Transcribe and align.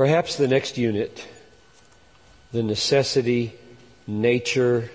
Perhaps 0.00 0.36
the 0.36 0.48
next 0.48 0.78
unit, 0.78 1.28
the 2.52 2.62
necessity, 2.62 3.52
nature, 4.06 4.90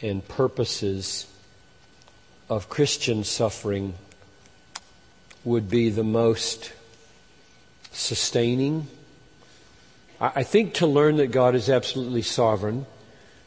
and 0.00 0.26
purposes 0.28 1.26
of 2.48 2.68
Christian 2.68 3.24
suffering 3.24 3.94
would 5.42 5.68
be 5.68 5.90
the 5.90 6.04
most 6.04 6.72
sustaining. 7.90 8.86
I 10.20 10.44
think 10.44 10.74
to 10.74 10.86
learn 10.86 11.16
that 11.16 11.32
God 11.32 11.56
is 11.56 11.68
absolutely 11.68 12.22
sovereign, 12.22 12.86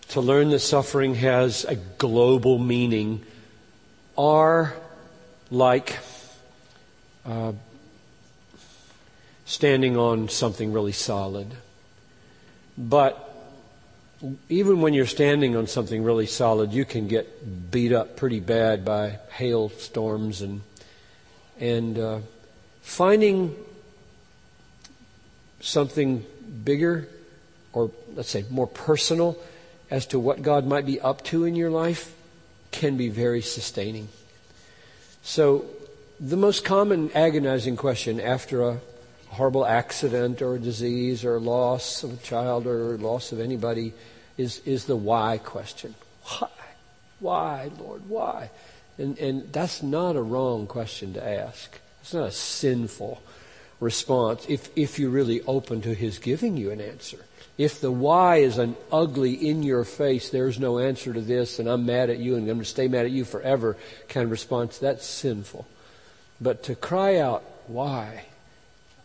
to 0.10 0.20
learn 0.20 0.50
that 0.50 0.60
suffering 0.60 1.16
has 1.16 1.64
a 1.64 1.76
global 1.76 2.60
meaning, 2.60 3.24
are 4.18 4.74
like 5.50 5.98
uh, 7.26 7.54
standing 9.46 9.98
on 9.98 10.30
something 10.30 10.72
really 10.72 10.92
solid. 10.92 11.48
But 12.78 13.30
even 14.50 14.82
when 14.82 14.94
you're 14.94 15.06
standing 15.06 15.56
on 15.56 15.68
something 15.68 16.04
really 16.04 16.28
solid, 16.28 16.72
you 16.72 16.86
can 16.86 17.08
get 17.08 17.72
beat 17.72 17.92
up 17.92 18.16
pretty 18.16 18.40
bad 18.40 18.86
by 18.86 19.20
hailstorms 19.32 20.42
and 20.42 20.62
and 21.60 22.00
uh, 22.00 22.20
finding 22.82 23.56
something 25.62 26.26
bigger, 26.64 27.08
or 27.74 27.92
let's 28.16 28.30
say 28.30 28.46
more 28.50 28.68
personal, 28.68 29.38
as 29.90 30.06
to 30.08 30.20
what 30.20 30.42
God 30.42 30.66
might 30.66 30.86
be 30.86 31.00
up 31.00 31.24
to 31.26 31.46
in 31.46 31.56
your 31.56 31.70
life, 31.70 32.14
can 32.72 32.98
be 32.98 33.10
very 33.10 33.42
sustaining. 33.42 34.10
So, 35.22 35.66
the 36.20 36.38
most 36.38 36.66
common 36.66 37.12
agonizing 37.14 37.76
question 37.76 38.20
after 38.20 38.64
a 38.64 38.80
horrible 39.34 39.66
accident 39.66 40.42
or 40.42 40.58
disease 40.58 41.26
or 41.26 41.40
loss 41.40 42.04
of 42.04 42.14
a 42.14 42.18
child 42.18 42.68
or 42.68 42.98
loss 42.98 43.32
of 43.32 43.40
anybody 43.40 43.94
is, 44.38 44.60
is 44.66 44.86
the 44.86 44.96
why 44.96 45.40
question. 45.40 45.96
Why? 46.24 46.50
Why, 47.20 47.72
Lord? 47.80 48.10
Why? 48.10 48.50
And, 48.98 49.18
and 49.18 49.52
that's 49.52 49.82
not 49.82 50.16
a 50.16 50.22
wrong 50.22 50.68
question 50.68 51.14
to 51.14 51.26
ask. 51.26 51.80
It's 52.02 52.14
not 52.14 52.28
a 52.28 52.32
sinful 52.32 53.22
response 53.80 54.46
if, 54.48 54.70
if 54.78 55.00
you're 55.00 55.10
really 55.10 55.42
open 55.42 55.82
to 55.82 55.94
His 55.94 56.20
giving 56.20 56.58
you 56.58 56.72
an 56.72 56.82
answer. 56.82 57.26
If 57.58 57.82
the 57.82 57.92
why 57.92 58.38
is 58.38 58.58
an 58.58 58.76
ugly, 58.92 59.34
in 59.34 59.62
your 59.62 59.84
face, 59.84 60.30
there's 60.30 60.60
no 60.60 60.80
answer 60.80 61.14
to 61.14 61.22
this, 61.22 61.60
and 61.60 61.68
I'm 61.70 61.86
mad 61.86 62.10
at 62.10 62.18
you 62.18 62.34
and 62.34 62.42
I'm 62.42 62.48
going 62.48 62.60
to 62.60 62.66
stay 62.66 62.88
mad 62.88 63.06
at 63.06 63.12
you 63.12 63.26
forever 63.26 63.78
kind 64.10 64.26
of 64.26 64.32
response, 64.32 64.80
that's 64.80 65.06
sinful. 65.06 65.68
But 66.42 66.64
to 66.64 66.76
cry 66.76 67.18
out, 67.18 67.44
why? 67.68 68.26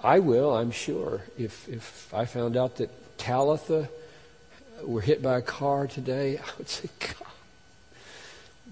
I 0.01 0.21
will, 0.21 0.55
I'm 0.55 0.71
sure. 0.71 1.23
If, 1.37 1.69
if 1.69 2.13
I 2.15 2.25
found 2.25 2.57
out 2.57 2.77
that 2.77 3.19
Talitha 3.19 3.89
were 4.83 5.01
hit 5.01 5.23
by 5.23 5.39
a 5.39 5.43
car 5.43 5.87
today, 5.87 6.39
I 6.45 6.45
would 6.57 6.69
say, 6.69 6.89
God, 7.01 7.15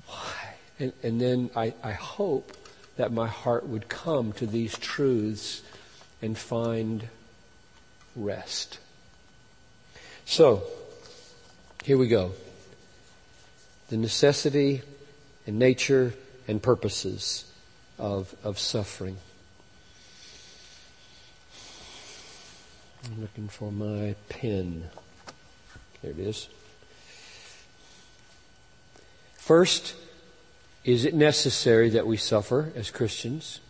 why? 0.06 0.54
And, 0.78 0.92
and 1.02 1.20
then 1.20 1.50
I, 1.56 1.74
I 1.82 1.92
hope 1.92 2.56
that 2.96 3.12
my 3.12 3.26
heart 3.26 3.66
would 3.66 3.88
come 3.88 4.32
to 4.34 4.46
these 4.46 4.76
truths 4.78 5.62
and 6.22 6.36
find 6.36 7.08
rest. 8.14 8.78
So, 10.24 10.62
here 11.84 11.98
we 11.98 12.08
go. 12.08 12.32
The 13.90 13.96
necessity 13.96 14.82
and 15.46 15.58
nature 15.58 16.14
and 16.48 16.62
purposes 16.62 17.44
of, 17.98 18.34
of 18.42 18.58
suffering. 18.58 19.18
I'm 23.06 23.20
looking 23.20 23.48
for 23.48 23.70
my 23.70 24.16
pen. 24.28 24.88
There 26.02 26.10
it 26.10 26.18
is. 26.18 26.48
First, 29.36 29.94
is 30.84 31.04
it 31.04 31.14
necessary 31.14 31.90
that 31.90 32.06
we 32.06 32.16
suffer 32.16 32.72
as 32.74 32.90
Christians? 32.90 33.60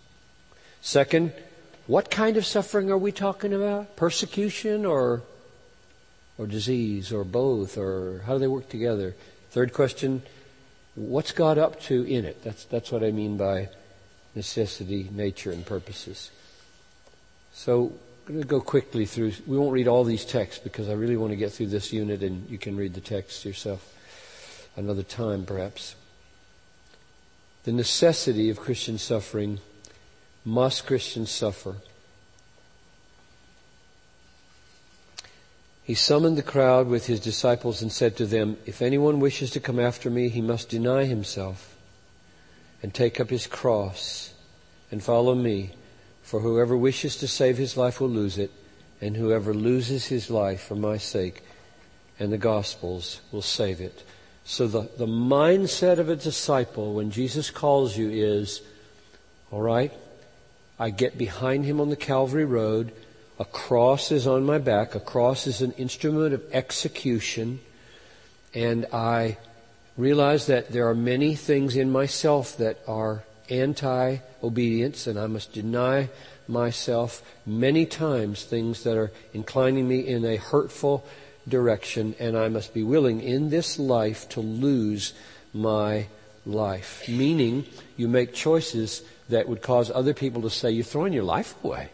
Second, 0.81 1.35
what 1.87 2.11
kind 2.11 2.39
of 2.39 2.47
suffering 2.47 2.91
are 2.91 2.97
we 2.97 3.13
talking 3.13 3.53
about? 3.53 3.95
Persecution 3.97 4.87
or 4.87 5.23
or 6.39 6.47
disease 6.47 7.13
or 7.13 7.25
both 7.25 7.77
or 7.77 8.23
how 8.27 8.35
do 8.35 8.39
they 8.39 8.47
work 8.47 8.69
together? 8.71 9.15
Third 9.51 9.73
question, 9.75 10.23
what's 10.95 11.33
God 11.33 11.59
up 11.59 11.81
to 11.83 12.05
in 12.05 12.25
it? 12.25 12.43
That's 12.43 12.65
that's 12.65 12.91
what 12.91 13.05
I 13.05 13.11
mean 13.11 13.37
by 13.37 13.69
necessity, 14.35 15.11
nature 15.13 15.51
and 15.53 15.65
purposes. 15.65 16.31
So 17.53 17.93
I'm 18.27 18.35
going 18.35 18.43
to 18.43 18.49
go 18.49 18.61
quickly 18.61 19.07
through 19.07 19.33
we 19.47 19.57
won't 19.57 19.73
read 19.73 19.87
all 19.87 20.03
these 20.03 20.25
texts 20.25 20.61
because 20.63 20.89
I 20.89 20.93
really 20.93 21.17
want 21.17 21.31
to 21.31 21.37
get 21.37 21.53
through 21.53 21.69
this 21.69 21.93
unit 21.93 22.23
and 22.23 22.49
you 22.51 22.59
can 22.59 22.77
read 22.77 22.95
the 22.95 23.01
text 23.01 23.45
yourself 23.45 23.93
another 24.77 25.05
time 25.05 25.45
perhaps 25.45 25.95
the 27.67 27.73
necessity 27.73 28.49
of 28.49 28.61
Christian 28.61 28.97
suffering. 28.97 29.59
Must 30.45 30.87
Christians 30.87 31.33
suffer? 31.33 31.75
He 35.83 35.95
summoned 35.95 36.39
the 36.39 36.45
crowd 36.45 36.87
with 36.87 37.07
his 37.07 37.19
disciples 37.19 37.83
and 37.83 37.91
said 37.91 38.17
to 38.17 38.27
them, 38.27 38.57
If 38.67 38.81
anyone 38.81 39.19
wishes 39.19 39.51
to 39.51 39.61
come 39.61 39.81
after 39.81 40.11
me, 40.11 40.29
he 40.29 40.41
must 40.41 40.69
deny 40.69 41.07
himself 41.07 41.77
and 42.85 42.95
take 42.95 43.19
up 43.19 43.31
his 43.31 43.49
cross 43.49 44.33
and 44.93 45.03
follow 45.03 45.35
me. 45.35 45.73
For 46.27 46.41
whoever 46.41 46.77
wishes 46.77 47.15
to 47.19 47.29
save 47.29 47.57
his 47.57 47.77
life 47.77 48.01
will 48.01 48.09
lose 48.09 48.37
it, 48.37 48.51
and 49.01 49.17
whoever 49.17 49.55
loses 49.55 50.07
his 50.07 50.29
life 50.29 50.61
for 50.61 50.75
my 50.75 50.99
sake 50.99 51.41
and 52.19 52.33
the 52.33 52.37
gospel's 52.37 53.21
will 53.31 53.43
save 53.43 53.81
it. 53.81 54.03
So 54.45 54.67
the, 54.67 54.91
the 54.99 55.07
mindset 55.07 55.99
of 55.99 56.09
a 56.09 56.17
disciple 56.17 56.95
when 56.95 57.13
Jesus 57.13 57.51
calls 57.51 57.97
you 57.97 58.11
is, 58.11 58.61
all 59.53 59.63
right, 59.63 59.93
I 60.81 60.91
get 60.91 61.17
behind 61.17 61.65
him 61.65 61.81
on 61.81 61.91
the 61.91 61.97
Calvary 61.97 62.45
Road. 62.45 62.91
A 63.39 63.45
cross 63.45 64.11
is 64.11 64.27
on 64.27 64.45
my 64.45 64.59
back. 64.59 64.97
A 64.97 65.01
cross 65.01 65.47
is 65.47 65.63
an 65.63 65.73
instrument 65.73 66.35
of 66.35 66.43
execution. 66.53 67.61
And 68.53 68.87
I 68.93 69.39
realize 69.97 70.47
that 70.47 70.73
there 70.73 70.89
are 70.89 70.95
many 70.95 71.37
things 71.37 71.77
in 71.77 71.93
myself 71.93 72.57
that 72.57 72.81
are 72.89 73.23
anti 73.49 74.19
obedience, 74.43 75.07
and 75.07 75.19
I 75.19 75.27
must 75.27 75.53
deny 75.53 76.09
myself 76.49 77.23
many 77.45 77.87
times 77.87 78.45
things 78.45 78.85
that 78.85 78.97
are 78.97 79.11
inclining 79.33 79.89
me 79.89 80.01
in 80.01 80.25
a 80.25 80.37
hurtful 80.37 81.05
direction, 81.49 82.15
and 82.19 82.37
I 82.37 82.49
must 82.49 82.75
be 82.75 82.83
willing 82.83 83.21
in 83.21 83.51
this 83.51 83.79
life 83.79 84.29
to 84.31 84.41
lose 84.41 85.13
my 85.53 86.07
life. 86.45 87.05
Meaning, 87.09 87.65
you 87.97 88.09
make 88.09 88.35
choices 88.35 89.03
that 89.29 89.49
would 89.49 89.63
cause 89.63 89.91
other 89.91 90.15
people 90.15 90.43
to 90.43 90.51
say, 90.51 90.71
You're 90.71 90.85
throwing 90.85 91.13
your 91.13 91.25
life 91.25 91.55
away. 91.65 91.91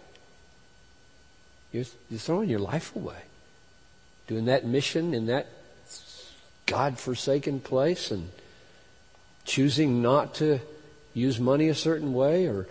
You're, 1.73 1.85
you're 2.11 2.21
throwing 2.21 2.51
your 2.51 2.61
life 2.61 2.95
away. 2.95 3.23
Doing 4.27 4.45
that 4.47 4.65
mission 4.65 5.15
in 5.15 5.27
that 5.27 5.47
God 6.67 6.99
forsaken 6.99 7.61
place 7.61 8.11
and 8.11 8.31
choosing 9.45 10.03
not 10.03 10.35
to 10.37 10.61
use 11.15 11.39
money 11.39 11.69
a 11.69 11.75
certain 11.75 12.13
way 12.13 12.47
or 12.47 12.67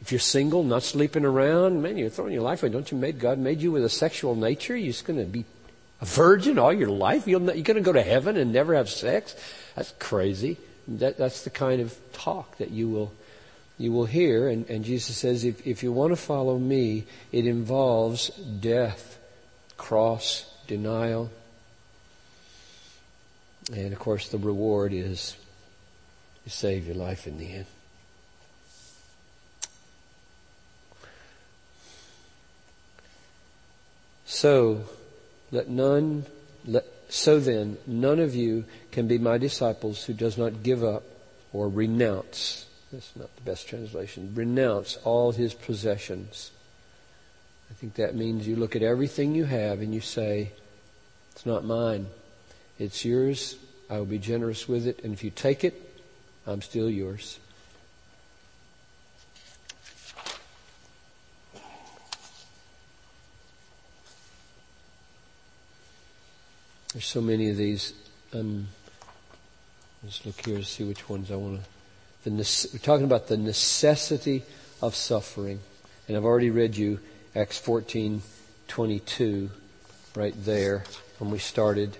if 0.00 0.12
you're 0.12 0.20
single, 0.20 0.62
not 0.62 0.82
sleeping 0.82 1.24
around, 1.24 1.82
man, 1.82 1.98
you're 1.98 2.08
throwing 2.08 2.32
your 2.32 2.42
life 2.42 2.62
away. 2.62 2.70
Don't 2.70 2.90
you 2.90 2.96
make 2.96 3.18
God 3.18 3.38
made 3.38 3.60
you 3.60 3.72
with 3.72 3.84
a 3.84 3.88
sexual 3.88 4.34
nature? 4.34 4.76
You're 4.76 4.92
just 4.92 5.04
going 5.04 5.18
to 5.18 5.26
be 5.26 5.44
a 6.00 6.04
virgin 6.04 6.58
all 6.58 6.72
your 6.72 6.90
life? 6.90 7.26
You'll, 7.26 7.42
you're 7.42 7.64
going 7.64 7.76
to 7.76 7.80
go 7.80 7.92
to 7.92 8.02
heaven 8.02 8.36
and 8.36 8.52
never 8.52 8.74
have 8.74 8.88
sex? 8.88 9.34
That's 9.74 9.92
crazy. 9.98 10.56
That, 10.86 11.18
that's 11.18 11.42
the 11.42 11.50
kind 11.50 11.80
of 11.80 11.96
talk 12.12 12.58
that 12.58 12.70
you 12.70 12.88
will, 12.88 13.12
you 13.76 13.92
will 13.92 14.06
hear. 14.06 14.48
And, 14.48 14.68
and 14.70 14.84
Jesus 14.84 15.16
says, 15.16 15.44
if, 15.44 15.66
if 15.66 15.82
you 15.82 15.92
want 15.92 16.12
to 16.12 16.16
follow 16.16 16.58
me, 16.58 17.04
it 17.32 17.46
involves 17.46 18.28
death, 18.28 19.18
cross, 19.76 20.48
denial. 20.68 21.30
And 23.72 23.92
of 23.92 23.98
course, 23.98 24.28
the 24.28 24.38
reward 24.38 24.92
is 24.92 25.36
you 26.48 26.50
save 26.50 26.86
your 26.86 26.96
life 26.96 27.26
in 27.26 27.36
the 27.36 27.52
end. 27.52 27.66
So, 34.24 34.84
let 35.50 35.68
none, 35.68 36.24
let, 36.64 36.86
so 37.10 37.38
then, 37.38 37.76
none 37.86 38.18
of 38.18 38.34
you 38.34 38.64
can 38.92 39.06
be 39.06 39.18
my 39.18 39.36
disciples 39.36 40.04
who 40.04 40.14
does 40.14 40.38
not 40.38 40.62
give 40.62 40.82
up 40.82 41.02
or 41.52 41.68
renounce. 41.68 42.64
That's 42.90 43.14
not 43.14 43.28
the 43.36 43.42
best 43.42 43.68
translation. 43.68 44.32
Renounce 44.34 44.96
all 45.04 45.32
his 45.32 45.52
possessions. 45.52 46.50
I 47.70 47.74
think 47.74 47.96
that 47.96 48.14
means 48.14 48.48
you 48.48 48.56
look 48.56 48.74
at 48.74 48.82
everything 48.82 49.34
you 49.34 49.44
have 49.44 49.82
and 49.82 49.94
you 49.94 50.00
say, 50.00 50.52
it's 51.32 51.44
not 51.44 51.62
mine. 51.62 52.06
It's 52.78 53.04
yours. 53.04 53.58
I 53.90 53.98
will 53.98 54.06
be 54.06 54.18
generous 54.18 54.66
with 54.66 54.86
it. 54.86 55.04
And 55.04 55.12
if 55.12 55.22
you 55.22 55.28
take 55.28 55.62
it, 55.62 55.87
I'm 56.48 56.62
still 56.62 56.88
yours. 56.88 57.38
There's 66.94 67.04
so 67.04 67.20
many 67.20 67.50
of 67.50 67.58
these. 67.58 67.92
Um, 68.32 68.68
let's 70.02 70.24
look 70.24 70.42
here 70.46 70.56
to 70.56 70.64
see 70.64 70.84
which 70.84 71.06
ones 71.06 71.30
I 71.30 71.36
want 71.36 71.60
to. 72.24 72.30
The, 72.30 72.68
we're 72.72 72.78
talking 72.78 73.04
about 73.04 73.28
the 73.28 73.36
necessity 73.36 74.42
of 74.80 74.94
suffering, 74.94 75.60
and 76.08 76.16
I've 76.16 76.24
already 76.24 76.48
read 76.48 76.78
you 76.78 76.98
Acts 77.36 77.60
14:22, 77.60 79.50
right 80.16 80.34
there 80.44 80.84
when 81.18 81.30
we 81.30 81.38
started, 81.38 81.98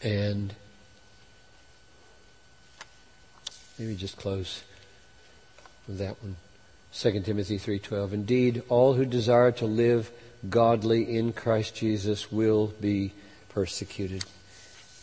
and 0.00 0.54
maybe 3.82 3.96
just 3.96 4.16
close 4.16 4.62
with 5.88 5.98
that 5.98 6.22
one. 6.22 6.36
2 6.92 7.24
Timothy 7.24 7.58
3:12 7.58 8.12
Indeed 8.12 8.62
all 8.68 8.94
who 8.94 9.04
desire 9.04 9.50
to 9.52 9.66
live 9.66 10.12
godly 10.48 11.16
in 11.16 11.32
Christ 11.32 11.74
Jesus 11.74 12.30
will 12.30 12.68
be 12.80 13.12
persecuted. 13.48 14.24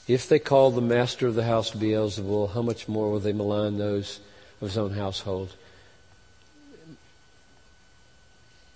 If 0.08 0.30
they 0.30 0.40
call 0.40 0.72
the 0.72 0.82
master 0.82 1.28
of 1.28 1.36
the 1.36 1.44
house 1.44 1.72
Beelzebul, 1.72 2.54
how 2.54 2.62
much 2.62 2.88
more 2.88 3.12
will 3.12 3.20
they 3.20 3.34
malign 3.34 3.78
those 3.78 4.22
of 4.62 4.70
his 4.70 4.78
own 4.78 4.92
household? 4.92 5.56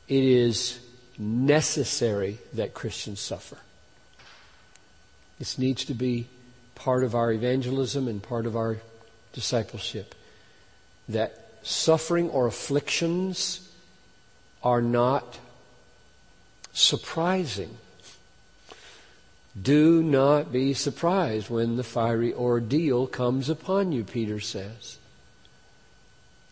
It 0.10 0.24
is 0.24 0.80
necessary 1.18 2.40
that 2.52 2.74
Christians 2.74 3.22
suffer. 3.22 3.58
This 5.40 5.58
needs 5.58 5.86
to 5.86 5.94
be 5.94 6.28
part 6.76 7.06
of 7.06 7.16
our 7.16 7.32
evangelism 7.32 8.10
and 8.10 8.22
part 8.22 8.46
of 8.46 8.58
our 8.58 8.80
discipleship. 9.34 10.16
That 11.10 11.50
suffering 11.64 12.30
or 12.30 12.48
afflictions 12.48 13.70
are 14.64 14.82
not 14.82 15.40
surprising. 16.72 17.78
Do 19.60 20.02
not 20.02 20.52
be 20.52 20.74
surprised 20.74 21.50
when 21.50 21.76
the 21.76 21.84
fiery 21.84 22.34
ordeal 22.34 23.06
comes 23.06 23.50
upon 23.50 23.92
you, 23.92 24.04
Peter 24.04 24.40
says. 24.40 24.98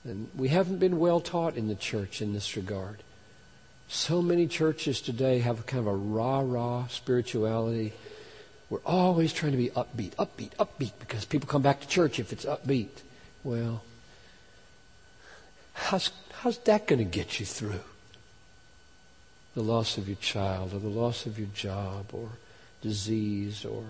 And 0.03 0.29
we 0.35 0.49
haven't 0.49 0.79
been 0.79 0.99
well 0.99 1.19
taught 1.19 1.55
in 1.55 1.67
the 1.67 1.75
church 1.75 2.21
in 2.21 2.33
this 2.33 2.55
regard. 2.55 2.97
So 3.87 4.21
many 4.21 4.47
churches 4.47 5.01
today 5.01 5.39
have 5.39 5.59
a 5.59 5.63
kind 5.63 5.81
of 5.81 5.87
a 5.87 5.95
rah 5.95 6.41
rah 6.43 6.87
spirituality. 6.87 7.93
We're 8.71 8.79
always 8.85 9.33
trying 9.33 9.51
to 9.51 9.57
be 9.57 9.69
upbeat, 9.69 10.15
upbeat, 10.15 10.55
upbeat, 10.55 10.93
because 10.99 11.25
people 11.25 11.47
come 11.47 11.61
back 11.61 11.81
to 11.81 11.87
church 11.87 12.19
if 12.19 12.33
it's 12.33 12.45
upbeat. 12.45 12.87
Well, 13.43 13.83
how's, 15.73 16.09
how's 16.31 16.57
that 16.59 16.87
going 16.87 16.99
to 16.99 17.05
get 17.05 17.39
you 17.39 17.45
through? 17.45 17.81
The 19.55 19.61
loss 19.61 19.97
of 19.97 20.07
your 20.07 20.17
child, 20.17 20.73
or 20.73 20.79
the 20.79 20.87
loss 20.87 21.25
of 21.25 21.37
your 21.37 21.49
job, 21.53 22.05
or 22.13 22.29
disease 22.81 23.65
or 23.65 23.83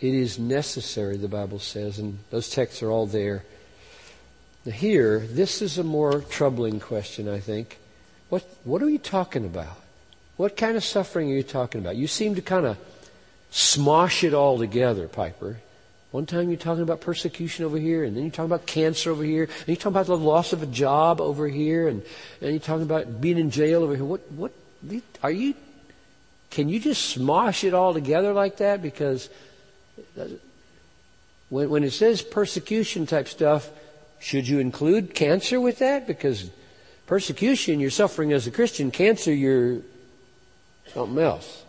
it 0.00 0.14
is 0.14 0.38
necessary, 0.38 1.16
the 1.16 1.26
Bible 1.26 1.58
says, 1.58 1.98
and 1.98 2.18
those 2.30 2.48
texts 2.48 2.82
are 2.82 2.90
all 2.90 3.06
there. 3.06 3.44
Now 4.64 4.72
here, 4.72 5.18
this 5.18 5.60
is 5.60 5.76
a 5.76 5.82
more 5.82 6.20
troubling 6.20 6.78
question, 6.78 7.28
I 7.28 7.40
think. 7.40 7.78
What, 8.28 8.44
what 8.62 8.80
are 8.82 8.88
you 8.88 8.98
talking 8.98 9.44
about? 9.44 9.76
What 10.38 10.56
kind 10.56 10.76
of 10.76 10.84
suffering 10.84 11.30
are 11.30 11.34
you 11.34 11.42
talking 11.42 11.80
about? 11.80 11.96
You 11.96 12.06
seem 12.06 12.36
to 12.36 12.42
kind 12.42 12.64
of 12.64 12.78
smosh 13.52 14.22
it 14.22 14.32
all 14.32 14.56
together, 14.56 15.08
Piper. 15.08 15.58
One 16.12 16.26
time 16.26 16.48
you're 16.48 16.56
talking 16.56 16.84
about 16.84 17.02
persecution 17.02 17.64
over 17.66 17.76
here, 17.76 18.04
and 18.04 18.16
then 18.16 18.22
you're 18.22 18.30
talking 18.30 18.50
about 18.50 18.64
cancer 18.64 19.10
over 19.10 19.24
here, 19.24 19.42
and 19.42 19.66
you're 19.66 19.76
talking 19.76 19.92
about 19.92 20.06
the 20.06 20.16
loss 20.16 20.52
of 20.52 20.62
a 20.62 20.66
job 20.66 21.20
over 21.20 21.48
here, 21.48 21.88
and, 21.88 22.02
and 22.40 22.52
you're 22.52 22.60
talking 22.60 22.84
about 22.84 23.20
being 23.20 23.36
in 23.36 23.50
jail 23.50 23.82
over 23.82 23.96
here. 23.96 24.04
What, 24.04 24.20
what, 24.32 24.52
are 25.22 25.30
you 25.30 25.54
can 26.50 26.68
you 26.68 26.80
just 26.80 27.18
smosh 27.18 27.64
it 27.64 27.74
all 27.74 27.92
together 27.92 28.32
like 28.32 28.58
that? 28.58 28.80
Because 28.80 29.28
uh, 30.18 30.26
when, 31.48 31.68
when 31.68 31.84
it 31.84 31.92
says 31.92 32.22
persecution 32.22 33.06
type 33.06 33.28
stuff, 33.28 33.68
should 34.20 34.48
you 34.48 34.58
include 34.58 35.14
cancer 35.14 35.60
with 35.60 35.80
that? 35.80 36.06
Because 36.06 36.50
persecution, 37.06 37.80
you're 37.80 37.90
suffering 37.90 38.32
as 38.32 38.46
a 38.46 38.50
Christian. 38.50 38.90
Cancer, 38.90 39.32
you're 39.32 39.82
something 40.92 41.18
else. 41.22 41.64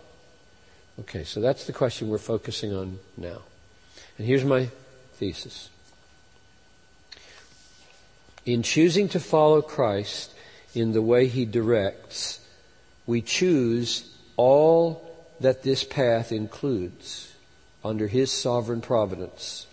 Okay, 1.02 1.24
so 1.24 1.40
that's 1.40 1.66
the 1.66 1.74
question 1.74 2.10
we're 2.10 2.18
focusing 2.18 2.74
on 2.74 3.00
now. 3.18 3.42
And 4.18 4.28
here's 4.28 4.44
my 4.44 4.70
thesis. 5.14 5.70
In 8.46 8.64
choosing 8.64 9.08
to 9.10 9.20
follow 9.20 9.62
Christ 9.62 10.34
in 10.74 10.92
the 10.92 11.02
way 11.02 11.28
he 11.28 11.46
directs, 11.46 12.40
we 13.06 13.22
choose 13.22 14.10
all 14.36 15.10
that 15.40 15.64
this 15.64 15.84
path 15.84 16.32
includes 16.32 17.34
under 17.84 18.08
His 18.08 18.32
sovereign 18.32 18.82
providence. 18.82 19.68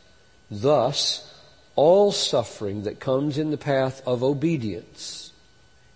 Thus, 0.50 1.34
all 1.74 2.12
suffering 2.12 2.84
that 2.84 3.00
comes 3.00 3.36
in 3.36 3.50
the 3.50 3.56
path 3.56 4.00
of 4.06 4.22
obedience 4.22 5.32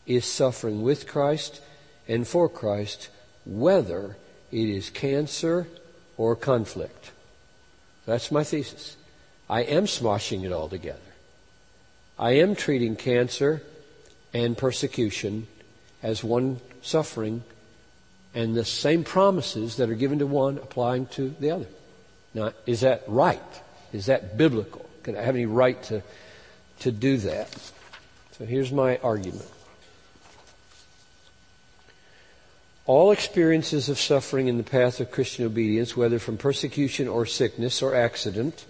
is 0.06 0.24
suffering 0.24 0.82
with 0.82 1.06
Christ 1.06 1.60
and 2.08 2.26
for 2.26 2.48
Christ, 2.48 3.08
whether 3.50 4.16
it 4.52 4.68
is 4.68 4.88
cancer 4.88 5.66
or 6.16 6.36
conflict. 6.36 7.10
That's 8.06 8.30
my 8.30 8.44
thesis. 8.44 8.96
I 9.48 9.62
am 9.62 9.84
smoshing 9.84 10.44
it 10.44 10.52
all 10.52 10.68
together. 10.68 10.98
I 12.18 12.32
am 12.32 12.54
treating 12.54 12.94
cancer 12.94 13.62
and 14.32 14.56
persecution 14.56 15.48
as 16.02 16.22
one 16.22 16.60
suffering 16.80 17.42
and 18.34 18.54
the 18.54 18.64
same 18.64 19.02
promises 19.02 19.76
that 19.76 19.90
are 19.90 19.94
given 19.94 20.20
to 20.20 20.26
one 20.26 20.58
applying 20.58 21.06
to 21.06 21.34
the 21.40 21.50
other. 21.50 21.66
Now, 22.32 22.52
is 22.66 22.80
that 22.80 23.02
right? 23.08 23.42
Is 23.92 24.06
that 24.06 24.38
biblical? 24.38 24.88
Can 25.02 25.16
I 25.16 25.22
have 25.22 25.34
any 25.34 25.46
right 25.46 25.82
to, 25.84 26.02
to 26.80 26.92
do 26.92 27.16
that? 27.18 27.52
So 28.38 28.44
here's 28.44 28.70
my 28.70 28.98
argument. 28.98 29.48
All 32.90 33.12
experiences 33.12 33.88
of 33.88 34.00
suffering 34.00 34.48
in 34.48 34.56
the 34.56 34.64
path 34.64 34.98
of 34.98 35.12
Christian 35.12 35.46
obedience, 35.46 35.96
whether 35.96 36.18
from 36.18 36.36
persecution 36.36 37.06
or 37.06 37.24
sickness 37.24 37.82
or 37.82 37.94
accident, 37.94 38.64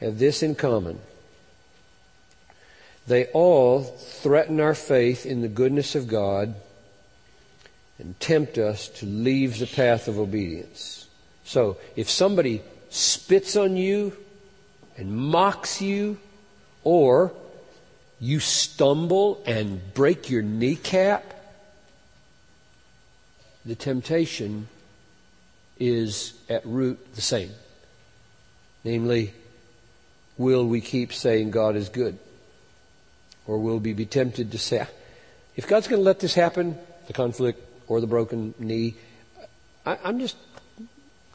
have 0.00 0.18
this 0.18 0.42
in 0.42 0.54
common. 0.54 0.98
They 3.06 3.26
all 3.26 3.82
threaten 3.82 4.58
our 4.58 4.74
faith 4.74 5.26
in 5.26 5.42
the 5.42 5.48
goodness 5.48 5.94
of 5.94 6.08
God 6.08 6.54
and 7.98 8.18
tempt 8.20 8.56
us 8.56 8.88
to 8.88 9.04
leave 9.04 9.58
the 9.58 9.66
path 9.66 10.08
of 10.08 10.18
obedience. 10.18 11.06
So 11.44 11.76
if 11.96 12.08
somebody 12.08 12.62
spits 12.88 13.54
on 13.54 13.76
you 13.76 14.16
and 14.96 15.14
mocks 15.14 15.82
you, 15.82 16.16
or 16.84 17.34
you 18.18 18.40
stumble 18.40 19.42
and 19.44 19.92
break 19.92 20.30
your 20.30 20.40
kneecap, 20.40 21.33
the 23.64 23.74
temptation 23.74 24.68
is 25.78 26.34
at 26.48 26.64
root 26.66 27.14
the 27.14 27.20
same. 27.20 27.50
Namely, 28.84 29.32
will 30.36 30.66
we 30.66 30.80
keep 30.80 31.12
saying 31.12 31.50
God 31.50 31.76
is 31.76 31.88
good? 31.88 32.18
Or 33.46 33.58
will 33.58 33.78
we 33.78 33.92
be 33.92 34.06
tempted 34.06 34.52
to 34.52 34.58
say, 34.58 34.86
if 35.56 35.66
God's 35.66 35.88
going 35.88 36.00
to 36.00 36.04
let 36.04 36.20
this 36.20 36.34
happen, 36.34 36.78
the 37.06 37.12
conflict, 37.12 37.60
or 37.88 38.00
the 38.00 38.06
broken 38.06 38.54
knee, 38.58 38.94
I, 39.84 39.98
I'm 40.04 40.18
just 40.18 40.36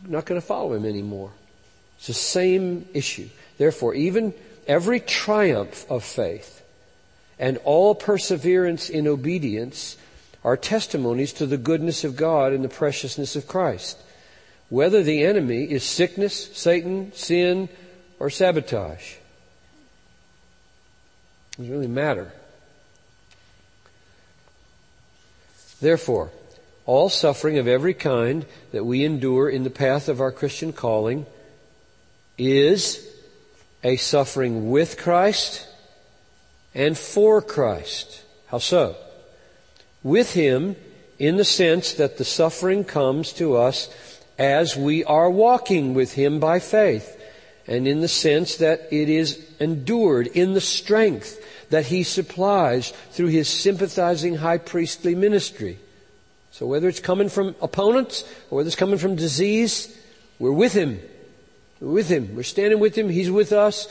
not 0.07 0.25
going 0.25 0.39
to 0.39 0.45
follow 0.45 0.73
him 0.73 0.85
anymore. 0.85 1.31
It's 1.97 2.07
the 2.07 2.13
same 2.13 2.87
issue. 2.93 3.29
Therefore, 3.57 3.93
even 3.93 4.33
every 4.67 4.99
triumph 4.99 5.85
of 5.89 6.03
faith 6.03 6.63
and 7.37 7.57
all 7.63 7.95
perseverance 7.95 8.89
in 8.89 9.07
obedience 9.07 9.97
are 10.43 10.57
testimonies 10.57 11.33
to 11.33 11.45
the 11.45 11.57
goodness 11.57 12.03
of 12.03 12.15
God 12.15 12.53
and 12.53 12.63
the 12.63 12.69
preciousness 12.69 13.35
of 13.35 13.47
Christ. 13.47 13.97
Whether 14.69 15.03
the 15.03 15.23
enemy 15.23 15.63
is 15.63 15.83
sickness, 15.83 16.55
Satan, 16.57 17.11
sin, 17.13 17.69
or 18.19 18.29
sabotage. 18.29 19.15
It 21.53 21.57
doesn't 21.57 21.71
really 21.71 21.87
matter. 21.87 22.31
Therefore, 25.81 26.29
all 26.85 27.09
suffering 27.09 27.57
of 27.57 27.67
every 27.67 27.93
kind 27.93 28.45
that 28.71 28.85
we 28.85 29.03
endure 29.03 29.49
in 29.49 29.63
the 29.63 29.69
path 29.69 30.09
of 30.09 30.21
our 30.21 30.31
Christian 30.31 30.73
calling 30.73 31.25
is 32.37 33.05
a 33.83 33.95
suffering 33.95 34.71
with 34.71 34.97
Christ 34.97 35.67
and 36.73 36.97
for 36.97 37.41
Christ. 37.41 38.23
How 38.47 38.57
so? 38.57 38.95
With 40.03 40.33
Him 40.33 40.75
in 41.17 41.35
the 41.35 41.45
sense 41.45 41.93
that 41.93 42.17
the 42.17 42.25
suffering 42.25 42.83
comes 42.83 43.33
to 43.33 43.55
us 43.55 43.89
as 44.37 44.77
we 44.77 45.03
are 45.03 45.29
walking 45.29 45.93
with 45.93 46.13
Him 46.13 46.39
by 46.39 46.59
faith, 46.59 47.21
and 47.67 47.87
in 47.87 47.99
the 48.01 48.07
sense 48.07 48.55
that 48.57 48.87
it 48.91 49.09
is 49.09 49.45
endured 49.59 50.27
in 50.27 50.53
the 50.53 50.61
strength 50.61 51.45
that 51.69 51.87
He 51.87 52.03
supplies 52.03 52.91
through 53.11 53.27
His 53.27 53.49
sympathizing 53.49 54.35
high 54.35 54.57
priestly 54.57 55.13
ministry. 55.13 55.77
So 56.51 56.65
whether 56.65 56.87
it's 56.87 56.99
coming 56.99 57.29
from 57.29 57.55
opponents 57.61 58.23
or 58.49 58.57
whether 58.57 58.67
it's 58.67 58.75
coming 58.75 58.97
from 58.97 59.15
disease, 59.15 59.95
we're 60.39 60.51
with 60.51 60.73
Him. 60.73 60.99
We're 61.79 61.91
with 61.91 62.09
Him. 62.09 62.35
We're 62.35 62.43
standing 62.43 62.79
with 62.79 62.97
Him. 62.97 63.09
He's 63.09 63.29
with 63.29 63.51
us. 63.51 63.87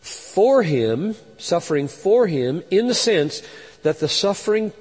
For 0.00 0.62
Him, 0.62 1.16
suffering 1.38 1.88
for 1.88 2.26
Him, 2.26 2.62
in 2.70 2.86
the 2.86 2.94
sense 2.94 3.42
that 3.86 4.00
the 4.00 4.08
suffering 4.08 4.72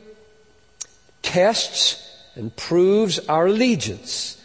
tests 1.22 2.02
and 2.36 2.56
proves 2.56 3.20
our 3.30 3.46
allegiance 3.46 4.44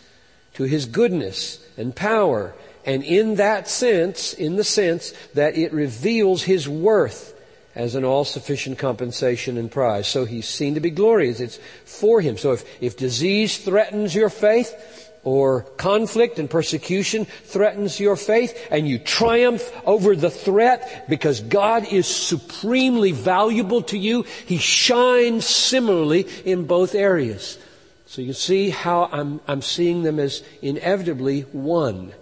to 0.52 0.64
His 0.64 0.84
goodness 0.84 1.66
and 1.78 1.96
power. 1.96 2.54
And 2.84 3.02
in 3.02 3.36
that 3.36 3.68
sense, 3.68 4.34
in 4.34 4.56
the 4.56 4.64
sense 4.64 5.14
that 5.32 5.56
it 5.56 5.72
reveals 5.72 6.42
His 6.42 6.68
worth 6.68 7.34
as 7.74 7.94
an 7.94 8.04
all-sufficient 8.04 8.76
compensation 8.78 9.56
and 9.56 9.70
prize. 9.70 10.06
So 10.06 10.26
He's 10.26 10.46
seen 10.46 10.74
to 10.74 10.80
be 10.80 10.90
glorious. 10.90 11.40
It's 11.40 11.58
for 11.86 12.20
Him. 12.20 12.36
So 12.36 12.52
if, 12.52 12.82
if 12.82 12.98
disease 12.98 13.56
threatens 13.56 14.14
your 14.14 14.28
faith, 14.28 15.09
or 15.22 15.62
conflict 15.76 16.38
and 16.38 16.48
persecution 16.48 17.26
threatens 17.44 18.00
your 18.00 18.16
faith 18.16 18.68
and 18.70 18.88
you 18.88 18.98
triumph 18.98 19.70
over 19.84 20.16
the 20.16 20.30
threat 20.30 21.06
because 21.08 21.40
God 21.40 21.84
is 21.84 22.06
supremely 22.06 23.12
valuable 23.12 23.82
to 23.82 23.98
you, 23.98 24.24
He 24.46 24.58
shines 24.58 25.46
similarly 25.46 26.26
in 26.44 26.66
both 26.66 26.94
areas. 26.94 27.58
So 28.06 28.22
you 28.22 28.32
see 28.32 28.70
how 28.70 29.08
I'm, 29.12 29.40
I'm 29.46 29.62
seeing 29.62 30.02
them 30.02 30.18
as 30.18 30.42
inevitably 30.62 31.42
one. 31.42 32.12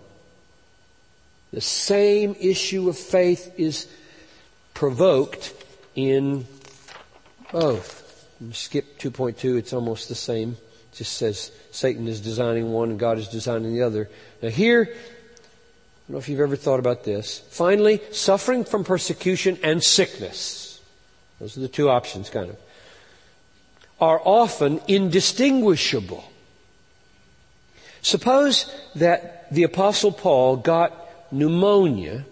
The 1.52 1.62
same 1.62 2.36
issue 2.38 2.88
of 2.88 2.98
faith 2.98 3.54
is 3.56 3.86
provoked 4.74 5.54
in 5.94 6.46
both. 7.52 8.04
Skip 8.52 8.98
2.2, 8.98 9.56
it's 9.56 9.72
almost 9.72 10.08
the 10.08 10.14
same. 10.14 10.56
Just 10.98 11.16
says 11.16 11.52
Satan 11.70 12.08
is 12.08 12.20
designing 12.20 12.72
one 12.72 12.90
and 12.90 12.98
God 12.98 13.18
is 13.18 13.28
designing 13.28 13.72
the 13.72 13.82
other. 13.82 14.10
Now 14.42 14.48
here, 14.48 14.82
I 14.82 14.94
don't 14.94 16.08
know 16.08 16.18
if 16.18 16.28
you've 16.28 16.40
ever 16.40 16.56
thought 16.56 16.80
about 16.80 17.04
this. 17.04 17.38
Finally, 17.50 18.00
suffering 18.10 18.64
from 18.64 18.82
persecution 18.82 19.58
and 19.62 19.82
sickness. 19.82 20.80
Those 21.38 21.56
are 21.56 21.60
the 21.60 21.68
two 21.68 21.88
options, 21.88 22.30
kind 22.30 22.50
of 22.50 22.56
are 24.00 24.20
often 24.24 24.80
indistinguishable. 24.86 26.30
Suppose 28.02 28.72
that 28.94 29.52
the 29.52 29.64
apostle 29.64 30.12
Paul 30.12 30.56
got 30.56 31.32
pneumonia 31.32 32.24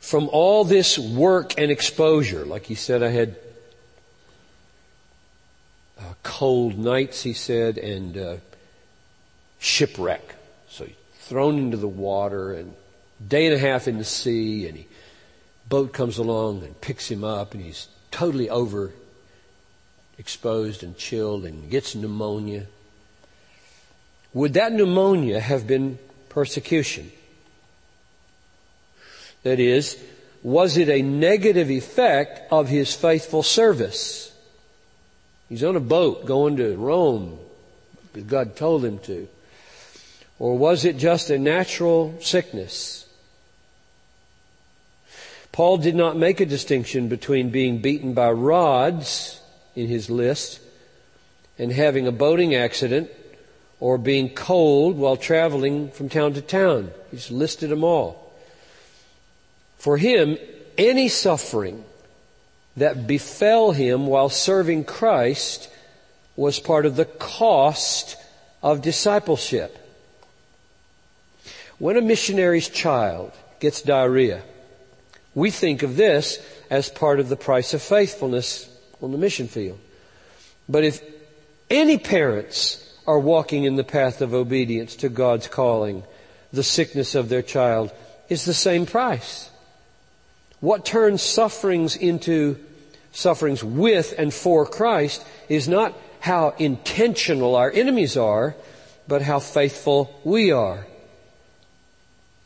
from 0.00 0.28
all 0.32 0.64
this 0.64 0.98
work 0.98 1.54
and 1.58 1.70
exposure. 1.70 2.44
Like 2.44 2.66
he 2.66 2.74
said, 2.74 3.02
I 3.02 3.08
had 3.08 3.36
uh, 6.04 6.14
cold 6.22 6.78
nights, 6.78 7.22
he 7.22 7.32
said, 7.32 7.78
and 7.78 8.16
uh, 8.16 8.36
shipwreck. 9.58 10.34
So 10.68 10.84
he's 10.84 10.94
thrown 11.20 11.58
into 11.58 11.76
the 11.76 11.88
water 11.88 12.52
and 12.52 12.74
day 13.26 13.46
and 13.46 13.54
a 13.54 13.58
half 13.58 13.88
in 13.88 13.98
the 13.98 14.04
sea 14.04 14.66
and 14.68 14.76
he 14.76 14.86
boat 15.68 15.92
comes 15.92 16.18
along 16.18 16.62
and 16.62 16.78
picks 16.80 17.10
him 17.10 17.24
up 17.24 17.54
and 17.54 17.62
he's 17.62 17.88
totally 18.10 18.50
over 18.50 18.92
exposed 20.18 20.82
and 20.82 20.96
chilled 20.96 21.44
and 21.44 21.70
gets 21.70 21.94
pneumonia. 21.94 22.66
Would 24.32 24.54
that 24.54 24.72
pneumonia 24.72 25.40
have 25.40 25.66
been 25.66 25.98
persecution? 26.28 27.10
That 29.42 29.60
is, 29.60 30.02
was 30.42 30.76
it 30.76 30.88
a 30.88 31.02
negative 31.02 31.70
effect 31.70 32.52
of 32.52 32.68
his 32.68 32.94
faithful 32.94 33.42
service? 33.42 34.33
He's 35.48 35.64
on 35.64 35.76
a 35.76 35.80
boat 35.80 36.26
going 36.26 36.56
to 36.56 36.76
Rome 36.76 37.38
God 38.22 38.56
told 38.56 38.84
him 38.84 38.98
to. 39.00 39.28
Or 40.38 40.56
was 40.56 40.84
it 40.84 40.96
just 40.96 41.30
a 41.30 41.38
natural 41.38 42.14
sickness? 42.20 43.06
Paul 45.52 45.78
did 45.78 45.94
not 45.94 46.16
make 46.16 46.40
a 46.40 46.46
distinction 46.46 47.08
between 47.08 47.50
being 47.50 47.78
beaten 47.78 48.14
by 48.14 48.30
rods 48.32 49.40
in 49.76 49.86
his 49.86 50.10
list 50.10 50.60
and 51.58 51.70
having 51.70 52.06
a 52.06 52.12
boating 52.12 52.54
accident 52.54 53.10
or 53.78 53.96
being 53.98 54.28
cold 54.30 54.96
while 54.96 55.16
traveling 55.16 55.90
from 55.90 56.08
town 56.08 56.34
to 56.34 56.40
town. 56.40 56.90
He's 57.10 57.30
listed 57.30 57.70
them 57.70 57.84
all. 57.84 58.32
For 59.78 59.96
him, 59.96 60.38
any 60.76 61.08
suffering 61.08 61.84
that 62.76 63.06
befell 63.06 63.72
him 63.72 64.06
while 64.06 64.28
serving 64.28 64.84
Christ 64.84 65.70
was 66.36 66.58
part 66.58 66.86
of 66.86 66.96
the 66.96 67.04
cost 67.04 68.16
of 68.62 68.82
discipleship. 68.82 69.78
When 71.78 71.96
a 71.96 72.02
missionary's 72.02 72.68
child 72.68 73.32
gets 73.60 73.82
diarrhea, 73.82 74.42
we 75.34 75.50
think 75.50 75.82
of 75.82 75.96
this 75.96 76.38
as 76.70 76.88
part 76.88 77.20
of 77.20 77.28
the 77.28 77.36
price 77.36 77.74
of 77.74 77.82
faithfulness 77.82 78.68
on 79.00 79.12
the 79.12 79.18
mission 79.18 79.48
field. 79.48 79.78
But 80.68 80.84
if 80.84 81.02
any 81.70 81.98
parents 81.98 82.80
are 83.06 83.18
walking 83.18 83.64
in 83.64 83.76
the 83.76 83.84
path 83.84 84.22
of 84.22 84.32
obedience 84.32 84.96
to 84.96 85.08
God's 85.08 85.46
calling, 85.46 86.04
the 86.52 86.62
sickness 86.62 87.14
of 87.14 87.28
their 87.28 87.42
child 87.42 87.92
is 88.28 88.44
the 88.44 88.54
same 88.54 88.86
price. 88.86 89.50
What 90.60 90.84
turns 90.84 91.22
sufferings 91.22 91.96
into 91.96 92.58
sufferings 93.12 93.62
with 93.62 94.14
and 94.18 94.32
for 94.32 94.66
Christ 94.66 95.24
is 95.48 95.68
not 95.68 95.94
how 96.20 96.50
intentional 96.58 97.54
our 97.54 97.70
enemies 97.70 98.16
are, 98.16 98.56
but 99.06 99.22
how 99.22 99.38
faithful 99.38 100.18
we 100.24 100.50
are. 100.50 100.86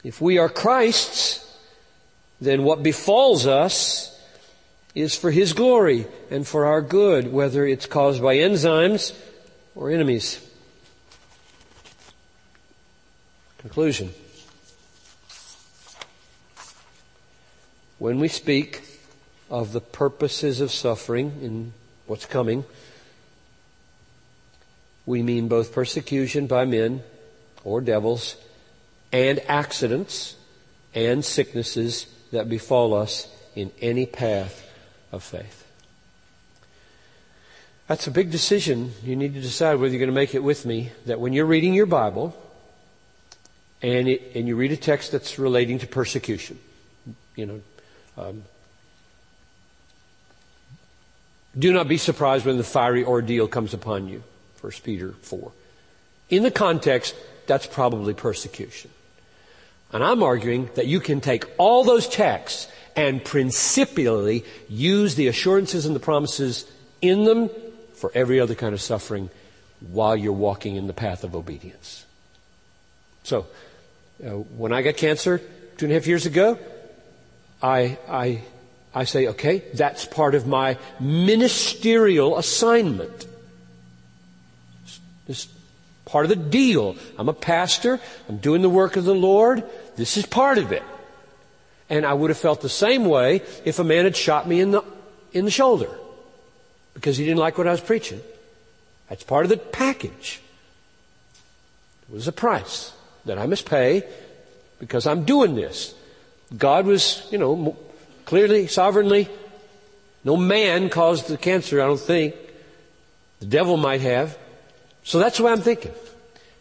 If 0.02 0.20
we 0.20 0.38
are 0.38 0.48
Christ's, 0.48 1.44
then 2.40 2.64
what 2.64 2.82
befalls 2.82 3.46
us 3.46 4.14
is 4.94 5.14
for 5.14 5.30
His 5.30 5.52
glory 5.52 6.06
and 6.30 6.46
for 6.46 6.66
our 6.66 6.82
good, 6.82 7.32
whether 7.32 7.66
it's 7.66 7.86
caused 7.86 8.22
by 8.22 8.36
enzymes 8.36 9.16
or 9.74 9.90
enemies. 9.90 10.44
Conclusion. 13.58 14.12
When 17.98 18.20
we 18.20 18.28
speak 18.28 18.82
of 19.50 19.72
the 19.72 19.80
purposes 19.80 20.60
of 20.60 20.70
suffering 20.70 21.32
in 21.42 21.72
what's 22.06 22.26
coming, 22.26 22.64
we 25.04 25.22
mean 25.22 25.48
both 25.48 25.72
persecution 25.72 26.46
by 26.46 26.64
men 26.64 27.02
or 27.64 27.80
devils 27.80 28.36
and 29.10 29.40
accidents 29.48 30.36
and 30.94 31.24
sicknesses 31.24 32.06
that 32.30 32.48
befall 32.48 32.94
us 32.94 33.26
in 33.56 33.72
any 33.80 34.06
path 34.06 34.70
of 35.10 35.22
faith. 35.22 35.66
That's 37.88 38.06
a 38.06 38.10
big 38.10 38.30
decision. 38.30 38.92
You 39.02 39.16
need 39.16 39.34
to 39.34 39.40
decide 39.40 39.76
whether 39.76 39.88
you're 39.88 39.98
going 39.98 40.10
to 40.10 40.14
make 40.14 40.34
it 40.34 40.42
with 40.42 40.66
me. 40.66 40.92
That 41.06 41.20
when 41.20 41.32
you're 41.32 41.46
reading 41.46 41.72
your 41.72 41.86
Bible 41.86 42.36
and, 43.80 44.08
it, 44.08 44.32
and 44.34 44.46
you 44.46 44.56
read 44.56 44.72
a 44.72 44.76
text 44.76 45.10
that's 45.10 45.38
relating 45.38 45.78
to 45.78 45.86
persecution, 45.86 46.58
you 47.34 47.46
know, 47.46 47.62
um, 48.18 48.42
do 51.58 51.72
not 51.72 51.88
be 51.88 51.96
surprised 51.96 52.44
when 52.44 52.56
the 52.56 52.64
fiery 52.64 53.04
ordeal 53.04 53.48
comes 53.48 53.74
upon 53.74 54.08
you. 54.08 54.22
1 54.60 54.72
Peter 54.82 55.12
4. 55.22 55.52
In 56.30 56.42
the 56.42 56.50
context, 56.50 57.14
that's 57.46 57.66
probably 57.66 58.14
persecution. 58.14 58.90
And 59.92 60.04
I'm 60.04 60.22
arguing 60.22 60.68
that 60.74 60.86
you 60.86 61.00
can 61.00 61.20
take 61.20 61.46
all 61.56 61.84
those 61.84 62.08
texts 62.08 62.70
and 62.94 63.24
principially 63.24 64.44
use 64.68 65.14
the 65.14 65.28
assurances 65.28 65.86
and 65.86 65.96
the 65.96 66.00
promises 66.00 66.70
in 67.00 67.24
them 67.24 67.48
for 67.94 68.10
every 68.14 68.40
other 68.40 68.54
kind 68.54 68.74
of 68.74 68.80
suffering 68.80 69.30
while 69.80 70.16
you're 70.16 70.32
walking 70.32 70.76
in 70.76 70.86
the 70.86 70.92
path 70.92 71.24
of 71.24 71.34
obedience. 71.34 72.04
So, 73.22 73.46
uh, 74.22 74.30
when 74.30 74.72
I 74.72 74.82
got 74.82 74.96
cancer 74.96 75.38
two 75.76 75.86
and 75.86 75.92
a 75.92 75.94
half 75.94 76.06
years 76.06 76.26
ago, 76.26 76.58
I, 77.62 77.98
I, 78.08 78.42
I 78.94 79.04
say, 79.04 79.28
okay, 79.28 79.62
that's 79.74 80.04
part 80.04 80.34
of 80.34 80.46
my 80.46 80.78
ministerial 81.00 82.38
assignment. 82.38 83.26
It's 85.28 85.48
part 86.04 86.24
of 86.24 86.30
the 86.30 86.36
deal. 86.36 86.96
I'm 87.18 87.28
a 87.28 87.34
pastor. 87.34 88.00
I'm 88.28 88.38
doing 88.38 88.62
the 88.62 88.70
work 88.70 88.96
of 88.96 89.04
the 89.04 89.14
Lord. 89.14 89.62
This 89.96 90.16
is 90.16 90.24
part 90.24 90.58
of 90.58 90.72
it. 90.72 90.82
And 91.90 92.04
I 92.04 92.14
would 92.14 92.30
have 92.30 92.38
felt 92.38 92.60
the 92.60 92.68
same 92.68 93.04
way 93.04 93.42
if 93.64 93.78
a 93.78 93.84
man 93.84 94.04
had 94.04 94.16
shot 94.16 94.46
me 94.48 94.60
in 94.60 94.70
the, 94.70 94.82
in 95.32 95.44
the 95.44 95.50
shoulder 95.50 95.90
because 96.94 97.16
he 97.16 97.24
didn't 97.24 97.38
like 97.38 97.58
what 97.58 97.66
I 97.66 97.72
was 97.72 97.80
preaching. 97.80 98.20
That's 99.08 99.24
part 99.24 99.44
of 99.44 99.50
the 99.50 99.56
package. 99.56 100.40
It 102.08 102.14
was 102.14 102.28
a 102.28 102.32
price 102.32 102.92
that 103.24 103.38
I 103.38 103.46
must 103.46 103.66
pay 103.66 104.02
because 104.78 105.06
I'm 105.06 105.24
doing 105.24 105.54
this. 105.54 105.94
God 106.56 106.86
was, 106.86 107.26
you 107.30 107.38
know, 107.38 107.76
clearly, 108.24 108.66
sovereignly, 108.66 109.28
no 110.24 110.36
man 110.36 110.88
caused 110.88 111.28
the 111.28 111.36
cancer, 111.36 111.80
I 111.80 111.86
don't 111.86 112.00
think. 112.00 112.34
The 113.40 113.46
devil 113.46 113.76
might 113.76 114.00
have. 114.00 114.36
So 115.04 115.18
that's 115.18 115.38
what 115.38 115.52
I'm 115.52 115.60
thinking. 115.60 115.92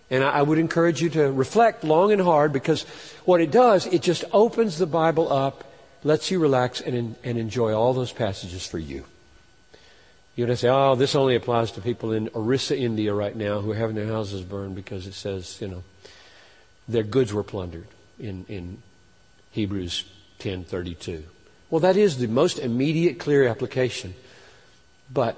And 0.09 0.23
I, 0.23 0.41
would 0.41 0.57
encourage 0.57 1.01
you 1.01 1.09
to 1.11 1.31
reflect 1.31 1.83
long 1.83 2.13
and 2.13 2.21
hard 2.21 2.53
because 2.53 2.83
what 3.25 3.41
it 3.41 3.51
does, 3.51 3.85
it 3.87 4.01
just 4.01 4.23
opens 4.31 4.77
the 4.77 4.85
Bible 4.85 5.31
up, 5.31 5.65
lets 6.03 6.31
you 6.31 6.39
relax 6.39 6.79
and, 6.79 7.15
and 7.23 7.37
enjoy 7.37 7.73
all 7.73 7.93
those 7.93 8.13
passages 8.13 8.65
for 8.65 8.79
you. 8.79 9.03
You're 10.35 10.47
going 10.47 10.55
to 10.55 10.61
say, 10.61 10.69
oh, 10.69 10.95
this 10.95 11.15
only 11.15 11.35
applies 11.35 11.71
to 11.73 11.81
people 11.81 12.13
in 12.13 12.29
Orissa, 12.35 12.77
India 12.77 13.13
right 13.13 13.35
now 13.35 13.59
who 13.59 13.71
are 13.71 13.75
having 13.75 13.95
their 13.95 14.07
houses 14.07 14.43
burned 14.43 14.75
because 14.75 15.07
it 15.07 15.13
says, 15.13 15.57
you 15.59 15.67
know, 15.67 15.83
their 16.87 17.03
goods 17.03 17.33
were 17.33 17.43
plundered 17.43 17.87
in, 18.19 18.45
in 18.47 18.81
Hebrews 19.51 20.05
10.32. 20.39 21.23
Well, 21.69 21.81
that 21.81 21.97
is 21.97 22.17
the 22.17 22.27
most 22.27 22.59
immediate, 22.59 23.19
clear 23.19 23.47
application. 23.47 24.13
But 25.11 25.37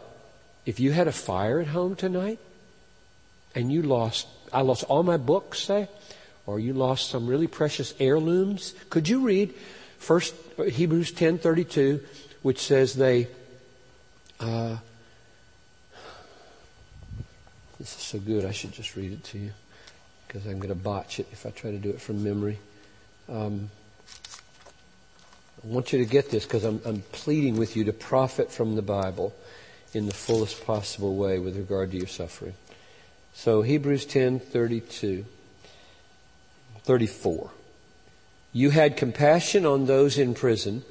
if 0.66 0.80
you 0.80 0.92
had 0.92 1.08
a 1.08 1.12
fire 1.12 1.60
at 1.60 1.68
home 1.68 1.96
tonight 1.96 2.40
and 3.56 3.72
you 3.72 3.82
lost, 3.82 4.28
I 4.54 4.62
lost 4.62 4.84
all 4.84 5.04
my 5.04 5.18
books, 5.18 5.60
say, 5.60 5.88
or 6.46 6.60
you 6.60 6.74
lost 6.74 7.10
some 7.10 7.28
really 7.28 7.48
precious 7.48 7.94
heirlooms, 8.00 8.74
could 8.90 9.08
you 9.08 9.22
read 9.22 9.54
First 9.98 10.34
Hebrews 10.58 11.12
10:32, 11.12 12.02
which 12.42 12.60
says 12.60 12.94
they 12.96 13.28
uh, 14.40 14.78
this 17.80 17.96
is 17.96 18.02
so 18.02 18.20
good, 18.20 18.46
I 18.46 18.52
should 18.52 18.74
just 18.74 18.96
read 18.96 19.14
it 19.14 19.24
to 19.26 19.38
you 19.38 19.52
because 20.28 20.46
I'm 20.46 20.60
going 20.60 20.70
to 20.70 20.76
botch 20.76 21.20
it 21.20 21.28
if 21.32 21.46
I 21.46 21.50
try 21.50 21.72
to 21.72 21.78
do 21.78 21.90
it 21.90 22.02
from 22.02 22.24
memory. 22.24 22.60
Um, 23.28 23.70
I 25.64 25.68
want 25.68 25.92
you 25.92 26.00
to 26.00 26.06
get 26.06 26.30
this 26.30 26.46
because 26.46 26.64
I'm, 26.64 26.82
I'm 26.86 27.02
pleading 27.12 27.58
with 27.58 27.76
you 27.76 27.84
to 27.86 27.94
profit 27.94 28.52
from 28.52 28.76
the 28.76 28.82
Bible 28.82 29.34
in 29.94 30.06
the 30.06 30.14
fullest 30.14 30.66
possible 30.66 31.16
way 31.16 31.40
with 31.40 31.58
regard 31.58 31.92
to 31.92 31.98
your 31.98 32.08
suffering. 32.08 32.54
So 33.34 33.62
Hebrews 33.62 34.06
10, 34.06 34.40
32, 34.40 35.26
34. 36.84 37.52
You 38.54 38.70
had 38.70 38.98
compassion 38.98 39.66
on 39.66 39.86
those 39.86 40.18
in 40.18 40.34
prison 40.34 40.84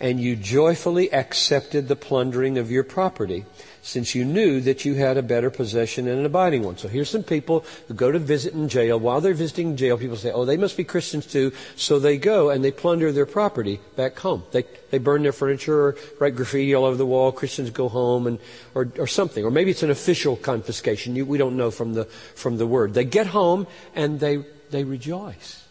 and 0.00 0.20
you 0.20 0.36
joyfully 0.36 1.12
accepted 1.12 1.88
the 1.88 1.96
plundering 1.96 2.56
of 2.56 2.70
your 2.70 2.84
property, 2.84 3.44
since 3.82 4.14
you 4.14 4.24
knew 4.24 4.60
that 4.60 4.84
you 4.84 4.94
had 4.94 5.16
a 5.16 5.22
better 5.22 5.50
possession 5.50 6.06
and 6.06 6.20
an 6.20 6.26
abiding 6.26 6.62
one. 6.62 6.76
So 6.76 6.88
here's 6.88 7.10
some 7.10 7.22
people 7.22 7.64
who 7.88 7.94
go 7.94 8.12
to 8.12 8.18
visit 8.18 8.54
in 8.54 8.68
jail. 8.68 9.00
While 9.00 9.20
they're 9.20 9.34
visiting 9.34 9.76
jail, 9.76 9.98
people 9.98 10.16
say, 10.16 10.30
oh, 10.30 10.44
they 10.44 10.56
must 10.56 10.76
be 10.76 10.84
Christians 10.84 11.26
too. 11.26 11.52
So 11.74 11.98
they 11.98 12.18
go 12.18 12.50
and 12.50 12.62
they 12.62 12.70
plunder 12.70 13.10
their 13.10 13.26
property 13.26 13.80
back 13.96 14.18
home. 14.18 14.44
They, 14.52 14.64
they 14.90 14.98
burn 14.98 15.22
their 15.22 15.32
furniture 15.32 15.80
or 15.80 15.96
write 16.20 16.36
graffiti 16.36 16.74
all 16.74 16.84
over 16.84 16.96
the 16.96 17.06
wall. 17.06 17.32
Christians 17.32 17.70
go 17.70 17.88
home 17.88 18.26
and, 18.26 18.38
or, 18.74 18.88
or 18.98 19.06
something. 19.06 19.44
Or 19.44 19.50
maybe 19.50 19.70
it's 19.70 19.82
an 19.82 19.90
official 19.90 20.36
confiscation. 20.36 21.16
You, 21.16 21.24
we 21.24 21.38
don't 21.38 21.56
know 21.56 21.70
from 21.70 21.94
the, 21.94 22.04
from 22.04 22.58
the 22.58 22.66
word. 22.66 22.94
They 22.94 23.04
get 23.04 23.26
home 23.26 23.66
and 23.94 24.20
they, 24.20 24.44
they 24.70 24.84
rejoice. 24.84 25.64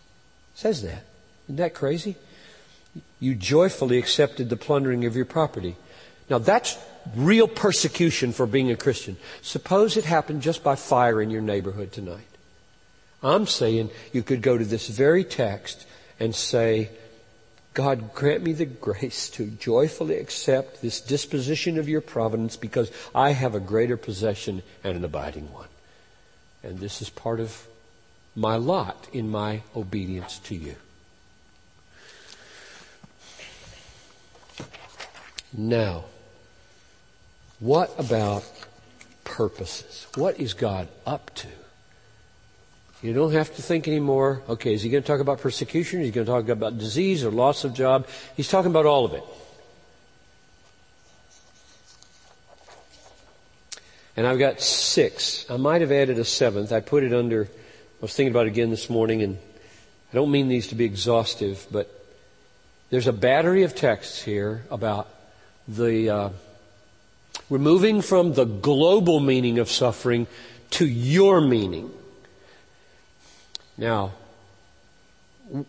It 0.55 0.59
says 0.59 0.81
that. 0.81 1.05
Isn't 1.45 1.57
that 1.57 1.73
crazy? 1.73 2.17
You 3.19 3.35
joyfully 3.35 3.97
accepted 3.97 4.49
the 4.49 4.57
plundering 4.57 5.05
of 5.05 5.15
your 5.15 5.25
property. 5.25 5.75
Now 6.29 6.39
that's 6.39 6.77
real 7.15 7.47
persecution 7.47 8.33
for 8.33 8.45
being 8.45 8.71
a 8.71 8.75
Christian. 8.75 9.17
Suppose 9.41 9.97
it 9.97 10.05
happened 10.05 10.41
just 10.41 10.63
by 10.63 10.75
fire 10.75 11.21
in 11.21 11.29
your 11.29 11.41
neighborhood 11.41 11.91
tonight. 11.91 12.27
I'm 13.23 13.47
saying 13.47 13.89
you 14.13 14.23
could 14.23 14.41
go 14.41 14.57
to 14.57 14.65
this 14.65 14.87
very 14.87 15.23
text 15.23 15.85
and 16.19 16.35
say, 16.35 16.89
God, 17.73 18.13
grant 18.13 18.43
me 18.43 18.53
the 18.53 18.65
grace 18.65 19.29
to 19.31 19.45
joyfully 19.45 20.17
accept 20.17 20.81
this 20.81 20.99
disposition 20.99 21.77
of 21.77 21.87
your 21.87 22.01
providence 22.01 22.57
because 22.57 22.91
I 23.13 23.31
have 23.31 23.55
a 23.55 23.59
greater 23.59 23.97
possession 23.97 24.63
and 24.83 24.97
an 24.97 25.05
abiding 25.05 25.51
one. 25.53 25.67
And 26.63 26.79
this 26.79 27.01
is 27.01 27.09
part 27.09 27.39
of 27.39 27.67
my 28.35 28.55
lot 28.55 29.07
in 29.13 29.29
my 29.29 29.61
obedience 29.75 30.39
to 30.39 30.55
you. 30.55 30.75
Now, 35.53 36.05
what 37.59 37.93
about 37.97 38.43
purposes? 39.23 40.07
What 40.15 40.39
is 40.39 40.53
God 40.53 40.87
up 41.05 41.33
to? 41.35 41.47
You 43.01 43.13
don't 43.13 43.31
have 43.33 43.55
to 43.55 43.61
think 43.61 43.87
anymore, 43.87 44.41
okay, 44.49 44.73
is 44.73 44.81
he 44.81 44.89
going 44.89 45.03
to 45.03 45.07
talk 45.07 45.19
about 45.19 45.39
persecution? 45.39 46.01
Is 46.01 46.07
he 46.07 46.11
going 46.11 46.25
to 46.25 46.31
talk 46.31 46.49
about 46.49 46.77
disease 46.77 47.23
or 47.23 47.29
loss 47.29 47.63
of 47.63 47.73
job? 47.73 48.07
He's 48.35 48.49
talking 48.49 48.71
about 48.71 48.85
all 48.85 49.05
of 49.05 49.13
it. 49.13 49.23
And 54.15 54.25
I've 54.25 54.39
got 54.39 54.61
six. 54.61 55.45
I 55.49 55.57
might 55.57 55.81
have 55.81 55.91
added 55.91 56.17
a 56.17 56.25
seventh. 56.25 56.71
I 56.71 56.79
put 56.79 57.03
it 57.03 57.13
under, 57.13 57.43
I 57.43 58.01
was 58.01 58.15
thinking 58.15 58.33
about 58.33 58.47
it 58.47 58.49
again 58.49 58.71
this 58.71 58.89
morning, 58.89 59.21
and 59.21 59.37
I 60.11 60.15
don't 60.15 60.31
mean 60.31 60.47
these 60.47 60.67
to 60.69 60.75
be 60.75 60.85
exhaustive, 60.85 61.67
but 61.71 61.93
there's 62.89 63.05
a 63.05 63.13
battery 63.13 63.61
of 63.61 63.75
texts 63.75 64.23
here 64.23 64.63
about 64.71 65.07
the 65.67 66.09
uh, 66.09 66.29
we're 67.49 67.57
moving 67.59 68.01
from 68.01 68.33
the 68.33 68.45
global 68.45 69.19
meaning 69.19 69.59
of 69.59 69.69
suffering 69.69 70.27
to 70.71 70.85
your 70.85 71.41
meaning. 71.41 71.91
Now, 73.77 74.13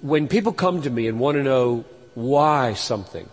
when 0.01 0.29
people 0.29 0.53
come 0.53 0.83
to 0.83 0.91
me 0.91 1.07
and 1.07 1.21
want 1.21 1.37
to 1.37 1.43
know 1.43 1.85
why 2.15 2.75
something, 2.75 3.29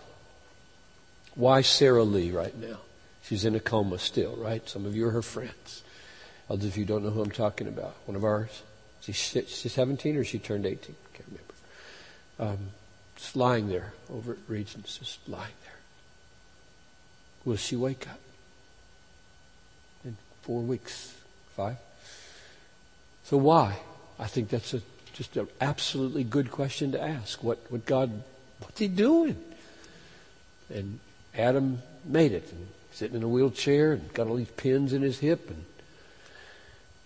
why 1.34 1.62
Sarah 1.62 2.04
Lee 2.04 2.30
right 2.30 2.56
now? 2.56 2.78
She's 3.22 3.44
in 3.44 3.56
a 3.56 3.60
coma 3.60 3.98
still, 3.98 4.36
right? 4.36 4.66
Some 4.68 4.86
of 4.86 4.94
you 4.94 5.08
are 5.08 5.10
her 5.10 5.22
friends. 5.22 5.82
Others 6.48 6.66
of 6.66 6.76
you 6.76 6.84
don't 6.84 7.02
know 7.02 7.10
who 7.10 7.22
I'm 7.22 7.32
talking 7.32 7.66
about. 7.66 7.96
One 8.04 8.16
of 8.16 8.24
ours. 8.24 8.62
She's, 9.00 9.16
she's 9.16 9.72
17 9.72 10.16
or 10.16 10.22
she 10.22 10.38
turned 10.38 10.64
18? 10.64 10.94
Can't 11.14 11.28
remember. 11.28 11.54
Um, 12.38 12.70
just 13.16 13.34
lying 13.34 13.68
there 13.68 13.92
over 14.10 14.32
at 14.32 14.38
Regions, 14.46 14.98
just 14.98 15.28
lying 15.28 15.52
there. 15.64 15.65
Will 17.46 17.56
she 17.56 17.76
wake 17.76 18.06
up? 18.08 18.18
In 20.04 20.16
four 20.42 20.60
weeks, 20.60 21.14
five? 21.56 21.76
So 23.24 23.38
why? 23.38 23.78
I 24.18 24.26
think 24.26 24.50
that's 24.50 24.74
a, 24.74 24.82
just 25.14 25.36
an 25.36 25.48
absolutely 25.60 26.24
good 26.24 26.50
question 26.50 26.92
to 26.92 27.02
ask. 27.02 27.42
What, 27.42 27.58
what 27.70 27.86
God, 27.86 28.10
what's 28.60 28.78
he 28.78 28.88
doing? 28.88 29.36
And 30.68 30.98
Adam 31.34 31.80
made 32.04 32.32
it. 32.32 32.50
And 32.50 32.66
sitting 32.92 33.16
in 33.16 33.22
a 33.22 33.28
wheelchair 33.28 33.92
and 33.92 34.12
got 34.12 34.26
all 34.26 34.36
these 34.36 34.48
pins 34.48 34.92
in 34.92 35.02
his 35.02 35.20
hip. 35.20 35.48
And 35.48 35.64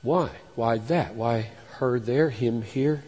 why? 0.03 0.31
Why 0.55 0.79
that? 0.79 1.15
Why 1.15 1.51
her 1.73 2.01
there, 2.01 2.31
him 2.31 2.63
here? 2.63 3.05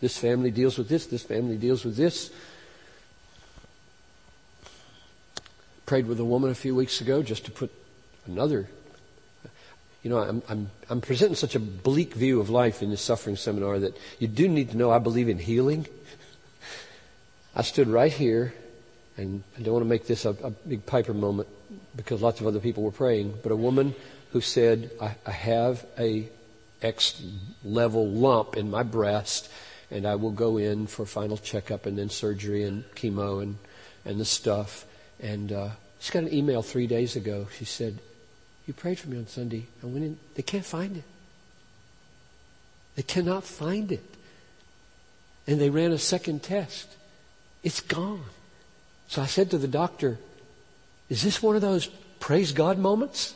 This 0.00 0.18
family 0.18 0.50
deals 0.50 0.78
with 0.78 0.88
this. 0.88 1.06
This 1.06 1.22
family 1.22 1.56
deals 1.56 1.84
with 1.84 1.96
this. 1.96 2.30
Prayed 5.88 6.06
with 6.06 6.20
a 6.20 6.24
woman 6.24 6.50
a 6.50 6.54
few 6.54 6.74
weeks 6.74 7.00
ago 7.00 7.22
just 7.22 7.46
to 7.46 7.50
put 7.50 7.72
another. 8.26 8.68
You 10.02 10.10
know, 10.10 10.18
I'm, 10.18 10.42
I'm, 10.46 10.70
I'm 10.90 11.00
presenting 11.00 11.34
such 11.34 11.54
a 11.54 11.58
bleak 11.58 12.12
view 12.12 12.40
of 12.40 12.50
life 12.50 12.82
in 12.82 12.90
this 12.90 13.00
suffering 13.00 13.36
seminar 13.36 13.78
that 13.78 13.96
you 14.18 14.28
do 14.28 14.48
need 14.48 14.70
to 14.72 14.76
know 14.76 14.90
I 14.90 14.98
believe 14.98 15.30
in 15.30 15.38
healing. 15.38 15.86
I 17.56 17.62
stood 17.62 17.88
right 17.88 18.12
here, 18.12 18.52
and 19.16 19.42
I 19.56 19.62
don't 19.62 19.72
want 19.72 19.82
to 19.82 19.88
make 19.88 20.06
this 20.06 20.26
a, 20.26 20.36
a 20.44 20.50
big 20.50 20.84
Piper 20.84 21.14
moment 21.14 21.48
because 21.96 22.20
lots 22.20 22.42
of 22.42 22.46
other 22.46 22.60
people 22.60 22.82
were 22.82 22.92
praying, 22.92 23.38
but 23.42 23.50
a 23.50 23.56
woman 23.56 23.94
who 24.32 24.42
said, 24.42 24.90
I, 25.00 25.14
I 25.24 25.30
have 25.30 25.86
a 25.98 26.28
X 26.82 27.22
level 27.64 28.06
lump 28.06 28.58
in 28.58 28.70
my 28.70 28.82
breast, 28.82 29.50
and 29.90 30.06
I 30.06 30.16
will 30.16 30.32
go 30.32 30.58
in 30.58 30.86
for 30.86 31.06
final 31.06 31.38
checkup 31.38 31.86
and 31.86 31.96
then 31.96 32.10
surgery 32.10 32.64
and 32.64 32.84
chemo 32.94 33.42
and, 33.42 33.56
and 34.04 34.20
the 34.20 34.26
stuff. 34.26 34.84
And 35.20 35.52
uh, 35.52 35.68
she 35.98 36.12
got 36.12 36.24
an 36.24 36.32
email 36.32 36.62
three 36.62 36.86
days 36.86 37.16
ago. 37.16 37.48
She 37.56 37.64
said, 37.64 37.98
You 38.66 38.74
prayed 38.74 38.98
for 38.98 39.08
me 39.08 39.18
on 39.18 39.26
Sunday. 39.26 39.66
I 39.82 39.86
went 39.86 40.04
in. 40.04 40.18
They 40.34 40.42
can't 40.42 40.64
find 40.64 40.96
it. 40.96 41.04
They 42.96 43.02
cannot 43.02 43.44
find 43.44 43.92
it. 43.92 44.04
And 45.46 45.60
they 45.60 45.70
ran 45.70 45.92
a 45.92 45.98
second 45.98 46.42
test. 46.42 46.88
It's 47.62 47.80
gone. 47.80 48.24
So 49.08 49.22
I 49.22 49.26
said 49.26 49.50
to 49.50 49.58
the 49.58 49.68
doctor, 49.68 50.18
Is 51.08 51.22
this 51.22 51.42
one 51.42 51.56
of 51.56 51.62
those 51.62 51.86
praise 52.20 52.52
God 52.52 52.78
moments? 52.78 53.34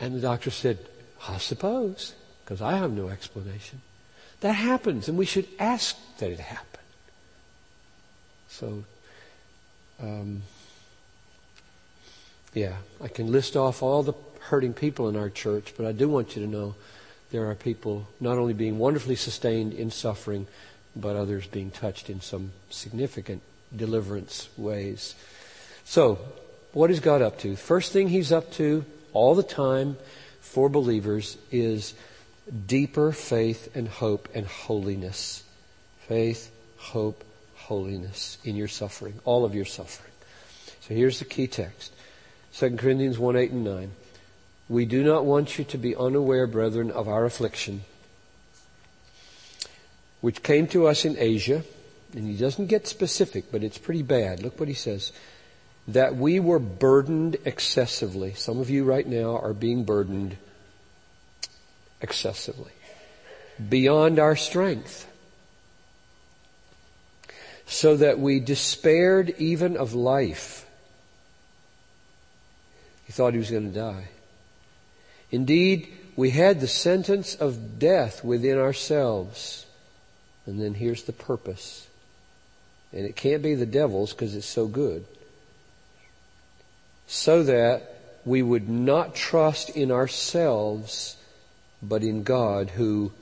And 0.00 0.14
the 0.14 0.20
doctor 0.20 0.50
said, 0.50 0.78
I 1.26 1.38
suppose, 1.38 2.14
because 2.44 2.62
I 2.62 2.76
have 2.76 2.92
no 2.92 3.08
explanation. 3.08 3.82
That 4.40 4.52
happens, 4.52 5.08
and 5.08 5.18
we 5.18 5.26
should 5.26 5.48
ask 5.58 5.96
that 6.18 6.30
it 6.30 6.38
happen. 6.38 6.80
So 8.48 8.84
um, 10.02 10.42
yeah, 12.54 12.76
I 13.02 13.08
can 13.08 13.30
list 13.30 13.56
off 13.56 13.82
all 13.82 14.02
the 14.02 14.14
hurting 14.40 14.74
people 14.74 15.08
in 15.08 15.16
our 15.16 15.30
church, 15.30 15.74
but 15.76 15.86
I 15.86 15.92
do 15.92 16.08
want 16.08 16.36
you 16.36 16.42
to 16.42 16.48
know 16.48 16.74
there 17.30 17.50
are 17.50 17.54
people 17.54 18.08
not 18.20 18.38
only 18.38 18.54
being 18.54 18.78
wonderfully 18.78 19.16
sustained 19.16 19.74
in 19.74 19.90
suffering, 19.90 20.46
but 20.96 21.16
others 21.16 21.46
being 21.46 21.70
touched 21.70 22.08
in 22.08 22.20
some 22.20 22.52
significant 22.70 23.42
deliverance 23.74 24.48
ways. 24.56 25.14
So, 25.84 26.18
What 26.72 26.90
is 26.90 27.00
God 27.00 27.22
up 27.22 27.38
to? 27.40 27.56
First 27.56 27.92
thing 27.92 28.08
He's 28.08 28.30
up 28.30 28.52
to 28.52 28.84
all 29.12 29.34
the 29.34 29.42
time 29.42 29.96
for 30.40 30.68
believers 30.68 31.38
is 31.50 31.94
deeper 32.66 33.12
faith 33.12 33.74
and 33.74 33.88
hope 33.88 34.28
and 34.34 34.46
holiness. 34.46 35.42
Faith, 36.06 36.50
hope, 36.76 37.24
holiness 37.68 38.38
in 38.44 38.56
your 38.56 38.66
suffering, 38.66 39.20
all 39.24 39.44
of 39.44 39.54
your 39.54 39.66
suffering. 39.66 40.10
So 40.80 40.94
here's 40.94 41.18
the 41.18 41.26
key 41.26 41.46
text. 41.46 41.92
2 42.54 42.76
Corinthians 42.76 43.18
1, 43.18 43.36
8 43.36 43.50
and 43.50 43.64
9. 43.64 43.90
We 44.70 44.86
do 44.86 45.04
not 45.04 45.26
want 45.26 45.58
you 45.58 45.64
to 45.64 45.76
be 45.76 45.94
unaware, 45.94 46.46
brethren, 46.46 46.90
of 46.90 47.08
our 47.08 47.26
affliction, 47.26 47.82
which 50.22 50.42
came 50.42 50.66
to 50.68 50.86
us 50.86 51.04
in 51.04 51.16
Asia, 51.18 51.62
and 52.14 52.26
he 52.26 52.36
doesn't 52.38 52.66
get 52.66 52.86
specific, 52.86 53.52
but 53.52 53.62
it's 53.62 53.76
pretty 53.76 54.02
bad. 54.02 54.42
Look 54.42 54.58
what 54.58 54.68
he 54.68 54.74
says. 54.74 55.12
That 55.88 56.16
we 56.16 56.40
were 56.40 56.58
burdened 56.58 57.36
excessively. 57.44 58.32
Some 58.32 58.60
of 58.60 58.70
you 58.70 58.84
right 58.84 59.06
now 59.06 59.36
are 59.36 59.54
being 59.54 59.84
burdened 59.84 60.38
excessively. 62.00 62.72
Beyond 63.68 64.18
our 64.18 64.36
strength. 64.36 65.06
So 67.68 67.98
that 67.98 68.18
we 68.18 68.40
despaired 68.40 69.34
even 69.38 69.76
of 69.76 69.94
life. 69.94 70.66
He 73.06 73.12
thought 73.12 73.34
he 73.34 73.38
was 73.38 73.50
going 73.50 73.70
to 73.72 73.78
die. 73.78 74.08
Indeed, 75.30 75.92
we 76.16 76.30
had 76.30 76.60
the 76.60 76.66
sentence 76.66 77.34
of 77.34 77.78
death 77.78 78.24
within 78.24 78.58
ourselves. 78.58 79.66
And 80.46 80.60
then 80.60 80.74
here's 80.74 81.04
the 81.04 81.12
purpose. 81.12 81.86
And 82.92 83.04
it 83.04 83.16
can't 83.16 83.42
be 83.42 83.54
the 83.54 83.66
devil's 83.66 84.14
because 84.14 84.34
it's 84.34 84.46
so 84.46 84.66
good. 84.66 85.04
So 87.06 87.42
that 87.42 88.00
we 88.24 88.42
would 88.42 88.68
not 88.68 89.14
trust 89.14 89.70
in 89.70 89.92
ourselves, 89.92 91.16
but 91.82 92.02
in 92.02 92.22
God 92.22 92.70
who, 92.70 93.12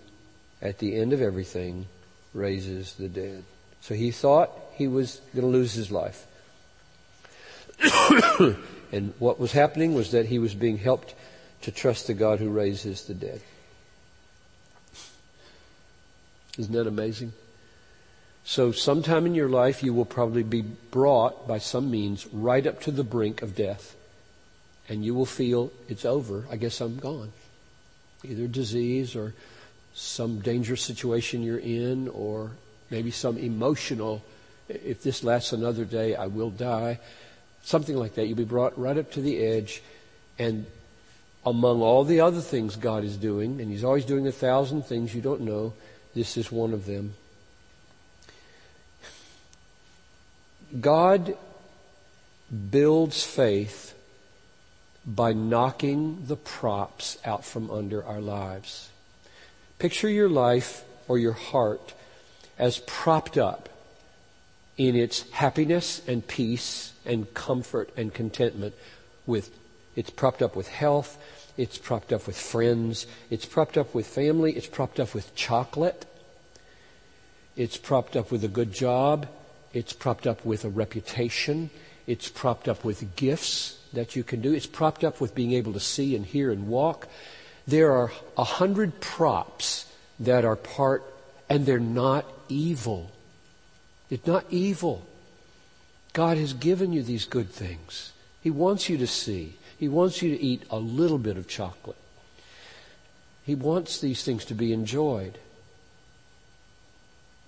at 0.62 0.78
the 0.78 0.96
end 0.96 1.12
of 1.12 1.20
everything, 1.20 1.86
raises 2.32 2.94
the 2.94 3.08
dead. 3.08 3.42
So 3.86 3.94
he 3.94 4.10
thought 4.10 4.50
he 4.74 4.88
was 4.88 5.20
going 5.32 5.46
to 5.46 5.56
lose 5.56 5.74
his 5.74 5.92
life. 5.92 6.26
and 8.90 9.14
what 9.20 9.38
was 9.38 9.52
happening 9.52 9.94
was 9.94 10.10
that 10.10 10.26
he 10.26 10.40
was 10.40 10.56
being 10.56 10.76
helped 10.76 11.14
to 11.62 11.70
trust 11.70 12.08
the 12.08 12.14
God 12.14 12.40
who 12.40 12.50
raises 12.50 13.04
the 13.04 13.14
dead. 13.14 13.40
Isn't 16.58 16.72
that 16.72 16.88
amazing? 16.88 17.32
So 18.44 18.72
sometime 18.72 19.24
in 19.24 19.36
your 19.36 19.48
life 19.48 19.84
you 19.84 19.94
will 19.94 20.04
probably 20.04 20.42
be 20.42 20.62
brought 20.62 21.46
by 21.46 21.58
some 21.58 21.88
means 21.88 22.26
right 22.32 22.66
up 22.66 22.80
to 22.82 22.90
the 22.90 23.04
brink 23.04 23.40
of 23.40 23.54
death. 23.54 23.94
And 24.88 25.04
you 25.04 25.14
will 25.14 25.26
feel 25.26 25.70
it's 25.88 26.04
over. 26.04 26.44
I 26.50 26.56
guess 26.56 26.80
I'm 26.80 26.96
gone. 26.96 27.30
Either 28.24 28.48
disease 28.48 29.14
or 29.14 29.32
some 29.94 30.40
dangerous 30.40 30.82
situation 30.82 31.44
you're 31.44 31.56
in 31.56 32.08
or 32.08 32.50
maybe 32.90 33.10
some 33.10 33.36
emotional, 33.38 34.22
if 34.68 35.02
this 35.02 35.24
lasts 35.24 35.52
another 35.52 35.84
day, 35.84 36.14
I 36.14 36.26
will 36.26 36.50
die. 36.50 36.98
Something 37.62 37.96
like 37.96 38.14
that. 38.14 38.26
You'll 38.26 38.36
be 38.36 38.44
brought 38.44 38.78
right 38.78 38.96
up 38.96 39.12
to 39.12 39.20
the 39.20 39.44
edge 39.44 39.82
and 40.38 40.66
among 41.44 41.80
all 41.80 42.04
the 42.04 42.20
other 42.20 42.40
things 42.40 42.74
God 42.74 43.04
is 43.04 43.16
doing, 43.16 43.60
and 43.60 43.70
He's 43.70 43.84
always 43.84 44.04
doing 44.04 44.26
a 44.26 44.32
thousand 44.32 44.82
things 44.82 45.14
you 45.14 45.22
don't 45.22 45.42
know, 45.42 45.72
this 46.14 46.36
is 46.36 46.50
one 46.50 46.72
of 46.72 46.86
them. 46.86 47.14
God 50.80 51.36
builds 52.70 53.22
faith 53.22 53.94
by 55.06 55.32
knocking 55.32 56.26
the 56.26 56.36
props 56.36 57.16
out 57.24 57.44
from 57.44 57.70
under 57.70 58.04
our 58.04 58.20
lives. 58.20 58.90
Picture 59.78 60.08
your 60.08 60.28
life 60.28 60.84
or 61.06 61.16
your 61.16 61.32
heart 61.32 61.94
as 62.58 62.78
propped 62.86 63.36
up 63.36 63.68
in 64.76 64.96
its 64.96 65.28
happiness 65.30 66.02
and 66.06 66.26
peace 66.26 66.92
and 67.04 67.32
comfort 67.34 67.90
and 67.96 68.12
contentment 68.12 68.74
with 69.26 69.50
it's 69.94 70.10
propped 70.10 70.42
up 70.42 70.54
with 70.54 70.68
health 70.68 71.18
it's 71.56 71.78
propped 71.78 72.12
up 72.12 72.26
with 72.26 72.38
friends. 72.38 73.06
It's 73.30 73.46
propped 73.46 73.78
up 73.78 73.94
with 73.94 74.06
family. 74.06 74.52
It's 74.52 74.66
propped 74.66 75.00
up 75.00 75.14
with 75.14 75.34
chocolate. 75.34 76.04
It's 77.56 77.78
propped 77.78 78.16
up 78.16 78.30
with 78.30 78.44
a 78.44 78.48
good 78.48 78.72
job. 78.72 79.26
It's 79.72 79.92
propped 79.92 80.26
up 80.26 80.44
with 80.44 80.64
a 80.64 80.68
reputation. 80.68 81.70
It's 82.06 82.28
propped 82.28 82.68
up 82.68 82.84
with 82.84 83.16
gifts 83.16 83.78
that 83.94 84.14
you 84.14 84.22
can 84.22 84.42
do. 84.42 84.52
It's 84.52 84.66
propped 84.66 85.02
up 85.02 85.20
with 85.20 85.34
being 85.34 85.52
able 85.52 85.72
to 85.72 85.80
see 85.80 86.14
and 86.14 86.26
hear 86.26 86.50
and 86.50 86.68
walk. 86.68 87.08
There 87.66 87.92
are 87.92 88.12
a 88.36 88.44
hundred 88.44 89.00
props 89.00 89.90
that 90.20 90.44
are 90.44 90.56
part, 90.56 91.04
and 91.48 91.64
they're 91.64 91.80
not 91.80 92.26
evil. 92.48 93.10
It's 94.10 94.26
not 94.26 94.44
evil. 94.50 95.06
God 96.12 96.38
has 96.38 96.52
given 96.52 96.92
you 96.92 97.02
these 97.02 97.24
good 97.24 97.50
things. 97.50 98.12
He 98.42 98.50
wants 98.50 98.88
you 98.88 98.96
to 98.98 99.06
see. 99.06 99.56
He 99.78 99.88
wants 99.88 100.22
you 100.22 100.34
to 100.34 100.42
eat 100.42 100.62
a 100.70 100.78
little 100.78 101.18
bit 101.18 101.36
of 101.36 101.48
chocolate. 101.48 101.96
He 103.44 103.54
wants 103.54 104.00
these 104.00 104.24
things 104.24 104.44
to 104.46 104.54
be 104.54 104.72
enjoyed. 104.72 105.38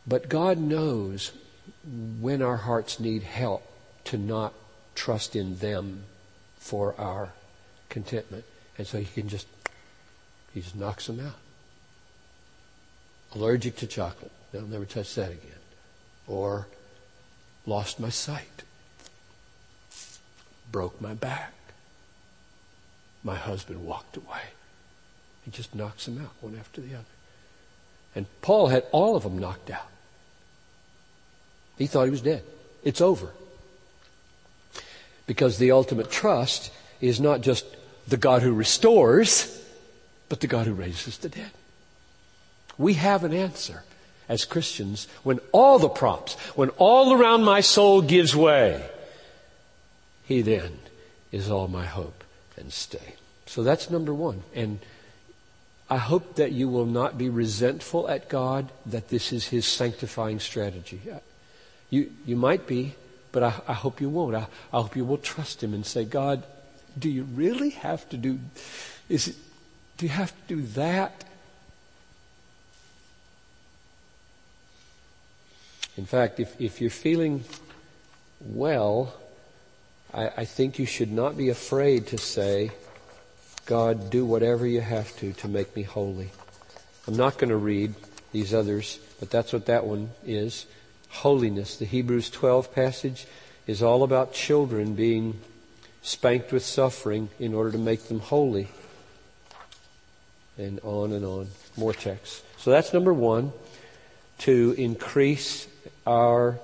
But 0.07 0.29
God 0.29 0.59
knows 0.59 1.33
when 2.21 2.43
our 2.43 2.57
hearts 2.57 3.01
need 3.01 3.23
help 3.23 3.63
to 4.05 4.19
not 4.19 4.53
trust 4.95 5.37
in 5.37 5.59
them 5.59 6.05
for 6.59 6.95
our 6.99 7.31
contentment. 7.89 8.45
And 8.77 8.87
so 8.87 8.99
he 8.99 9.05
can 9.07 9.29
just, 9.29 9.47
he 10.55 10.61
just 10.61 10.77
knocks 10.77 11.07
them 11.07 11.21
out. 11.21 11.37
Allergic 13.35 13.77
to 13.77 13.87
chocolate. 13.87 14.33
They'll 14.53 14.67
never 14.67 14.85
touch 14.85 15.15
that 15.15 15.31
again. 15.31 15.53
Or 16.27 16.67
lost 17.67 18.01
my 18.01 18.09
sight. 18.09 18.63
Broke 20.71 21.01
my 21.01 21.15
back 21.15 21.53
my 23.29 23.37
husband 23.37 23.85
walked 23.85 24.17
away. 24.17 24.41
He 25.45 25.51
just 25.51 25.75
knocks 25.75 26.07
them 26.07 26.21
out 26.21 26.33
one 26.41 26.57
after 26.59 26.81
the 26.81 26.95
other. 26.95 27.05
And 28.15 28.27
Paul 28.43 28.69
had 28.69 28.85
all 28.93 29.17
of 29.17 29.23
them 29.23 29.39
knocked 29.39 29.71
out. 29.71 29.91
He 31.77 31.87
thought 31.87 32.05
he 32.05 32.11
was 32.11 32.23
dead. 32.23 32.43
It's 32.83 33.01
over. 33.01 33.31
Because 35.27 35.59
the 35.59 35.73
ultimate 35.73 36.11
trust 36.11 36.73
is 37.01 37.21
not 37.21 37.41
just 37.41 37.67
the 38.07 38.17
God 38.17 38.43
who 38.43 38.53
restores, 38.53 39.63
but 40.29 40.41
the 40.41 40.47
God 40.47 40.67
who 40.67 40.73
raises 40.73 41.19
the 41.19 41.29
dead. 41.29 41.51
We 42.77 42.95
have 42.95 43.25
an 43.25 43.33
answer 43.33 43.83
as 44.29 44.45
Christians 44.45 45.09
when 45.23 45.41
all 45.53 45.79
the 45.79 45.89
props, 45.89 46.35
when 46.55 46.71
all 46.71 47.15
around 47.15 47.45
my 47.45 47.61
soul 47.61 48.03
gives 48.03 48.37
way. 48.37 48.89
He 50.25 50.43
then 50.43 50.79
is 51.33 51.51
all 51.51 51.69
my 51.69 51.87
hope 51.87 52.25
and 52.57 52.73
stay. 52.73 53.15
So 53.47 53.63
that's 53.63 53.91
number 53.91 54.13
one. 54.13 54.43
And 54.55 54.79
I 55.91 55.97
hope 55.97 56.35
that 56.37 56.53
you 56.53 56.69
will 56.69 56.87
not 56.87 57.17
be 57.17 57.31
resentful 57.31 58.09
at 58.09 58.29
God 58.29 58.71
that 58.85 59.09
this 59.09 59.33
is 59.33 59.49
His 59.49 59.67
sanctifying 59.67 60.39
strategy. 60.39 61.01
You, 61.89 62.13
you 62.27 62.37
might 62.37 62.67
be, 62.67 62.95
but 63.33 63.43
I, 63.43 63.61
I 63.67 63.73
hope 63.73 64.01
you 64.01 64.11
won't. 64.11 64.35
I, 64.35 64.47
I 64.73 64.83
hope 64.83 64.97
you 64.97 65.05
will 65.07 65.19
trust 65.19 65.63
Him 65.63 65.73
and 65.73 65.87
say, 65.87 66.05
God, 66.05 66.43
do 66.99 67.09
you 67.09 67.23
really 67.23 67.71
have 67.71 68.07
to 68.11 68.19
do, 68.19 68.39
is 69.09 69.29
it, 69.29 69.37
do 69.97 70.05
you 70.05 70.13
have 70.13 70.33
to 70.33 70.57
do 70.57 70.63
that? 70.73 71.25
In 75.99 76.07
fact, 76.07 76.39
if, 76.39 76.59
if 76.61 76.81
you're 76.81 76.91
feeling 76.91 77.43
well, 78.41 79.13
I, 80.15 80.29
I 80.29 80.45
think 80.45 80.79
you 80.79 80.87
should 80.87 81.11
not 81.11 81.37
be 81.37 81.49
afraid 81.49 82.07
to 82.09 82.19
say, 82.19 82.71
God, 83.67 84.09
do 84.09 84.25
whatever 84.25 84.65
you 84.65 84.81
have 84.81 85.15
to 85.17 85.33
to 85.33 85.49
make 85.49 85.75
me 85.75 85.83
holy. 85.83 86.31
I'm 87.09 87.17
not 87.17 87.37
going 87.37 87.51
to 87.51 87.57
read 87.57 87.95
these 88.31 88.55
others, 88.55 89.01
but 89.19 89.31
that's 89.31 89.53
what 89.53 89.67
that 89.67 89.87
one 89.87 90.11
is. 90.25 90.67
Holiness. 91.09 91.77
The 91.77 91.85
Hebrews 91.85 92.31
12 92.31 92.73
passage 92.73 93.27
is 93.67 93.83
all 93.83 94.05
about 94.05 94.33
children 94.33 94.95
being 94.95 95.41
spanked 96.03 96.53
with 96.53 96.65
suffering 96.65 97.29
in 97.41 97.55
order 97.55 97.73
to 97.73 97.79
make 97.79 98.05
them 98.05 98.21
holy. 98.21 98.69
And 100.57 100.79
on 100.85 101.13
and 101.13 101.25
on. 101.25 101.49
More 101.77 101.93
texts. 101.93 102.43
So 102.57 102.71
that's 102.71 102.93
number 102.93 103.13
one. 103.13 103.53
To 104.41 104.77
increase 104.79 105.67
our 106.09 106.59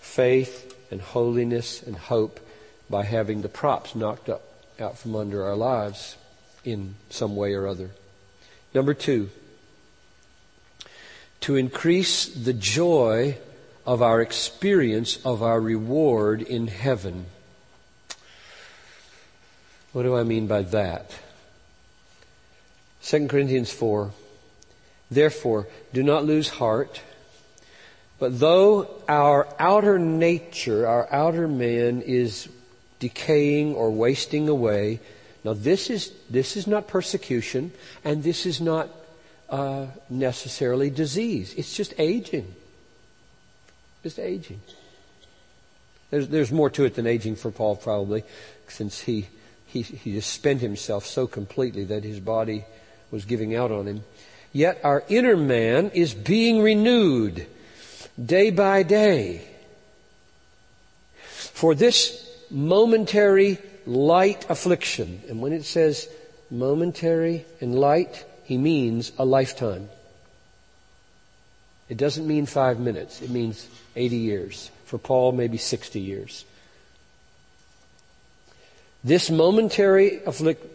faith 0.00 0.74
and 0.90 1.00
holiness 1.00 1.82
and 1.82 1.96
hope 1.96 2.40
by 2.88 3.04
having 3.04 3.42
the 3.42 3.48
props 3.48 3.94
knocked 3.94 4.28
up 4.28 4.42
out 4.80 4.98
from 4.98 5.14
under 5.14 5.44
our 5.44 5.54
lives 5.56 6.16
in 6.64 6.94
some 7.10 7.36
way 7.36 7.52
or 7.52 7.66
other. 7.66 7.90
Number 8.74 8.94
two, 8.94 9.30
to 11.40 11.56
increase 11.56 12.26
the 12.26 12.52
joy 12.52 13.38
of 13.84 14.02
our 14.02 14.20
experience 14.20 15.24
of 15.24 15.42
our 15.42 15.60
reward 15.60 16.42
in 16.42 16.66
heaven. 16.66 17.26
What 19.92 20.02
do 20.02 20.16
I 20.16 20.24
mean 20.24 20.46
by 20.46 20.62
that? 20.62 21.10
2 23.04 23.28
Corinthians 23.28 23.72
4. 23.72 24.10
Therefore, 25.10 25.68
do 25.92 26.02
not 26.02 26.24
lose 26.24 26.48
heart. 26.48 27.00
But 28.18 28.40
though 28.40 28.88
our 29.08 29.46
outer 29.58 29.98
nature, 29.98 30.86
our 30.86 31.12
outer 31.12 31.48
man 31.48 32.02
is 32.02 32.48
decaying 32.98 33.74
or 33.74 33.90
wasting 33.90 34.48
away, 34.48 35.00
now 35.44 35.52
this 35.52 35.90
is, 35.90 36.12
this 36.30 36.56
is 36.56 36.66
not 36.66 36.88
persecution 36.88 37.72
and 38.04 38.22
this 38.22 38.46
is 38.46 38.60
not 38.60 38.88
uh, 39.50 39.86
necessarily 40.08 40.90
disease. 40.90 41.54
It's 41.54 41.76
just 41.76 41.94
aging. 41.98 42.54
Just 44.02 44.18
aging. 44.18 44.60
There's, 46.10 46.28
there's 46.28 46.52
more 46.52 46.70
to 46.70 46.84
it 46.84 46.94
than 46.94 47.06
aging 47.06 47.36
for 47.36 47.50
Paul 47.50 47.76
probably, 47.76 48.24
since 48.68 49.00
he, 49.00 49.26
he, 49.66 49.82
he 49.82 50.14
just 50.14 50.32
spent 50.32 50.62
himself 50.62 51.04
so 51.04 51.26
completely 51.26 51.84
that 51.84 52.02
his 52.02 52.18
body 52.18 52.64
was 53.10 53.24
giving 53.24 53.54
out 53.54 53.70
on 53.70 53.86
him. 53.86 54.04
Yet 54.52 54.80
our 54.82 55.04
inner 55.08 55.36
man 55.36 55.90
is 55.90 56.14
being 56.14 56.62
renewed 56.62 57.46
day 58.22 58.50
by 58.50 58.82
day. 58.82 59.46
For 61.24 61.74
this 61.74 62.22
momentary 62.50 63.58
light 63.86 64.46
affliction, 64.50 65.22
and 65.28 65.40
when 65.40 65.52
it 65.52 65.64
says 65.64 66.08
momentary 66.50 67.44
and 67.60 67.74
light, 67.74 68.24
he 68.44 68.58
means 68.58 69.12
a 69.18 69.24
lifetime. 69.24 69.88
It 71.88 71.96
doesn't 71.96 72.26
mean 72.26 72.46
five 72.46 72.80
minutes. 72.80 73.22
It 73.22 73.30
means 73.30 73.68
80 73.94 74.16
years. 74.16 74.70
For 74.86 74.98
Paul, 74.98 75.32
maybe 75.32 75.56
60 75.56 76.00
years. 76.00 76.44
This 79.04 79.30
momentary 79.30 80.20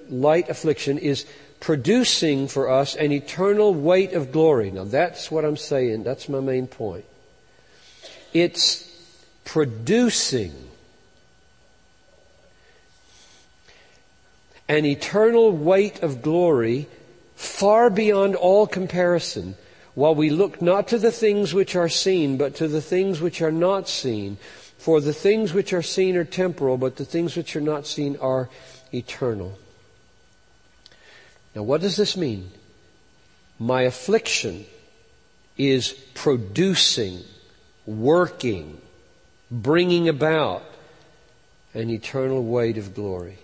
light 0.10 0.50
affliction 0.50 0.98
is 0.98 1.26
producing 1.60 2.48
for 2.48 2.70
us 2.70 2.96
an 2.96 3.12
eternal 3.12 3.74
weight 3.74 4.13
of 4.13 4.32
glory. 4.32 4.72
Now 4.72 4.86
that's 4.86 5.30
what 5.30 5.44
I'm 5.44 5.58
saying. 5.58 6.04
That's 6.04 6.30
my 6.30 6.39
main 6.39 6.67
point. 6.67 7.06
It's 8.34 8.89
producing 9.44 10.54
an 14.70 14.86
eternal 14.86 15.52
weight 15.52 16.02
of 16.02 16.22
glory 16.22 16.88
far 17.36 17.89
beyond 17.89 18.36
all 18.36 18.67
comparison 18.67 19.56
while 19.96 20.15
we 20.15 20.30
look 20.30 20.62
not 20.62 20.88
to 20.88 20.98
the 20.98 21.12
things 21.12 21.54
which 21.54 21.76
are 21.76 21.89
seen, 21.89 22.38
but 22.38 22.56
to 22.56 22.67
the 22.67 22.82
things 22.82 23.20
which 23.20 23.41
are 23.41 23.52
not 23.52 23.89
seen. 23.89 24.38
For 24.78 25.02
the 25.02 25.13
things 25.13 25.54
which 25.54 25.74
are 25.74 25.82
seen 25.82 26.15
are 26.15 26.24
temporal, 26.24 26.78
but 26.78 26.96
the 26.96 27.06
things 27.06 27.36
which 27.36 27.56
are 27.56 27.62
not 27.62 27.86
seen 27.86 28.17
are 28.17 28.50
eternal. 28.94 29.60
Now, 31.54 31.63
what 31.63 31.82
does 31.82 31.98
this 31.98 32.15
mean? 32.15 32.52
My 33.60 33.82
affliction 33.82 34.65
is 35.58 35.91
producing 36.13 37.20
working, 37.99 38.80
bringing 39.49 40.08
about 40.08 40.63
an 41.73 41.89
eternal 41.89 42.43
weight 42.43 42.77
of 42.77 42.93
glory. 42.93 43.38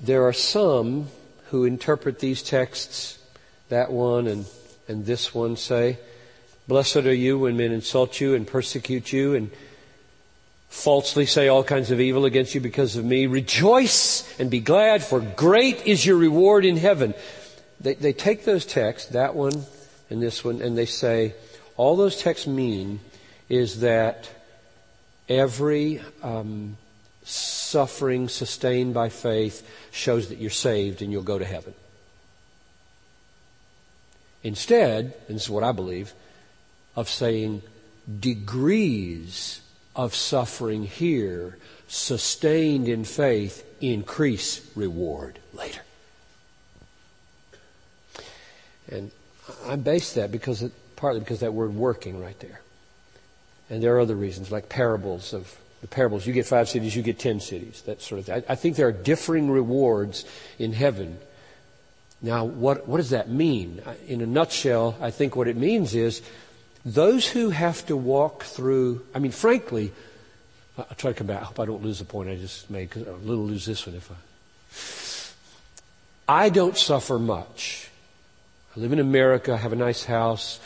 There 0.00 0.26
are 0.26 0.32
some 0.32 1.08
who 1.50 1.64
interpret 1.64 2.18
these 2.18 2.42
texts, 2.42 3.18
that 3.68 3.90
one 3.90 4.26
and, 4.26 4.46
and 4.88 5.06
this 5.06 5.34
one, 5.34 5.56
say, 5.56 5.98
Blessed 6.66 6.96
are 6.96 7.14
you 7.14 7.38
when 7.38 7.56
men 7.56 7.72
insult 7.72 8.20
you 8.20 8.34
and 8.34 8.46
persecute 8.46 9.12
you 9.12 9.34
and 9.34 9.50
falsely 10.68 11.24
say 11.24 11.46
all 11.46 11.62
kinds 11.62 11.90
of 11.90 12.00
evil 12.00 12.24
against 12.24 12.54
you 12.54 12.60
because 12.60 12.96
of 12.96 13.04
me. 13.04 13.26
Rejoice 13.26 14.24
and 14.40 14.50
be 14.50 14.60
glad, 14.60 15.04
for 15.04 15.20
great 15.20 15.86
is 15.86 16.04
your 16.04 16.16
reward 16.16 16.64
in 16.64 16.76
heaven. 16.76 17.14
They, 17.80 17.94
they 17.94 18.12
take 18.12 18.44
those 18.44 18.66
texts, 18.66 19.10
that 19.10 19.34
one 19.34 19.64
this 20.20 20.44
one, 20.44 20.60
and 20.60 20.76
they 20.76 20.86
say 20.86 21.34
all 21.76 21.96
those 21.96 22.20
texts 22.20 22.46
mean 22.46 23.00
is 23.48 23.80
that 23.80 24.30
every 25.28 26.00
um, 26.22 26.76
suffering 27.24 28.28
sustained 28.28 28.94
by 28.94 29.08
faith 29.08 29.68
shows 29.90 30.28
that 30.28 30.38
you're 30.38 30.50
saved 30.50 31.02
and 31.02 31.10
you'll 31.10 31.22
go 31.22 31.38
to 31.38 31.44
heaven. 31.44 31.74
Instead, 34.42 35.14
and 35.28 35.36
this 35.36 35.44
is 35.44 35.50
what 35.50 35.64
I 35.64 35.72
believe, 35.72 36.12
of 36.96 37.08
saying 37.08 37.62
degrees 38.20 39.60
of 39.96 40.14
suffering 40.14 40.84
here 40.84 41.58
sustained 41.88 42.88
in 42.88 43.04
faith 43.04 43.64
increase 43.80 44.60
reward 44.74 45.38
later. 45.52 45.80
And 48.88 49.10
I 49.66 49.76
base 49.76 50.14
that 50.14 50.32
because 50.32 50.62
it, 50.62 50.72
partly 50.96 51.20
because 51.20 51.40
that 51.40 51.52
word 51.52 51.74
working 51.74 52.20
right 52.20 52.38
there. 52.40 52.60
And 53.70 53.82
there 53.82 53.96
are 53.96 54.00
other 54.00 54.16
reasons, 54.16 54.50
like 54.50 54.68
parables 54.68 55.32
of 55.32 55.56
the 55.80 55.86
parables. 55.86 56.26
You 56.26 56.32
get 56.32 56.46
five 56.46 56.68
cities, 56.68 56.94
you 56.94 57.02
get 57.02 57.18
ten 57.18 57.40
cities, 57.40 57.82
that 57.86 58.02
sort 58.02 58.20
of 58.20 58.26
thing. 58.26 58.44
I, 58.48 58.52
I 58.52 58.54
think 58.54 58.76
there 58.76 58.88
are 58.88 58.92
differing 58.92 59.50
rewards 59.50 60.24
in 60.58 60.72
heaven. 60.72 61.18
Now, 62.22 62.44
what, 62.44 62.88
what 62.88 62.98
does 62.98 63.10
that 63.10 63.28
mean? 63.28 63.82
In 64.06 64.22
a 64.22 64.26
nutshell, 64.26 64.96
I 65.00 65.10
think 65.10 65.36
what 65.36 65.48
it 65.48 65.56
means 65.56 65.94
is 65.94 66.22
those 66.84 67.28
who 67.28 67.50
have 67.50 67.84
to 67.86 67.96
walk 67.96 68.44
through, 68.44 69.04
I 69.14 69.18
mean, 69.18 69.32
frankly, 69.32 69.92
I'll 70.78 70.86
try 70.96 71.12
to 71.12 71.18
come 71.18 71.26
back. 71.26 71.42
I 71.42 71.44
hope 71.44 71.60
I 71.60 71.66
don't 71.66 71.82
lose 71.82 71.98
the 71.98 72.04
point 72.04 72.30
I 72.30 72.36
just 72.36 72.70
made 72.70 72.88
because 72.88 73.06
I'll 73.06 73.18
little 73.18 73.44
lose 73.44 73.66
this 73.66 73.86
one 73.86 73.94
if 73.94 74.10
I. 74.10 76.46
I 76.46 76.48
don't 76.48 76.76
suffer 76.76 77.18
much 77.18 77.90
I 78.76 78.80
live 78.80 78.92
in 78.92 78.98
America. 78.98 79.52
I 79.52 79.56
have 79.56 79.72
a 79.72 79.76
nice 79.76 80.04
house. 80.04 80.58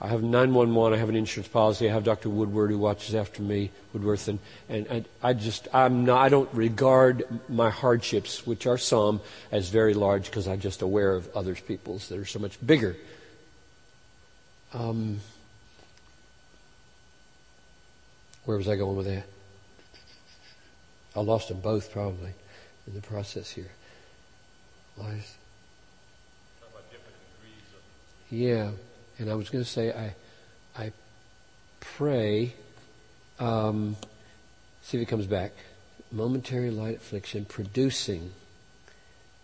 I 0.00 0.08
have 0.08 0.22
911. 0.22 0.92
I 0.92 1.00
have 1.00 1.08
an 1.08 1.16
insurance 1.16 1.48
policy. 1.48 1.88
I 1.88 1.92
have 1.92 2.04
Dr. 2.04 2.28
Woodward 2.28 2.70
who 2.70 2.78
watches 2.78 3.14
after 3.14 3.40
me, 3.40 3.70
Woodworth, 3.92 4.28
and, 4.28 4.38
and, 4.68 4.86
and 4.88 5.08
I 5.22 5.32
just, 5.32 5.68
I'm 5.72 6.04
not, 6.04 6.20
I 6.20 6.28
don't 6.28 6.52
regard 6.52 7.24
my 7.48 7.70
hardships, 7.70 8.46
which 8.46 8.66
are 8.66 8.76
some, 8.76 9.20
as 9.50 9.70
very 9.70 9.94
large 9.94 10.26
because 10.26 10.46
I'm 10.46 10.60
just 10.60 10.82
aware 10.82 11.12
of 11.14 11.34
others 11.34 11.58
people's 11.60 12.08
that 12.08 12.18
are 12.18 12.26
so 12.26 12.38
much 12.38 12.58
bigger. 12.64 12.96
Um, 14.74 15.20
where 18.44 18.58
was 18.58 18.68
I 18.68 18.76
going 18.76 18.96
with 18.96 19.06
that? 19.06 19.24
I 21.16 21.20
lost 21.20 21.48
them 21.48 21.60
both 21.60 21.92
probably 21.92 22.34
in 22.86 22.94
the 22.94 23.00
process 23.00 23.50
here. 23.50 23.70
Lies. 24.98 25.36
Yeah, 28.34 28.70
and 29.20 29.30
I 29.30 29.36
was 29.36 29.48
going 29.48 29.62
to 29.62 29.70
say 29.70 29.92
I, 29.92 30.82
I 30.82 30.92
pray. 31.78 32.52
Um, 33.38 33.94
see 34.82 34.96
if 34.98 35.02
it 35.04 35.06
comes 35.06 35.26
back. 35.26 35.52
Momentary 36.10 36.70
light 36.70 36.96
affliction, 36.96 37.44
producing, 37.44 38.32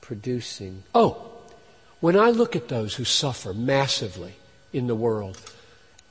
producing. 0.01 0.83
Oh, 0.93 1.31
when 2.01 2.17
I 2.17 2.31
look 2.31 2.57
at 2.57 2.67
those 2.67 2.97
who 2.97 3.05
suffer 3.05 3.55
massively 3.55 4.35
in 4.73 4.89
the 4.89 4.97
world, 4.97 5.41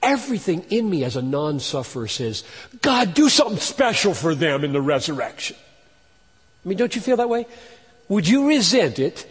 everything 0.01 0.61
in 0.69 0.89
me 0.89 1.03
as 1.03 1.17
a 1.17 1.21
non-sufferer 1.21 2.07
says, 2.07 2.45
God, 2.81 3.13
do 3.13 3.27
something 3.27 3.57
special 3.57 4.13
for 4.13 4.33
them 4.33 4.63
in 4.63 4.71
the 4.71 4.81
resurrection. 4.81 5.57
I 6.63 6.69
mean, 6.69 6.77
don't 6.77 6.95
you 6.95 7.01
feel 7.01 7.17
that 7.17 7.27
way? 7.27 7.45
Would 8.07 8.25
you 8.25 8.47
resent 8.47 8.99
it 8.99 9.27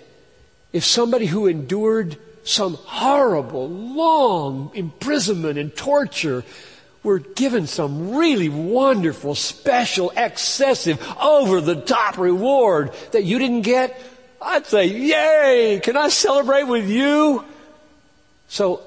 if 0.70 0.84
somebody 0.84 1.24
who 1.24 1.46
endured 1.46 2.18
some 2.48 2.74
horrible, 2.74 3.68
long 3.68 4.70
imprisonment 4.74 5.58
and 5.58 5.74
torture 5.76 6.42
were 7.02 7.18
given 7.18 7.66
some 7.66 8.16
really 8.16 8.48
wonderful, 8.48 9.34
special, 9.34 10.10
excessive, 10.16 10.98
over 11.20 11.60
the 11.60 11.76
top 11.76 12.16
reward 12.16 12.92
that 13.12 13.24
you 13.24 13.38
didn't 13.38 13.62
get, 13.62 14.00
I'd 14.40 14.66
say, 14.66 14.86
yay! 14.86 15.80
Can 15.82 15.96
I 15.96 16.08
celebrate 16.08 16.64
with 16.64 16.88
you? 16.88 17.44
So, 18.48 18.80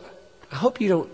I 0.52 0.56
hope 0.56 0.82
you 0.82 0.90
don't, 0.90 1.10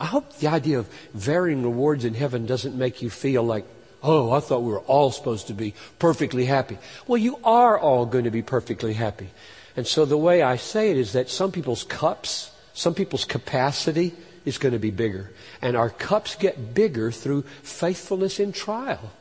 I 0.00 0.06
hope 0.06 0.36
the 0.38 0.48
idea 0.48 0.80
of 0.80 0.88
varying 1.14 1.62
rewards 1.62 2.04
in 2.04 2.14
heaven 2.14 2.44
doesn't 2.44 2.76
make 2.76 3.02
you 3.02 3.08
feel 3.08 3.44
like, 3.44 3.64
oh, 4.02 4.32
I 4.32 4.40
thought 4.40 4.62
we 4.64 4.72
were 4.72 4.80
all 4.80 5.12
supposed 5.12 5.46
to 5.46 5.54
be 5.54 5.74
perfectly 6.00 6.44
happy. 6.44 6.76
Well, 7.06 7.18
you 7.18 7.38
are 7.44 7.78
all 7.78 8.04
going 8.04 8.24
to 8.24 8.32
be 8.32 8.42
perfectly 8.42 8.94
happy. 8.94 9.28
And 9.76 9.86
so 9.86 10.04
the 10.04 10.18
way 10.18 10.42
I 10.42 10.56
say 10.56 10.90
it 10.90 10.96
is 10.96 11.12
that 11.12 11.30
some 11.30 11.52
people's 11.52 11.84
cups, 11.84 12.50
some 12.74 12.94
people's 12.94 13.24
capacity 13.24 14.14
is 14.44 14.58
going 14.58 14.72
to 14.72 14.78
be 14.78 14.90
bigger. 14.90 15.30
And 15.60 15.76
our 15.76 15.90
cups 15.90 16.34
get 16.34 16.74
bigger 16.74 17.10
through 17.10 17.42
faithfulness 17.62 18.40
in 18.40 18.52
trial. 18.52 19.12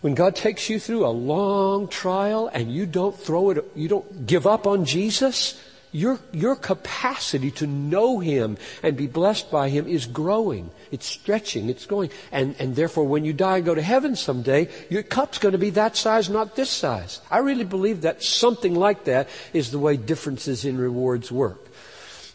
When 0.00 0.14
God 0.14 0.34
takes 0.34 0.68
you 0.68 0.80
through 0.80 1.06
a 1.06 1.14
long 1.14 1.86
trial 1.86 2.50
and 2.52 2.72
you 2.72 2.86
don't 2.86 3.16
throw 3.16 3.50
it, 3.50 3.64
you 3.76 3.88
don't 3.88 4.26
give 4.26 4.46
up 4.46 4.66
on 4.66 4.84
Jesus, 4.84 5.62
your, 5.92 6.18
your 6.32 6.56
capacity 6.56 7.50
to 7.52 7.66
know 7.66 8.18
Him 8.18 8.56
and 8.82 8.96
be 8.96 9.06
blessed 9.06 9.50
by 9.50 9.68
Him 9.68 9.86
is 9.86 10.06
growing. 10.06 10.70
It's 10.90 11.06
stretching. 11.06 11.68
It's 11.68 11.86
going. 11.86 12.10
And, 12.32 12.56
and 12.58 12.74
therefore, 12.74 13.04
when 13.04 13.24
you 13.24 13.34
die 13.34 13.58
and 13.58 13.66
go 13.66 13.74
to 13.74 13.82
heaven 13.82 14.16
someday, 14.16 14.68
your 14.88 15.02
cup's 15.02 15.38
going 15.38 15.52
to 15.52 15.58
be 15.58 15.70
that 15.70 15.96
size, 15.96 16.30
not 16.30 16.56
this 16.56 16.70
size. 16.70 17.20
I 17.30 17.38
really 17.38 17.64
believe 17.64 18.02
that 18.02 18.22
something 18.22 18.74
like 18.74 19.04
that 19.04 19.28
is 19.52 19.70
the 19.70 19.78
way 19.78 19.98
differences 19.98 20.64
in 20.64 20.78
rewards 20.78 21.30
work. 21.30 21.60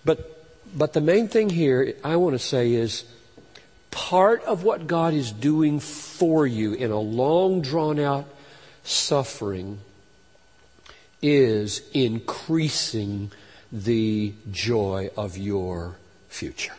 But, 0.06 0.46
but 0.76 0.93
the 0.93 1.02
main 1.02 1.28
thing 1.28 1.50
here 1.50 1.96
I 2.04 2.15
want 2.17 2.34
to 2.34 2.39
say 2.39 2.74
is 2.74 3.06
part 3.89 4.43
of 4.43 4.63
what 4.63 4.86
God 4.86 5.15
is 5.15 5.32
doing 5.32 5.80
for 5.80 6.46
you 6.46 6.74
in 6.74 6.91
a 6.91 7.00
long 7.00 7.62
drawn 7.62 8.00
out 8.00 8.26
suffering 8.84 9.80
is 11.22 11.82
increasing 11.93 13.32
the 13.71 14.34
joy 14.51 15.10
of 15.17 15.38
your 15.38 15.97
future. 16.30 16.73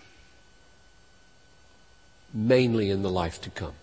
Mainly 2.32 2.90
in 2.90 3.02
the 3.02 3.10
life 3.10 3.40
to 3.42 3.50
come. 3.50 3.74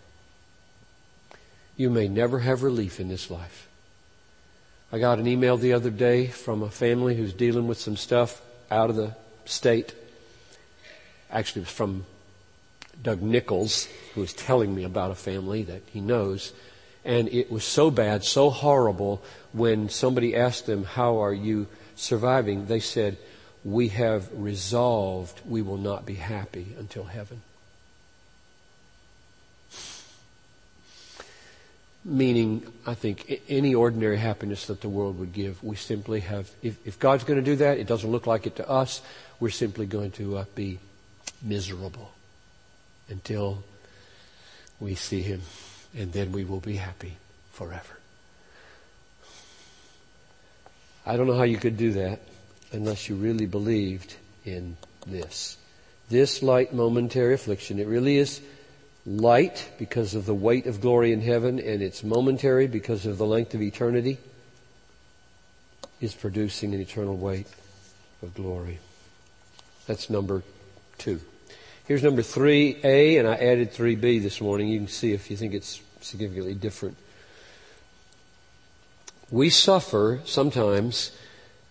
You 1.77 1.89
may 1.89 2.07
never 2.07 2.39
have 2.39 2.63
relief 2.63 2.99
in 2.99 3.09
this 3.09 3.29
life. 3.29 3.67
I 4.91 4.99
got 4.99 5.19
an 5.19 5.27
email 5.27 5.57
the 5.57 5.73
other 5.73 5.89
day 5.89 6.27
from 6.27 6.61
a 6.61 6.69
family 6.69 7.15
who's 7.15 7.33
dealing 7.33 7.67
with 7.67 7.79
some 7.79 7.97
stuff 7.97 8.41
out 8.71 8.89
of 8.89 8.95
the 8.95 9.15
state. 9.45 9.93
Actually, 11.29 11.63
it 11.63 11.65
was 11.65 11.73
from 11.73 12.05
Doug 13.01 13.21
Nichols, 13.21 13.87
who 14.13 14.21
was 14.21 14.33
telling 14.33 14.73
me 14.73 14.83
about 14.83 15.11
a 15.11 15.15
family 15.15 15.63
that 15.63 15.81
he 15.91 15.99
knows. 15.99 16.53
And 17.03 17.27
it 17.29 17.51
was 17.51 17.63
so 17.63 17.91
bad, 17.91 18.23
so 18.23 18.49
horrible, 18.49 19.21
when 19.51 19.89
somebody 19.89 20.35
asked 20.35 20.65
them, 20.65 20.83
How 20.83 21.21
are 21.23 21.33
you 21.33 21.67
surviving? 21.95 22.67
They 22.67 22.79
said, 22.79 23.17
We 23.63 23.89
have 23.89 24.29
resolved 24.33 25.41
we 25.47 25.61
will 25.61 25.77
not 25.77 26.05
be 26.05 26.15
happy 26.15 26.67
until 26.77 27.05
heaven. 27.05 27.41
Meaning, 32.07 32.71
I 32.85 32.93
think, 32.93 33.41
any 33.49 33.73
ordinary 33.73 34.17
happiness 34.17 34.67
that 34.67 34.81
the 34.81 34.89
world 34.89 35.17
would 35.17 35.33
give, 35.33 35.63
we 35.63 35.75
simply 35.75 36.19
have, 36.19 36.51
if, 36.61 36.77
if 36.85 36.99
God's 36.99 37.23
going 37.23 37.39
to 37.39 37.45
do 37.45 37.55
that, 37.55 37.79
it 37.79 37.87
doesn't 37.87 38.11
look 38.11 38.27
like 38.27 38.45
it 38.45 38.57
to 38.57 38.69
us, 38.69 39.01
we're 39.39 39.49
simply 39.49 39.87
going 39.87 40.11
to 40.11 40.37
uh, 40.37 40.45
be 40.53 40.77
miserable 41.41 42.11
until 43.09 43.63
we 44.79 44.93
see 44.93 45.23
Him, 45.23 45.41
and 45.97 46.11
then 46.13 46.31
we 46.31 46.43
will 46.43 46.59
be 46.59 46.75
happy 46.75 47.13
forever. 47.51 47.94
I 51.05 51.17
don't 51.17 51.27
know 51.27 51.37
how 51.37 51.43
you 51.43 51.57
could 51.57 51.77
do 51.77 51.93
that 51.93 52.19
unless 52.71 53.07
you 53.07 53.15
really 53.15 53.45
believed 53.45 54.15
in 54.43 54.75
this. 55.05 55.57
This 56.09 56.41
light 56.41 56.73
momentary 56.73 57.33
affliction, 57.33 57.79
it 57.79 57.87
really 57.87 58.17
is 58.17 58.41
light 59.05 59.69
because 59.77 60.15
of 60.15 60.25
the 60.25 60.33
weight 60.33 60.65
of 60.65 60.81
glory 60.81 61.11
in 61.11 61.21
heaven, 61.21 61.59
and 61.59 61.81
it's 61.81 62.03
momentary 62.03 62.67
because 62.67 63.05
of 63.05 63.17
the 63.17 63.25
length 63.25 63.53
of 63.53 63.61
eternity, 63.61 64.17
is 66.01 66.13
producing 66.13 66.73
an 66.73 66.81
eternal 66.81 67.15
weight 67.15 67.47
of 68.23 68.33
glory. 68.33 68.79
That's 69.85 70.09
number 70.09 70.41
two. 70.97 71.21
Here's 71.87 72.01
number 72.01 72.23
3A, 72.23 73.19
and 73.19 73.27
I 73.27 73.35
added 73.35 73.71
3B 73.71 74.23
this 74.23 74.41
morning. 74.41 74.69
You 74.69 74.79
can 74.79 74.87
see 74.87 75.13
if 75.13 75.29
you 75.29 75.37
think 75.37 75.53
it's 75.53 75.81
significantly 76.01 76.55
different. 76.55 76.97
We 79.31 79.49
suffer 79.49 80.21
sometimes 80.25 81.11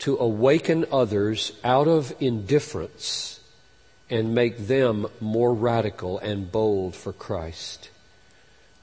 to 0.00 0.16
awaken 0.18 0.86
others 0.90 1.52
out 1.62 1.88
of 1.88 2.14
indifference 2.20 3.40
and 4.10 4.34
make 4.34 4.66
them 4.66 5.06
more 5.20 5.54
radical 5.54 6.18
and 6.18 6.50
bold 6.50 6.94
for 6.94 7.12
Christ. 7.12 7.90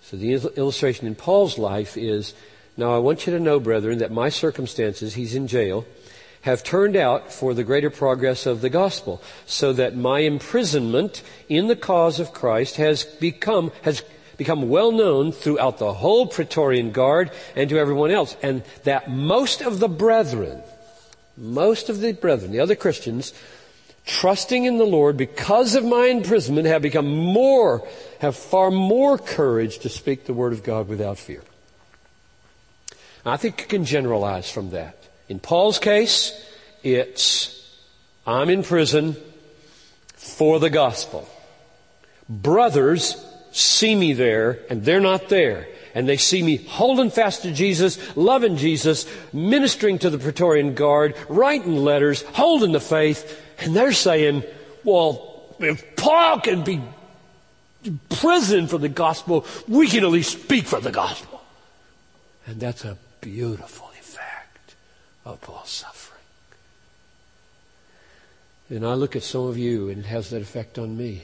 So 0.02 0.18
the 0.18 0.34
illustration 0.34 1.06
in 1.06 1.16
Paul's 1.16 1.58
life 1.58 1.96
is, 1.96 2.34
now 2.76 2.94
I 2.94 2.98
want 2.98 3.28
you 3.28 3.34
to 3.34 3.40
know, 3.40 3.60
brethren, 3.60 4.00
that 4.00 4.12
my 4.12 4.30
circumstances, 4.30 5.14
he's 5.14 5.36
in 5.36 5.48
jail, 5.48 5.86
have 6.42 6.64
turned 6.64 6.96
out 6.96 7.32
for 7.32 7.54
the 7.54 7.64
greater 7.64 7.92
progress 7.92 8.46
of 8.46 8.62
the 8.62 8.70
gospel, 8.70 9.22
so 9.46 9.74
that 9.74 9.96
my 9.96 10.20
imprisonment 10.20 11.22
in 11.48 11.68
the 11.68 11.76
cause 11.76 12.20
of 12.20 12.34
Christ 12.34 12.78
has 12.78 13.04
become, 13.04 13.72
has 13.84 14.02
become 14.42 14.70
well 14.70 14.92
known 14.92 15.32
throughout 15.32 15.78
the 15.78 15.94
whole 15.94 16.26
Praetorian 16.26 16.90
Guard 16.92 17.30
and 17.56 17.70
to 17.70 17.78
everyone 17.78 18.10
else, 18.10 18.36
and 18.42 18.64
that 18.86 19.08
most 19.08 19.62
of 19.62 19.80
the 19.80 19.88
brethren, 19.88 20.64
most 21.38 21.90
of 21.90 22.02
the 22.02 22.12
brethren, 22.14 22.52
the 22.52 22.60
other 22.60 22.76
Christians, 22.76 23.34
trusting 24.08 24.66
in 24.66 24.80
the 24.80 24.84
Lord 24.84 25.16
because 25.16 25.76
of 25.76 25.86
my 25.86 26.08
imprisonment 26.08 26.66
have 26.66 26.82
become 26.82 27.08
more, 27.08 27.88
have 28.20 28.36
far 28.36 28.72
more 28.72 29.20
courage 29.20 29.78
to 29.80 29.90
speak 29.90 30.26
the 30.26 30.34
word 30.34 30.54
of 30.54 30.64
God 30.64 30.88
without 30.88 31.20
fear. 31.20 31.44
I 33.24 33.38
think 33.38 33.62
you 33.62 33.68
can 33.68 33.86
generalize 33.86 34.50
from 34.50 34.72
that. 34.72 34.98
In 35.30 35.40
Paul's 35.40 35.78
case, 35.78 36.34
it's, 36.82 37.78
I'm 38.26 38.50
in 38.50 38.64
prison 38.64 39.16
for 40.16 40.60
the 40.60 40.72
gospel. 40.72 41.30
Brothers 42.28 43.24
see 43.52 43.96
me 43.96 44.14
there 44.14 44.60
and 44.70 44.84
they're 44.84 45.00
not 45.00 45.30
there. 45.30 45.68
And 45.94 46.08
they 46.08 46.18
see 46.18 46.42
me 46.42 46.56
holding 46.56 47.12
fast 47.12 47.42
to 47.42 47.52
Jesus, 47.52 48.00
loving 48.16 48.56
Jesus, 48.56 49.06
ministering 49.34 50.00
to 50.00 50.10
the 50.10 50.18
Praetorian 50.18 50.74
Guard, 50.74 51.16
writing 51.28 51.78
letters, 51.78 52.22
holding 52.34 52.72
the 52.72 52.80
faith, 52.80 53.40
and 53.60 53.76
they're 53.76 53.92
saying, 53.92 54.44
well, 54.84 55.44
if 55.60 55.96
Paul 55.98 56.40
can 56.40 56.64
be 56.64 56.82
prison 58.10 58.68
for 58.68 58.78
the 58.78 58.90
gospel, 58.90 59.46
we 59.68 59.88
can 59.88 60.04
at 60.04 60.12
least 60.12 60.44
speak 60.44 60.66
for 60.66 60.80
the 60.80 60.92
gospel. 60.92 61.42
And 62.46 62.60
that's 62.60 62.86
a 62.86 62.98
beautiful 63.20 63.90
effect 64.00 64.76
of 65.26 65.42
Paul's 65.42 65.70
suffering. 65.70 66.22
And 68.70 68.86
I 68.86 68.94
look 68.94 69.16
at 69.16 69.24
some 69.24 69.48
of 69.48 69.58
you, 69.58 69.90
and 69.90 70.00
it 70.00 70.06
has 70.06 70.30
that 70.30 70.42
effect 70.42 70.80
on 70.80 70.96
me. 70.96 71.24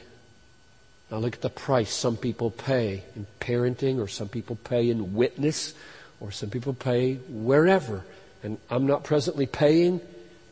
I 1.12 1.18
look 1.18 1.36
at 1.36 1.42
the 1.42 1.50
price 1.50 1.92
some 1.92 2.18
people 2.18 2.52
pay 2.52 3.04
in 3.16 3.26
parenting, 3.40 4.00
or 4.00 4.08
some 4.08 4.28
people 4.28 4.58
pay 4.58 4.90
in 4.90 5.14
witness, 5.14 5.74
or 6.20 6.32
some 6.32 6.50
people 6.50 6.74
pay 6.74 7.16
wherever. 7.30 8.04
And 8.44 8.58
I'm 8.70 8.88
not 8.88 9.04
presently 9.04 9.46
paying, 9.46 10.02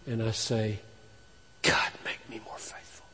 and 0.08 0.24
I 0.24 0.32
say, 0.32 0.80
God, 1.62 1.89
make 2.06 2.20
me 2.30 2.39
more 2.46 2.58
faithful. 2.58 3.06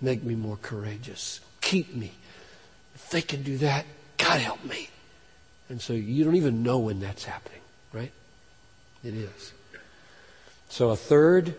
Make 0.00 0.24
me 0.24 0.34
more 0.34 0.58
courageous. 0.60 1.40
Keep 1.60 1.94
me. 1.94 2.12
If 2.94 3.10
they 3.10 3.22
can 3.22 3.42
do 3.42 3.58
that, 3.58 3.86
God 4.18 4.40
help 4.40 4.64
me. 4.64 4.88
And 5.68 5.80
so 5.80 5.92
you 5.92 6.24
don't 6.24 6.36
even 6.36 6.62
know 6.62 6.78
when 6.78 7.00
that's 7.00 7.24
happening, 7.24 7.60
right? 7.92 8.12
It 9.04 9.14
is. 9.14 9.52
So 10.68 10.90
a 10.90 10.96
third 10.96 11.54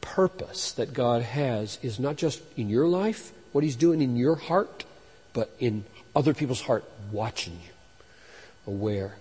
purpose 0.00 0.72
that 0.72 0.94
God 0.94 1.22
has 1.22 1.78
is 1.82 1.98
not 1.98 2.16
just 2.16 2.40
in 2.56 2.68
your 2.68 2.86
life, 2.86 3.32
what 3.54 3.62
He's 3.62 3.76
doing 3.76 4.02
in 4.02 4.16
your 4.16 4.34
heart, 4.34 4.84
but 5.32 5.48
in 5.60 5.84
other 6.14 6.34
people's 6.34 6.60
heart 6.60 6.84
watching 7.12 7.52
you, 7.54 8.72
aware. 8.72 9.14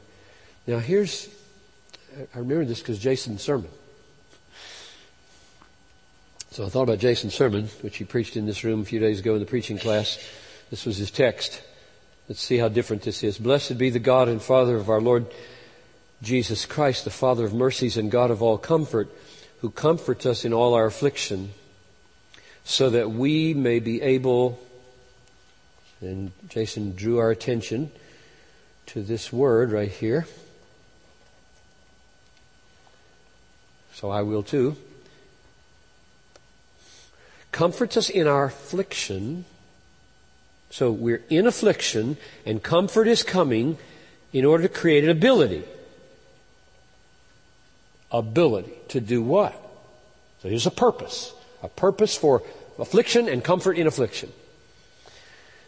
Now 0.65 0.79
here's, 0.79 1.29
I 2.33 2.39
remember 2.39 2.65
this 2.65 2.79
because 2.79 2.97
Jason's 2.97 3.43
sermon. 3.43 3.69
So 6.49 6.65
I 6.65 6.69
thought 6.69 6.83
about 6.83 6.97
Jason's 6.97 7.35
sermon, 7.35 7.69
which 7.81 7.97
he 7.97 8.05
preached 8.05 8.35
in 8.35 8.47
this 8.47 8.63
room 8.63 8.81
a 8.81 8.85
few 8.85 8.99
days 8.99 9.19
ago 9.19 9.35
in 9.35 9.39
the 9.39 9.45
preaching 9.45 9.77
class. 9.77 10.17
This 10.71 10.85
was 10.85 10.97
his 10.97 11.11
text. 11.11 11.61
Let's 12.27 12.41
see 12.41 12.57
how 12.57 12.69
different 12.69 13.03
this 13.03 13.23
is. 13.23 13.37
Blessed 13.37 13.77
be 13.77 13.91
the 13.91 13.99
God 13.99 14.29
and 14.29 14.41
Father 14.41 14.77
of 14.77 14.89
our 14.89 15.01
Lord 15.01 15.27
Jesus 16.23 16.65
Christ, 16.65 17.03
the 17.03 17.11
Father 17.11 17.45
of 17.45 17.53
mercies 17.53 17.97
and 17.97 18.09
God 18.09 18.31
of 18.31 18.41
all 18.41 18.57
comfort, 18.57 19.09
who 19.59 19.69
comforts 19.69 20.25
us 20.25 20.43
in 20.43 20.53
all 20.53 20.73
our 20.73 20.87
affliction, 20.87 21.53
so 22.63 22.89
that 22.89 23.11
we 23.11 23.53
may 23.53 23.79
be 23.79 24.01
able, 24.01 24.59
and 26.01 26.31
Jason 26.49 26.95
drew 26.95 27.19
our 27.19 27.31
attention 27.31 27.91
to 28.87 29.01
this 29.01 29.31
word 29.31 29.71
right 29.71 29.91
here. 29.91 30.27
So 33.93 34.09
I 34.09 34.21
will 34.21 34.43
too. 34.43 34.75
Comforts 37.51 37.97
us 37.97 38.09
in 38.09 38.27
our 38.27 38.45
affliction. 38.45 39.45
So 40.71 40.91
we're 40.91 41.21
in 41.29 41.45
affliction, 41.45 42.17
and 42.45 42.63
comfort 42.63 43.07
is 43.07 43.23
coming 43.23 43.77
in 44.31 44.45
order 44.45 44.63
to 44.63 44.69
create 44.69 45.03
an 45.03 45.09
ability 45.09 45.63
ability 48.13 48.71
to 48.89 49.01
do 49.01 49.21
what? 49.21 49.53
So 50.41 50.49
here's 50.49 50.67
a 50.67 50.71
purpose. 50.71 51.33
A 51.63 51.69
purpose 51.69 52.15
for 52.15 52.43
affliction 52.77 53.27
and 53.27 53.43
comfort 53.43 53.77
in 53.77 53.87
affliction. 53.87 54.31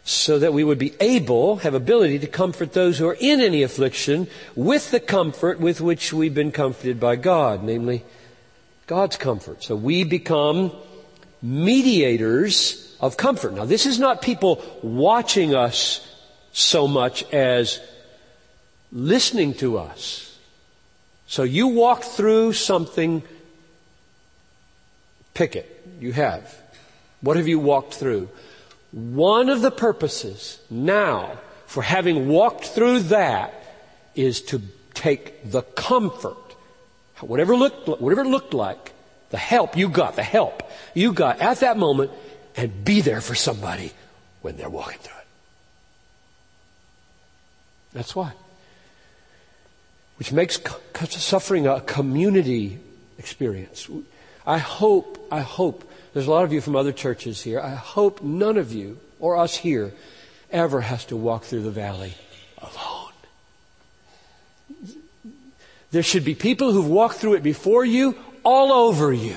So 0.04 0.38
that 0.38 0.52
we 0.52 0.62
would 0.62 0.78
be 0.78 0.94
able, 1.00 1.56
have 1.56 1.74
ability 1.74 2.20
to 2.20 2.28
comfort 2.28 2.74
those 2.74 2.98
who 2.98 3.08
are 3.08 3.16
in 3.18 3.40
any 3.40 3.64
affliction 3.64 4.28
with 4.54 4.92
the 4.92 5.00
comfort 5.00 5.58
with 5.58 5.80
which 5.80 6.12
we've 6.12 6.34
been 6.34 6.52
comforted 6.52 7.00
by 7.00 7.16
God, 7.16 7.64
namely 7.64 8.04
God's 8.86 9.16
comfort. 9.16 9.64
So 9.64 9.74
we 9.74 10.04
become 10.04 10.70
mediators 11.42 12.96
of 13.00 13.16
comfort. 13.16 13.54
Now 13.54 13.64
this 13.64 13.84
is 13.84 13.98
not 13.98 14.22
people 14.22 14.62
watching 14.82 15.56
us 15.56 16.06
so 16.52 16.86
much 16.86 17.24
as 17.32 17.80
listening 18.92 19.54
to 19.54 19.78
us. 19.78 20.38
So 21.26 21.42
you 21.42 21.66
walk 21.66 22.04
through 22.04 22.52
something, 22.52 23.22
pick 25.34 25.56
it. 25.56 25.75
You 26.00 26.12
have. 26.12 26.54
What 27.20 27.36
have 27.36 27.48
you 27.48 27.58
walked 27.58 27.94
through? 27.94 28.28
One 28.92 29.48
of 29.48 29.62
the 29.62 29.70
purposes 29.70 30.60
now 30.70 31.38
for 31.66 31.82
having 31.82 32.28
walked 32.28 32.66
through 32.66 33.00
that 33.00 33.52
is 34.14 34.40
to 34.42 34.62
take 34.94 35.50
the 35.50 35.62
comfort, 35.62 36.36
whatever 37.20 37.56
looked, 37.56 37.88
whatever 38.00 38.22
it 38.22 38.28
looked 38.28 38.54
like, 38.54 38.92
the 39.30 39.38
help 39.38 39.76
you 39.76 39.88
got, 39.88 40.16
the 40.16 40.22
help 40.22 40.62
you 40.94 41.12
got 41.12 41.40
at 41.40 41.60
that 41.60 41.76
moment, 41.76 42.10
and 42.56 42.84
be 42.84 43.00
there 43.00 43.20
for 43.20 43.34
somebody 43.34 43.92
when 44.40 44.56
they're 44.56 44.70
walking 44.70 44.98
through 44.98 45.18
it. 45.18 45.26
That's 47.92 48.14
why. 48.14 48.32
Which 50.18 50.32
makes 50.32 50.58
suffering 51.10 51.66
a 51.66 51.80
community 51.80 52.78
experience. 53.18 53.88
I 54.46 54.58
hope, 54.58 55.26
I 55.30 55.40
hope, 55.40 55.90
there's 56.14 56.28
a 56.28 56.30
lot 56.30 56.44
of 56.44 56.52
you 56.52 56.60
from 56.60 56.76
other 56.76 56.92
churches 56.92 57.42
here, 57.42 57.60
I 57.60 57.74
hope 57.74 58.22
none 58.22 58.56
of 58.56 58.72
you, 58.72 58.98
or 59.18 59.36
us 59.36 59.56
here, 59.56 59.92
ever 60.50 60.80
has 60.80 61.04
to 61.06 61.16
walk 61.16 61.44
through 61.44 61.62
the 61.62 61.70
valley 61.70 62.14
alone. 62.58 63.12
There 65.90 66.02
should 66.02 66.24
be 66.24 66.34
people 66.34 66.72
who've 66.72 66.86
walked 66.86 67.16
through 67.16 67.34
it 67.34 67.42
before 67.42 67.84
you, 67.84 68.16
all 68.44 68.72
over 68.72 69.12
you, 69.12 69.36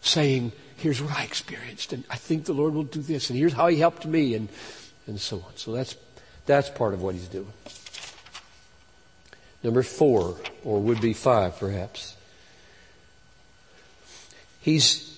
saying, 0.00 0.52
here's 0.76 1.00
what 1.00 1.16
I 1.16 1.22
experienced, 1.22 1.92
and 1.92 2.02
I 2.10 2.16
think 2.16 2.46
the 2.46 2.52
Lord 2.52 2.74
will 2.74 2.82
do 2.82 3.00
this, 3.00 3.30
and 3.30 3.38
here's 3.38 3.52
how 3.52 3.68
He 3.68 3.78
helped 3.78 4.06
me, 4.06 4.34
and, 4.34 4.48
and 5.06 5.20
so 5.20 5.36
on. 5.36 5.56
So 5.56 5.72
that's, 5.72 5.96
that's 6.46 6.68
part 6.70 6.94
of 6.94 7.02
what 7.02 7.14
He's 7.14 7.28
doing. 7.28 7.52
Number 9.62 9.82
four, 9.82 10.36
or 10.64 10.80
would 10.80 11.00
be 11.00 11.12
five 11.12 11.58
perhaps. 11.58 12.15
He's 14.66 15.16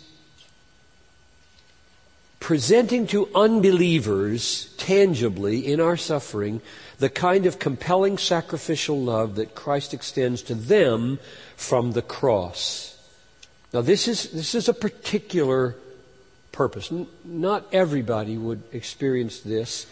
presenting 2.39 3.07
to 3.07 3.31
unbelievers 3.35 4.75
tangibly 4.77 5.67
in 5.67 5.81
our 5.81 5.97
suffering 5.97 6.61
the 6.99 7.09
kind 7.09 7.47
of 7.47 7.59
compelling 7.59 8.19
sacrificial 8.19 9.01
love 9.01 9.37
that 9.37 9.55
Christ 9.55 9.95
extends 9.95 10.43
to 10.43 10.55
them 10.55 11.19
from 11.57 11.93
the 11.93 12.03
cross. 12.03 12.95
Now 13.73 13.81
this 13.81 14.07
is, 14.07 14.31
this 14.33 14.55
is 14.55 14.69
a 14.69 14.75
particular 14.75 15.77
purpose. 16.53 16.93
Not 17.25 17.65
everybody 17.73 18.37
would 18.37 18.63
experience 18.71 19.41
this. 19.41 19.87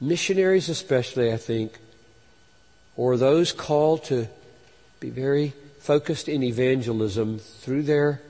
Missionaries 0.00 0.70
especially, 0.70 1.30
I 1.30 1.36
think, 1.36 1.78
or 2.96 3.18
those 3.18 3.52
called 3.52 4.04
to 4.04 4.28
be 4.98 5.10
very 5.10 5.52
focused 5.78 6.26
in 6.26 6.42
evangelism 6.42 7.38
through 7.38 7.82
their 7.82 8.22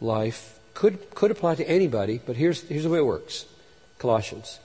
life 0.00 0.58
could, 0.74 1.14
could 1.14 1.30
apply 1.30 1.56
to 1.56 1.68
anybody, 1.68 2.20
but 2.24 2.36
here's, 2.36 2.62
here's 2.62 2.84
the 2.84 2.88
way 2.90 2.98
it 2.98 3.06
works. 3.06 3.44
Colossians. 3.98 4.58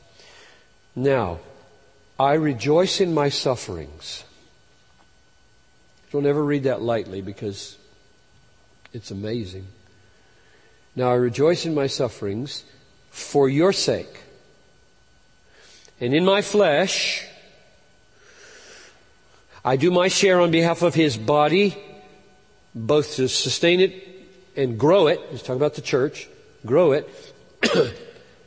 Now, 0.95 1.39
I 2.19 2.35
rejoice 2.35 3.01
in 3.01 3.13
my 3.13 3.29
sufferings. 3.29 4.23
Don't 6.11 6.25
ever 6.25 6.43
read 6.43 6.63
that 6.63 6.81
lightly 6.81 7.21
because 7.21 7.77
it's 8.93 9.11
amazing. 9.11 9.67
Now 10.95 11.11
I 11.11 11.15
rejoice 11.15 11.65
in 11.65 11.75
my 11.75 11.87
sufferings 11.87 12.63
for 13.09 13.49
your 13.49 13.73
sake. 13.73 14.21
And 15.99 16.13
in 16.13 16.23
my 16.23 16.41
flesh, 16.41 17.25
I 19.65 19.75
do 19.75 19.91
my 19.91 20.07
share 20.07 20.39
on 20.39 20.51
behalf 20.51 20.81
of 20.81 20.95
his 20.95 21.17
body, 21.17 21.75
both 22.73 23.15
to 23.15 23.27
sustain 23.27 23.81
it 23.81 24.04
and 24.57 24.79
grow 24.79 25.07
it. 25.07 25.19
Let's 25.31 25.43
talk 25.43 25.55
about 25.55 25.75
the 25.75 25.81
church. 25.81 26.27
Grow 26.65 26.93
it, 26.93 27.09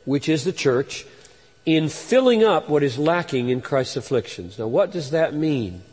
which 0.05 0.29
is 0.29 0.43
the 0.43 0.53
church, 0.53 1.05
in 1.65 1.89
filling 1.89 2.43
up 2.43 2.69
what 2.69 2.83
is 2.83 2.97
lacking 2.97 3.49
in 3.49 3.61
Christ's 3.61 3.97
afflictions. 3.97 4.59
Now, 4.59 4.67
what 4.67 4.91
does 4.91 5.11
that 5.11 5.33
mean? 5.33 5.83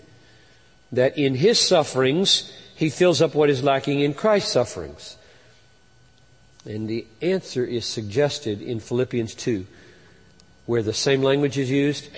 That 0.93 1.19
in 1.19 1.35
his 1.35 1.61
sufferings, 1.61 2.53
he 2.75 2.91
fills 2.91 3.21
up 3.21 3.35
what 3.35 3.51
is 3.51 3.63
lacking 3.63 4.01
in 4.01 4.15
Christ's 4.15 4.53
sufferings. 4.53 5.17
And 6.65 6.89
the 6.89 7.07
answer 7.23 7.65
is 7.65 7.87
suggested 7.87 8.61
in 8.61 8.81
Philippians 8.81 9.35
2, 9.35 9.67
where 10.67 10.83
the 10.83 10.93
same 10.93 11.23
language 11.23 11.59
is 11.59 11.71
used. 11.71 12.09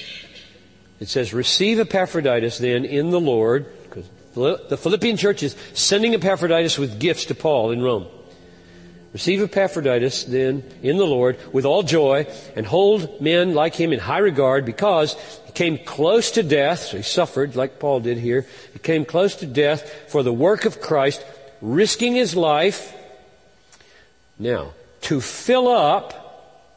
It 1.01 1.09
says, 1.09 1.35
receive 1.35 1.79
Epaphroditus 1.79 2.59
then 2.59 2.85
in 2.85 3.11
the 3.11 3.21
Lord, 3.21 3.67
because 3.85 4.09
the 4.39 4.77
Philippian 4.77 5.17
church 5.17 5.43
is 5.43 5.57
sending 5.75 6.15
Epaphroditus 6.15 6.79
with 6.79 7.01
gifts 7.01 7.27
to 7.27 7.35
Paul 7.35 7.71
in 7.71 7.83
Rome. 7.83 8.07
Receive 9.13 9.43
Epaphroditus 9.43 10.25
then 10.25 10.63
in 10.83 10.99
the 10.99 11.07
Lord 11.07 11.39
with 11.53 11.65
all 11.65 11.83
joy 11.83 12.27
and 12.55 12.67
hold 12.67 13.21
men 13.21 13.55
like 13.55 13.75
him 13.75 13.93
in 13.93 13.99
high 13.99 14.19
regard 14.19 14.67
because 14.67 15.15
he 15.47 15.53
came 15.53 15.79
close 15.79 16.31
to 16.33 16.43
death. 16.43 16.81
So 16.81 16.99
he 16.99 17.03
suffered 17.03 17.57
like 17.57 17.81
Paul 17.81 18.01
did 18.01 18.19
here. 18.19 18.47
He 18.75 18.79
came 18.79 19.05
close 19.05 19.35
to 19.37 19.47
death 19.47 20.11
for 20.11 20.23
the 20.23 20.33
work 20.33 20.67
of 20.67 20.81
Christ, 20.81 21.25
risking 21.63 22.15
his 22.15 22.37
life. 22.37 22.95
Now, 24.39 24.73
to 25.03 25.21
fill 25.21 25.69
up, 25.69 26.69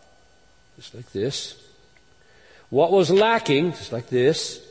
just 0.77 0.95
like 0.95 1.11
this, 1.11 1.61
what 2.69 2.91
was 2.91 3.11
lacking, 3.11 3.73
just 3.73 3.91
like 3.91 4.07
this, 4.07 4.65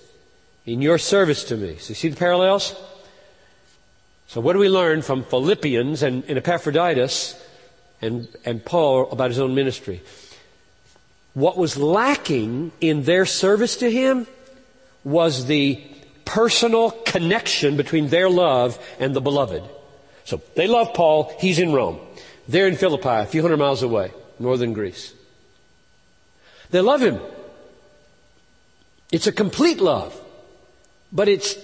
in 0.67 0.83
your 0.83 0.99
service 0.99 1.45
to 1.45 1.57
me. 1.57 1.77
So 1.79 1.91
you 1.91 1.95
see 1.95 2.09
the 2.09 2.17
parallels? 2.17 2.75
So 4.29 4.41
what 4.41 4.53
do 4.53 4.59
we 4.59 4.69
learn 4.69 5.03
from 5.03 5.25
Philippians 5.25 6.03
and, 6.03 6.25
and 6.25 6.39
Epaphroditus 6.39 7.41
and, 8.01 8.29
and 8.45 8.65
Paul 8.65 9.11
about 9.11 9.31
his 9.31 9.41
own 9.41 9.55
ministry? 9.55 10.03
What 11.35 11.57
was 11.57 11.77
lacking 11.77 12.73
in 12.81 13.05
their 13.05 13.27
service 13.27 13.77
to 13.79 13.91
him 13.91 14.27
was 15.05 15.47
the 15.47 15.83
personal 16.25 16.91
connection 16.91 17.77
between 17.77 18.09
their 18.09 18.31
love 18.31 18.79
and 19.01 19.15
the 19.15 19.21
beloved. 19.21 19.65
So 20.25 20.41
they 20.55 20.69
love 20.69 20.95
Paul, 20.95 21.33
he's 21.41 21.59
in 21.59 21.73
Rome. 21.73 21.99
They're 22.47 22.69
in 22.69 22.77
Philippi, 22.77 23.09
a 23.09 23.27
few 23.27 23.43
hundred 23.43 23.57
miles 23.57 23.83
away, 23.83 24.13
northern 24.39 24.73
Greece. 24.73 25.13
They 26.71 26.81
love 26.81 27.01
him. 27.01 27.21
It's 29.11 29.27
a 29.27 29.33
complete 29.33 29.81
love. 29.81 30.20
But 31.13 31.29
it's, 31.29 31.57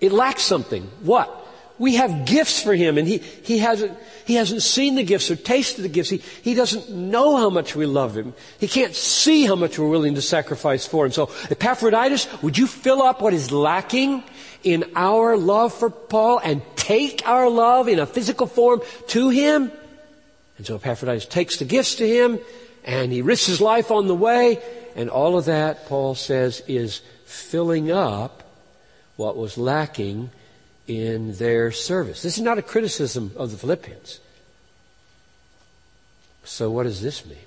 it 0.00 0.12
lacks 0.12 0.42
something. 0.42 0.82
What? 1.02 1.40
We 1.78 1.96
have 1.96 2.24
gifts 2.24 2.62
for 2.62 2.74
him 2.74 2.98
and 2.98 3.08
he, 3.08 3.18
he 3.18 3.58
hasn't, 3.58 3.98
he 4.24 4.34
hasn't 4.34 4.62
seen 4.62 4.94
the 4.94 5.02
gifts 5.02 5.30
or 5.30 5.36
tasted 5.36 5.82
the 5.82 5.88
gifts. 5.88 6.08
He, 6.08 6.18
he 6.42 6.54
doesn't 6.54 6.88
know 6.90 7.36
how 7.36 7.50
much 7.50 7.74
we 7.74 7.84
love 7.84 8.16
him. 8.16 8.32
He 8.60 8.68
can't 8.68 8.94
see 8.94 9.44
how 9.44 9.56
much 9.56 9.78
we're 9.78 9.88
willing 9.88 10.14
to 10.14 10.22
sacrifice 10.22 10.86
for 10.86 11.04
him. 11.04 11.12
So, 11.12 11.30
Epaphroditus, 11.50 12.42
would 12.42 12.56
you 12.56 12.66
fill 12.66 13.02
up 13.02 13.20
what 13.20 13.34
is 13.34 13.50
lacking 13.50 14.22
in 14.62 14.84
our 14.94 15.36
love 15.36 15.74
for 15.74 15.90
Paul 15.90 16.38
and 16.38 16.62
take 16.76 17.26
our 17.26 17.50
love 17.50 17.88
in 17.88 17.98
a 17.98 18.06
physical 18.06 18.46
form 18.46 18.80
to 19.08 19.30
him? 19.30 19.72
And 20.58 20.66
so 20.66 20.76
Epaphroditus 20.76 21.26
takes 21.26 21.58
the 21.58 21.64
gifts 21.64 21.96
to 21.96 22.08
him 22.08 22.38
and 22.84 23.10
he 23.10 23.20
risks 23.20 23.46
his 23.46 23.60
life 23.60 23.90
on 23.90 24.06
the 24.06 24.14
way 24.14 24.62
and 24.96 25.10
all 25.10 25.36
of 25.36 25.46
that, 25.46 25.86
Paul 25.86 26.14
says, 26.14 26.62
is 26.68 27.00
filling 27.24 27.90
up 27.90 28.43
what 29.16 29.36
was 29.36 29.56
lacking 29.56 30.30
in 30.86 31.34
their 31.34 31.70
service. 31.70 32.22
This 32.22 32.36
is 32.36 32.42
not 32.42 32.58
a 32.58 32.62
criticism 32.62 33.32
of 33.36 33.50
the 33.50 33.56
Philippians. 33.56 34.20
So 36.44 36.70
what 36.70 36.82
does 36.82 37.00
this 37.00 37.24
mean? 37.24 37.38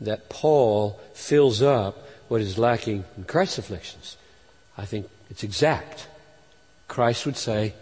That 0.00 0.28
Paul 0.28 1.00
fills 1.12 1.62
up 1.62 2.08
what 2.28 2.40
is 2.40 2.58
lacking 2.58 3.04
in 3.16 3.24
Christ's 3.24 3.58
afflictions. 3.58 4.16
I 4.78 4.86
think 4.86 5.08
it's 5.30 5.44
exact. 5.44 6.08
Christ 6.88 7.26
would 7.26 7.36
say, 7.36 7.74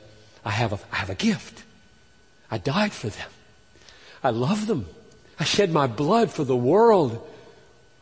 I 0.45 0.51
have 0.51 0.73
a, 0.73 0.79
I 0.91 0.97
have 0.97 1.11
a 1.11 1.15
gift. 1.15 1.63
I 2.51 2.59
died 2.59 2.93
for 2.93 3.09
them. 3.09 3.31
I 4.23 4.31
love 4.31 4.67
them. 4.67 4.87
I 5.39 5.45
shed 5.45 5.73
my 5.73 5.87
blood 5.87 6.31
for 6.31 6.45
the 6.45 6.57
world. 6.57 7.27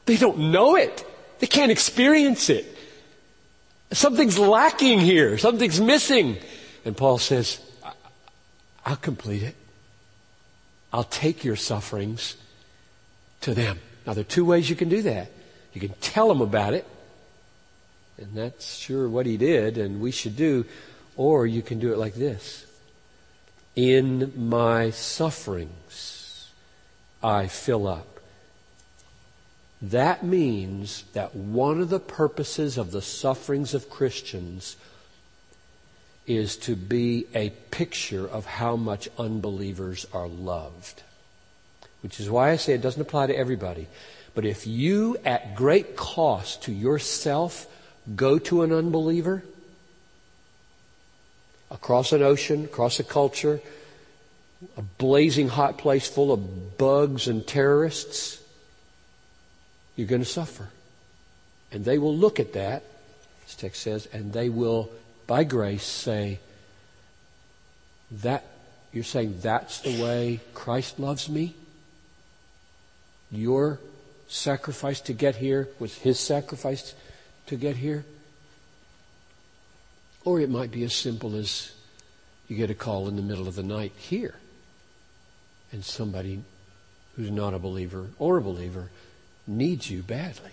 They 0.07 0.17
don't 0.17 0.51
know 0.51 0.77
it. 0.77 1.07
They 1.39 1.47
can't 1.47 1.71
experience 1.71 2.51
it. 2.51 2.77
Something's 3.93 4.39
lacking 4.39 5.01
here. 5.01 5.37
Something's 5.39 5.81
missing. 5.81 6.39
And 6.85 6.97
Paul 6.97 7.19
says, 7.19 7.61
I'll 8.85 8.97
complete 8.97 9.43
it. 9.43 9.57
I'll 10.93 11.05
take 11.05 11.45
your 11.45 11.57
sufferings 11.57 12.37
to 13.43 13.55
them. 13.55 13.79
Now 14.07 14.15
there 14.15 14.23
are 14.23 14.25
two 14.25 14.45
ways 14.45 14.69
you 14.69 14.77
can 14.77 14.89
do 14.89 15.03
that. 15.03 15.31
You 15.73 15.81
can 15.81 15.95
tell 16.01 16.29
them 16.29 16.41
about 16.41 16.75
it, 16.75 16.85
and 18.19 18.35
that's 18.35 18.77
sure 18.77 19.09
what 19.09 19.25
he 19.25 19.37
did 19.37 19.79
and 19.79 20.01
we 20.01 20.11
should 20.11 20.37
do, 20.37 20.65
or 21.17 21.47
you 21.47 21.63
can 21.63 21.79
do 21.79 21.93
it 21.93 21.99
like 21.99 22.15
this. 22.15 22.67
In 23.77 24.33
my 24.37 24.91
sufferings, 24.91 26.51
I 27.23 27.47
fill 27.47 27.87
up. 27.87 28.10
That 29.83 30.25
means 30.25 31.05
that 31.15 31.35
one 31.35 31.81
of 31.81 31.89
the 31.89 32.01
purposes 32.01 32.77
of 32.77 32.91
the 32.91 33.01
sufferings 33.01 33.73
of 33.73 33.89
Christians 33.89 34.77
is 36.27 36.57
to 36.59 36.77
be 36.77 37.27
a 37.35 37.51
picture 37.71 38.29
of 38.29 38.45
how 38.45 38.77
much 38.77 39.09
unbelievers 39.19 40.07
are 40.13 40.29
loved. 40.29 41.03
Which 42.03 42.21
is 42.21 42.31
why 42.31 42.51
I 42.51 42.57
say 42.57 42.75
it 42.75 42.83
doesn't 42.83 43.01
apply 43.01 43.29
to 43.29 43.37
everybody. 43.37 43.89
But 44.35 44.45
if 44.45 44.67
you, 44.67 45.17
at 45.25 45.57
great 45.57 45.97
cost 45.97 46.63
to 46.65 46.73
yourself, 46.73 47.67
go 48.15 48.39
to 48.39 48.63
an 48.63 48.73
unbeliever, 48.73 49.43
across 51.71 52.13
an 52.13 52.23
ocean, 52.23 52.65
across 52.65 53.01
a 53.01 53.05
culture, 53.05 53.61
a 54.77 54.83
blazing 54.83 55.49
hot 55.49 55.79
place 55.79 56.07
full 56.09 56.33
of 56.33 56.79
bugs 56.79 57.29
and 57.29 57.47
terrorists, 57.47 58.40
you're 59.97 60.09
going 60.09 60.23
to 60.23 60.29
suffer. 60.29 60.69
And 61.73 61.85
they 61.85 61.99
will 61.99 62.17
look 62.17 62.41
at 62.41 62.53
that, 62.55 62.83
this 63.45 63.55
text 63.55 63.83
says, 63.83 64.09
and 64.13 64.33
they 64.33 64.49
will 64.49 64.91
by 65.27 65.45
grace 65.45 65.85
say, 65.85 66.41
that, 68.11 68.45
you're 68.93 69.05
saying 69.05 69.39
that's 69.41 69.81
the 69.81 70.03
way 70.03 70.41
Christ 70.53 70.99
loves 70.99 71.29
me? 71.29 71.55
Your 73.31 73.79
sacrifice 74.27 75.01
to 75.03 75.13
get 75.13 75.37
here 75.37 75.69
was 75.79 75.95
his 75.97 76.19
sacrifice 76.19 76.95
to 77.47 77.57
get 77.57 77.77
here? 77.77 78.05
Or 80.25 80.41
it 80.41 80.51
might 80.51 80.73
be 80.73 80.83
as 80.83 80.95
simple 80.95 81.37
as 81.37 81.73
you 82.49 82.57
get 82.57 82.71
a 82.71 82.75
call 82.75 83.07
in 83.07 83.15
the 83.15 83.23
middle 83.23 83.47
of 83.47 83.55
the 83.55 83.63
night 83.63 83.93
here, 83.97 84.35
and 85.71 85.85
somebody 85.85 86.43
who's 87.15 87.31
not 87.31 87.55
a 87.55 87.61
believer 87.61 88.09
or 88.19 88.39
a 88.39 88.43
believer 88.43 88.91
needs 89.51 89.91
you 89.91 90.03
badly. 90.03 90.53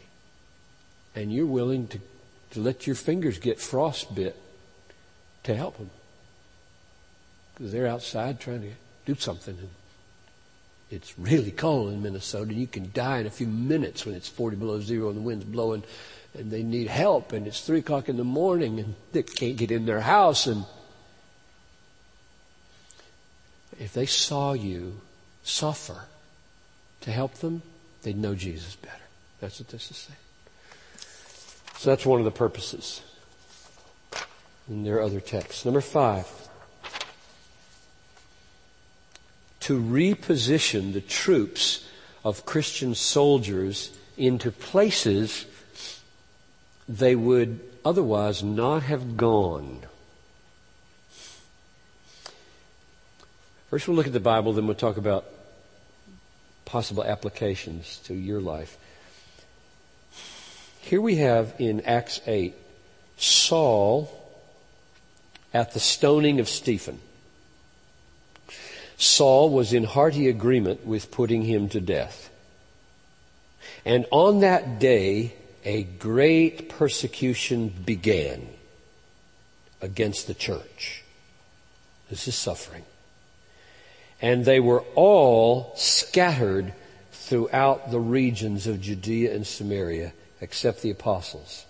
And 1.16 1.32
you're 1.32 1.46
willing 1.46 1.88
to, 1.88 2.00
to 2.52 2.60
let 2.60 2.86
your 2.86 2.96
fingers 2.96 3.40
get 3.40 3.58
frostbit 3.58 4.34
to 5.44 5.56
help 5.56 5.78
them. 5.78 5.90
Because 7.54 7.72
they're 7.72 7.88
outside 7.88 8.40
trying 8.40 8.62
to 8.62 8.72
do 9.06 9.16
something. 9.16 9.58
And 9.58 9.70
it's 10.92 11.18
really 11.18 11.52
cold 11.52 11.92
in 11.92 12.02
Minnesota. 12.02 12.54
You 12.54 12.68
can 12.68 12.92
die 12.94 13.20
in 13.20 13.26
a 13.26 13.32
few 13.32 13.48
minutes 13.48 14.06
when 14.06 14.16
it's 14.16 14.28
40 14.28 14.58
below 14.58 14.80
zero 14.80 15.10
and 15.10 15.18
the 15.18 15.22
wind's 15.22 15.46
blowing 15.46 15.84
and 16.38 16.52
they 16.52 16.64
need 16.64 16.88
help 16.88 17.34
and 17.34 17.48
it's 17.48 17.62
3 17.62 17.80
o'clock 17.80 18.10
in 18.10 18.18
the 18.18 18.24
morning 18.24 18.80
and 18.80 18.96
they 19.12 19.24
can't 19.24 19.58
get 19.58 19.72
in 19.72 19.86
their 19.86 20.02
house. 20.02 20.46
And 20.46 20.66
if 23.80 23.94
they 23.94 24.06
saw 24.06 24.54
you 24.54 25.02
suffer 25.44 26.06
to 27.02 27.12
help 27.12 27.36
them, 27.36 27.64
they'd 28.04 28.18
know 28.18 28.36
Jesus 28.36 28.76
better. 28.76 28.96
That's 29.40 29.60
what 29.60 29.70
this 29.70 29.92
is 29.92 29.98
saying. 29.98 30.18
So 31.78 31.90
that's 31.92 32.06
one 32.06 32.20
of 32.20 32.26
the 32.26 32.32
purposes. 32.32 33.02
And 34.68 34.86
there 34.86 34.98
are 34.98 35.02
other 35.02 35.20
texts. 35.20 35.64
Number 35.64 35.82
five. 35.82 36.28
To 39.62 39.80
reposition 39.80 40.94
the 40.94 41.02
troops 41.02 41.88
of 42.24 42.46
Christian 42.46 42.96
soldiers 42.96 43.92
into 44.18 44.52
places 44.52 45.46
they 46.90 47.16
would 47.16 47.60
otherwise 47.84 48.44
not 48.44 48.84
have 48.84 49.18
gone. 49.18 49.82
First, 53.70 53.88
we'll 53.88 53.98
look 53.98 54.08
at 54.08 54.14
the 54.14 54.20
Bible, 54.20 54.54
then 54.54 54.66
we'll 54.66 54.76
talk 54.76 54.98
about 54.98 55.26
possible 56.68 57.04
applications 57.04 57.98
to 58.04 58.14
your 58.14 58.42
life. 58.42 58.78
Here 60.82 61.02
we 61.02 61.16
have 61.16 61.56
in 61.58 61.82
Acts 61.82 62.22
8 62.28 62.54
Saul 63.18 64.12
at 65.54 65.74
the 65.74 65.80
stoning 65.80 66.40
of 66.40 66.48
Stephen. 66.48 67.00
Saul 68.98 69.50
was 69.50 69.74
in 69.74 69.86
hearty 69.86 70.28
agreement 70.28 70.86
with 70.86 71.10
putting 71.10 71.42
him 71.44 71.70
to 71.70 71.80
death. 71.80 72.30
And 73.86 74.06
on 74.12 74.42
that 74.42 74.80
day, 74.80 75.34
a 75.64 75.84
great 75.84 76.70
persecution 76.70 77.70
began 77.70 78.48
against 79.82 80.28
the 80.28 80.34
church. 80.34 81.04
This 82.10 82.28
is 82.28 82.36
suffering. 82.36 82.84
And 84.22 84.46
they 84.46 84.60
were 84.60 84.84
all 84.96 85.74
scattered 85.76 86.74
throughout 87.12 87.92
the 87.92 88.00
regions 88.00 88.68
of 88.68 88.82
Judea 88.82 89.36
and 89.36 89.46
Samaria, 89.46 90.14
except 90.42 90.82
the 90.82 90.90
apostles. 90.90 91.66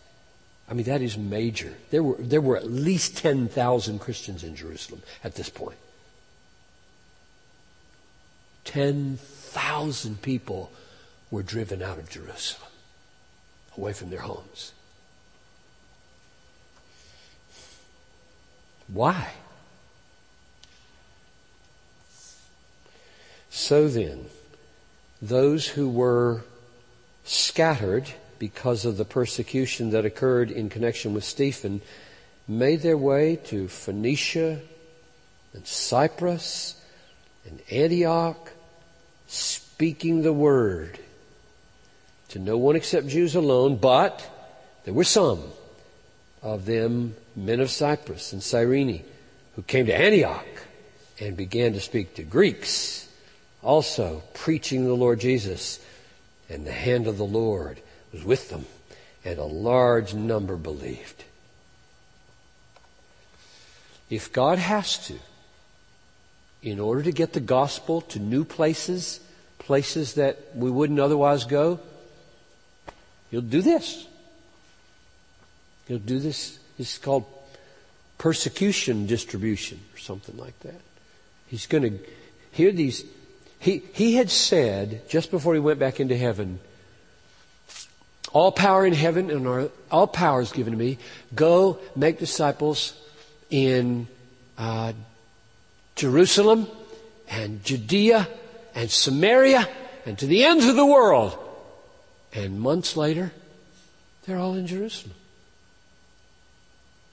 I 0.70 0.74
mean, 0.74 0.86
that 0.86 1.02
is 1.02 1.18
major. 1.18 1.74
There 1.92 2.04
were, 2.04 2.18
there 2.20 2.42
were 2.42 2.58
at 2.58 2.70
least 2.70 3.18
10,000 3.18 4.00
Christians 4.00 4.44
in 4.44 4.56
Jerusalem 4.56 5.02
at 5.24 5.36
this 5.36 5.50
point. 5.50 5.78
10,000 8.66 10.22
people 10.22 10.72
were 11.32 11.44
driven 11.44 11.82
out 11.82 11.98
of 11.98 12.10
Jerusalem, 12.10 12.70
away 13.78 13.94
from 13.94 14.10
their 14.10 14.20
homes. 14.20 14.74
Why? 18.88 19.32
So 23.68 23.90
then, 23.90 24.28
those 25.22 25.68
who 25.68 25.90
were 25.90 26.44
scattered 27.26 28.08
because 28.40 28.86
of 28.86 28.96
the 28.96 29.04
persecution 29.04 29.90
that 29.90 30.06
occurred 30.06 30.52
in 30.52 30.70
connection 30.70 31.14
with 31.14 31.26
Stephen, 31.26 31.82
made 32.48 32.80
their 32.80 32.98
way 32.98 33.36
to 33.48 33.68
Phoenicia 33.68 34.62
and 35.52 35.68
Cyprus 35.68 36.82
and 37.46 37.62
Antioch, 37.70 38.54
speaking 39.28 40.22
the 40.22 40.32
word 40.32 40.98
to 42.30 42.40
no 42.40 42.58
one 42.58 42.78
except 42.78 43.08
Jews 43.08 43.36
alone, 43.36 43.76
but 43.76 44.26
there 44.86 44.94
were 44.94 45.04
some 45.04 45.44
of 46.42 46.66
them, 46.66 47.18
men 47.36 47.60
of 47.60 47.70
Cyprus 47.70 48.32
and 48.32 48.42
Cyrene, 48.42 49.04
who 49.58 49.62
came 49.62 49.88
to 49.88 49.94
Antioch 49.94 50.48
and 51.20 51.36
began 51.36 51.74
to 51.74 51.82
speak 51.82 52.16
to 52.16 52.24
Greeks, 52.24 53.07
also 53.64 54.24
preaching 54.34 54.86
the 54.86 54.94
Lord 54.94 55.20
Jesus 55.20 55.80
and 56.50 56.66
the 56.66 56.72
hand 56.72 57.08
of 57.08 57.18
the 57.18 57.26
Lord 57.26 57.80
was 58.14 58.24
with 58.24 58.50
them, 58.50 58.66
and 59.26 59.38
a 59.38 59.44
large 59.44 60.14
number 60.14 60.56
believed. 60.56 61.24
If 64.10 64.32
God 64.32 64.58
has 64.58 65.06
to, 65.08 65.16
in 66.62 66.80
order 66.80 67.04
to 67.04 67.12
get 67.12 67.34
the 67.34 67.40
gospel 67.40 68.02
to 68.02 68.20
new 68.20 68.46
places, 68.46 69.20
places 69.60 70.14
that 70.14 70.56
we 70.56 70.72
wouldn't 70.72 71.00
otherwise 71.00 71.44
go, 71.44 71.80
He'll 73.32 73.42
do 73.42 73.62
this. 73.62 74.08
He'll 75.88 76.00
do 76.00 76.20
this. 76.20 76.60
It's 76.80 76.98
called 76.98 77.26
persecution 78.18 79.06
distribution 79.06 79.80
or 79.94 80.00
something 80.00 80.38
like 80.38 80.58
that. 80.62 80.80
He's 81.48 81.68
going 81.68 81.84
to 81.84 82.00
hear 82.52 82.72
these. 82.72 83.04
He, 83.60 83.84
he 83.94 84.16
had 84.16 84.30
said 84.30 85.10
just 85.10 85.32
before 85.32 85.54
he 85.54 85.60
went 85.60 85.80
back 85.80 86.00
into 86.00 86.16
heaven, 86.16 86.60
all 88.34 88.52
power 88.52 88.86
in 88.86 88.94
heaven 88.94 89.32
and 89.32 89.48
our, 89.48 89.70
all 89.90 90.08
power 90.08 90.42
is 90.42 90.52
given 90.52 90.74
to 90.74 90.80
me. 90.80 90.98
Go 91.34 91.80
make 91.96 92.20
disciples 92.20 92.94
in 93.50 94.08
uh, 94.58 94.94
Jerusalem 95.96 96.68
and 97.30 97.64
Judea 97.64 98.28
and 98.76 98.92
Samaria 98.92 99.68
and 100.06 100.18
to 100.20 100.28
the 100.28 100.44
ends 100.44 100.66
of 100.66 100.76
the 100.76 100.86
world. 100.86 101.38
And 102.34 102.60
months 102.60 102.96
later, 102.96 103.32
they're 104.26 104.38
all 104.38 104.54
in 104.56 104.68
Jerusalem. 104.68 105.16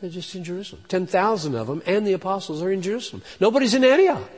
They're 0.00 0.10
just 0.10 0.34
in 0.34 0.44
Jerusalem. 0.44 0.82
10,000 0.88 1.54
of 1.54 1.66
them 1.66 1.82
and 1.86 2.06
the 2.06 2.12
apostles 2.12 2.62
are 2.62 2.70
in 2.70 2.82
Jerusalem. 2.82 3.22
Nobody's 3.40 3.74
in 3.74 3.84
Antioch. 3.84 4.28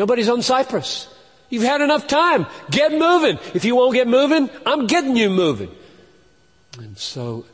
Nobody's 0.00 0.30
on 0.30 0.40
Cyprus. 0.40 1.08
You've 1.50 1.62
had 1.62 1.82
enough 1.82 2.06
time. 2.06 2.46
Get 2.70 2.90
moving. 2.90 3.38
If 3.52 3.66
you 3.66 3.76
won't 3.76 3.92
get 3.92 4.08
moving, 4.08 4.48
I'm 4.64 4.86
getting 4.86 5.14
you 5.14 5.28
moving. 5.28 5.70
And 6.78 6.96
so 6.96 7.44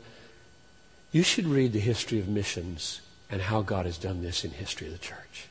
you 1.11 1.23
should 1.23 1.45
read 1.45 1.73
the 1.73 1.81
history 1.81 2.19
of 2.19 2.29
missions 2.29 3.01
and 3.29 3.41
how 3.41 3.63
God 3.63 3.85
has 3.85 3.97
done 3.97 4.21
this 4.21 4.45
in 4.45 4.51
history 4.51 4.87
of 4.87 4.93
the 4.93 4.99
church. 4.99 5.47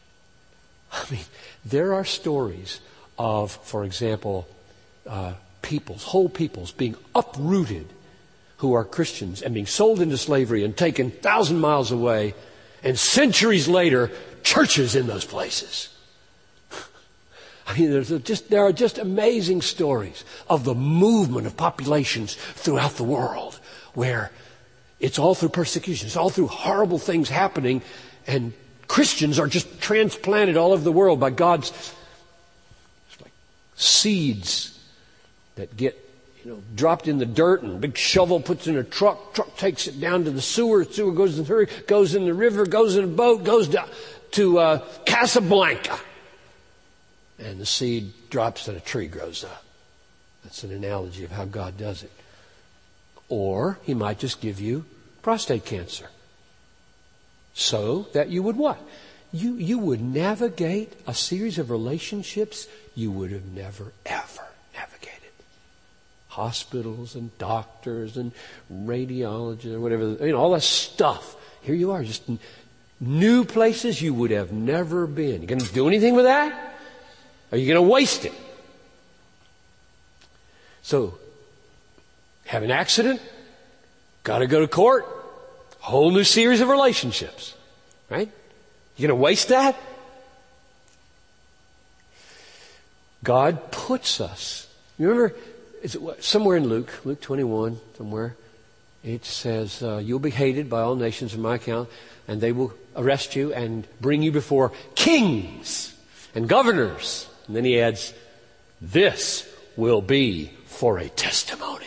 I 0.91 1.05
mean, 1.11 1.25
there 1.67 1.93
are 1.93 2.03
stories 2.03 2.81
of, 3.19 3.53
for 3.53 3.85
example, 3.85 4.49
uh, 5.07 5.35
peoples, 5.61 6.03
whole 6.03 6.31
peoples 6.31 6.73
being 6.73 6.97
uprooted 7.15 7.89
who 8.57 8.73
are 8.73 8.85
Christians 8.85 9.43
and 9.43 9.53
being 9.53 9.67
sold 9.67 10.01
into 10.01 10.17
slavery 10.17 10.65
and 10.65 10.75
taken 10.75 11.11
thousand 11.11 11.61
miles 11.61 11.91
away, 11.91 12.33
and 12.83 12.99
centuries 12.99 13.69
later, 13.69 14.11
churches 14.43 14.97
in 14.97 15.07
those 15.07 15.27
places. 15.27 15.91
I 17.67 17.77
mean, 17.79 17.91
there's 17.91 18.11
just, 18.23 18.49
there 18.49 18.65
are 18.65 18.73
just 18.73 18.99
amazing 18.99 19.63
stories 19.63 20.25
of 20.49 20.65
the 20.65 20.75
movement 20.75 21.47
of 21.47 21.57
populations 21.57 22.35
throughout 22.35 22.93
the 22.93 23.05
world 23.05 23.59
where 23.95 24.31
it's 25.01 25.19
all 25.19 25.35
through 25.35 25.49
persecution. 25.49 26.07
It's 26.07 26.17
all 26.17 26.31
through 26.31 26.47
horrible 26.47 26.99
things 26.99 27.29
happening 27.29 27.83
and 28.27 28.53
Christians 28.89 29.39
are 29.39 29.49
just 29.49 29.81
transplanted 29.81 30.57
all 30.57 30.73
over 30.73 30.83
the 30.83 30.93
world 30.93 31.19
by 31.19 31.31
God's 31.31 31.73
like 33.21 33.33
seeds 33.75 34.79
that 35.57 35.77
get 35.77 36.01
you 36.45 36.53
know, 36.53 36.63
dropped 36.77 37.09
in 37.09 37.19
the 37.19 37.27
dirt 37.27 37.63
and 37.63 37.81
big 37.81 37.97
shovel 37.97 38.39
puts 38.39 38.69
in 38.69 38.77
a 38.77 38.85
truck, 38.85 39.35
truck 39.35 39.57
takes 39.57 39.89
it 39.89 40.01
down 40.01 40.25
to 40.25 40.31
the 40.31 40.41
sewer, 40.41 40.85
sewer 40.85 41.13
goes 41.13 41.37
in 41.37 41.45
the 41.45 41.55
river, 41.55 41.73
goes 41.89 42.15
in 42.15 42.25
the 42.25 42.35
river, 42.35 42.65
goes 42.65 42.97
in 42.97 43.03
a 43.03 43.09
boat, 43.09 43.43
goes 43.43 43.67
down 43.67 43.89
to 44.33 44.59
uh, 44.59 44.79
Casablanca. 45.05 45.99
And 47.39 47.61
the 47.61 47.67
seed 47.67 48.13
drops 48.31 48.69
and 48.69 48.77
a 48.77 48.81
tree 48.81 49.07
grows 49.09 49.45
up. 49.45 49.65
That's 50.43 50.63
an 50.65 50.73
analogy 50.73 51.25
of 51.25 51.33
how 51.33 51.45
God 51.45 51.77
does 51.77 52.03
it. 52.03 52.13
Or 53.29 53.79
he 53.83 53.95
might 53.95 54.19
just 54.19 54.41
give 54.41 54.61
you 54.61 54.85
prostate 55.23 55.65
cancer. 55.65 56.09
So 57.53 58.07
that 58.13 58.29
you 58.29 58.43
would 58.43 58.57
what? 58.57 58.79
You, 59.33 59.55
you 59.55 59.79
would 59.79 60.01
navigate 60.01 60.93
a 61.07 61.15
series 61.15 61.59
of 61.59 61.71
relationships 61.71 62.69
you 62.95 63.11
would 63.11 63.33
have 63.33 63.45
never, 63.45 63.93
ever 64.07 64.47
navigated. 64.73 65.33
Hospitals 66.29 67.17
and 67.17 67.37
doctors 67.39 68.17
and 68.17 68.33
radiologists 68.73 69.75
or 69.75 69.81
whatever, 69.81 70.13
you 70.25 70.33
know, 70.33 70.39
all 70.39 70.53
that 70.53 70.63
stuff. 70.63 71.35
Here 71.63 71.75
you 71.75 71.91
are, 71.91 72.05
just 72.05 72.23
new 73.01 73.45
places 73.45 74.01
you 74.01 74.15
would 74.15 74.31
have 74.31 74.53
never 74.53 75.07
been. 75.07 75.43
You 75.43 75.49
to 75.49 75.75
do 75.75 75.89
anything 75.89 76.15
with 76.15 76.27
that? 76.27 76.76
Are 77.53 77.59
you 77.59 77.67
going 77.67 77.85
to 77.85 77.91
waste 77.91 78.25
it? 78.25 78.33
So, 80.83 81.19
have 82.47 82.63
an 82.63 82.71
accident, 82.71 83.21
got 84.23 84.39
to 84.39 84.47
go 84.47 84.61
to 84.61 84.69
court, 84.69 85.07
whole 85.81 86.11
new 86.11 86.25
series 86.25 86.61
of 86.61 86.69
relationships. 86.69 87.55
Right? 88.09 88.31
You 88.97 89.09
going 89.09 89.19
to 89.19 89.23
waste 89.23 89.49
that? 89.49 89.77
God 93.23 93.73
puts 93.73 94.21
us. 94.21 94.69
You 94.99 95.09
remember, 95.09 95.35
somewhere 96.21 96.57
in 96.57 96.69
Luke, 96.69 96.93
Luke 97.05 97.21
21, 97.21 97.79
somewhere, 97.97 98.37
it 99.03 99.25
says, 99.25 99.83
uh, 99.83 100.01
You'll 100.03 100.19
be 100.19 100.31
hated 100.31 100.71
by 100.71 100.83
all 100.83 100.97
nations 100.97 101.35
on 101.35 101.41
my 101.41 101.57
account, 101.57 101.89
and 102.29 102.41
they 102.41 102.53
will 102.53 102.73
arrest 102.97 103.37
you 103.37 103.53
and 103.53 103.87
bring 104.01 104.23
you 104.23 104.33
before 104.33 104.73
kings 104.95 105.95
and 106.35 106.49
governors. 106.49 107.29
And 107.47 107.57
then 107.57 107.65
he 107.65 107.81
adds, 107.81 108.13
This 108.81 109.49
will 109.77 110.03
be 110.03 110.51
for 110.67 110.99
a 110.99 111.09
testimony. 111.09 111.87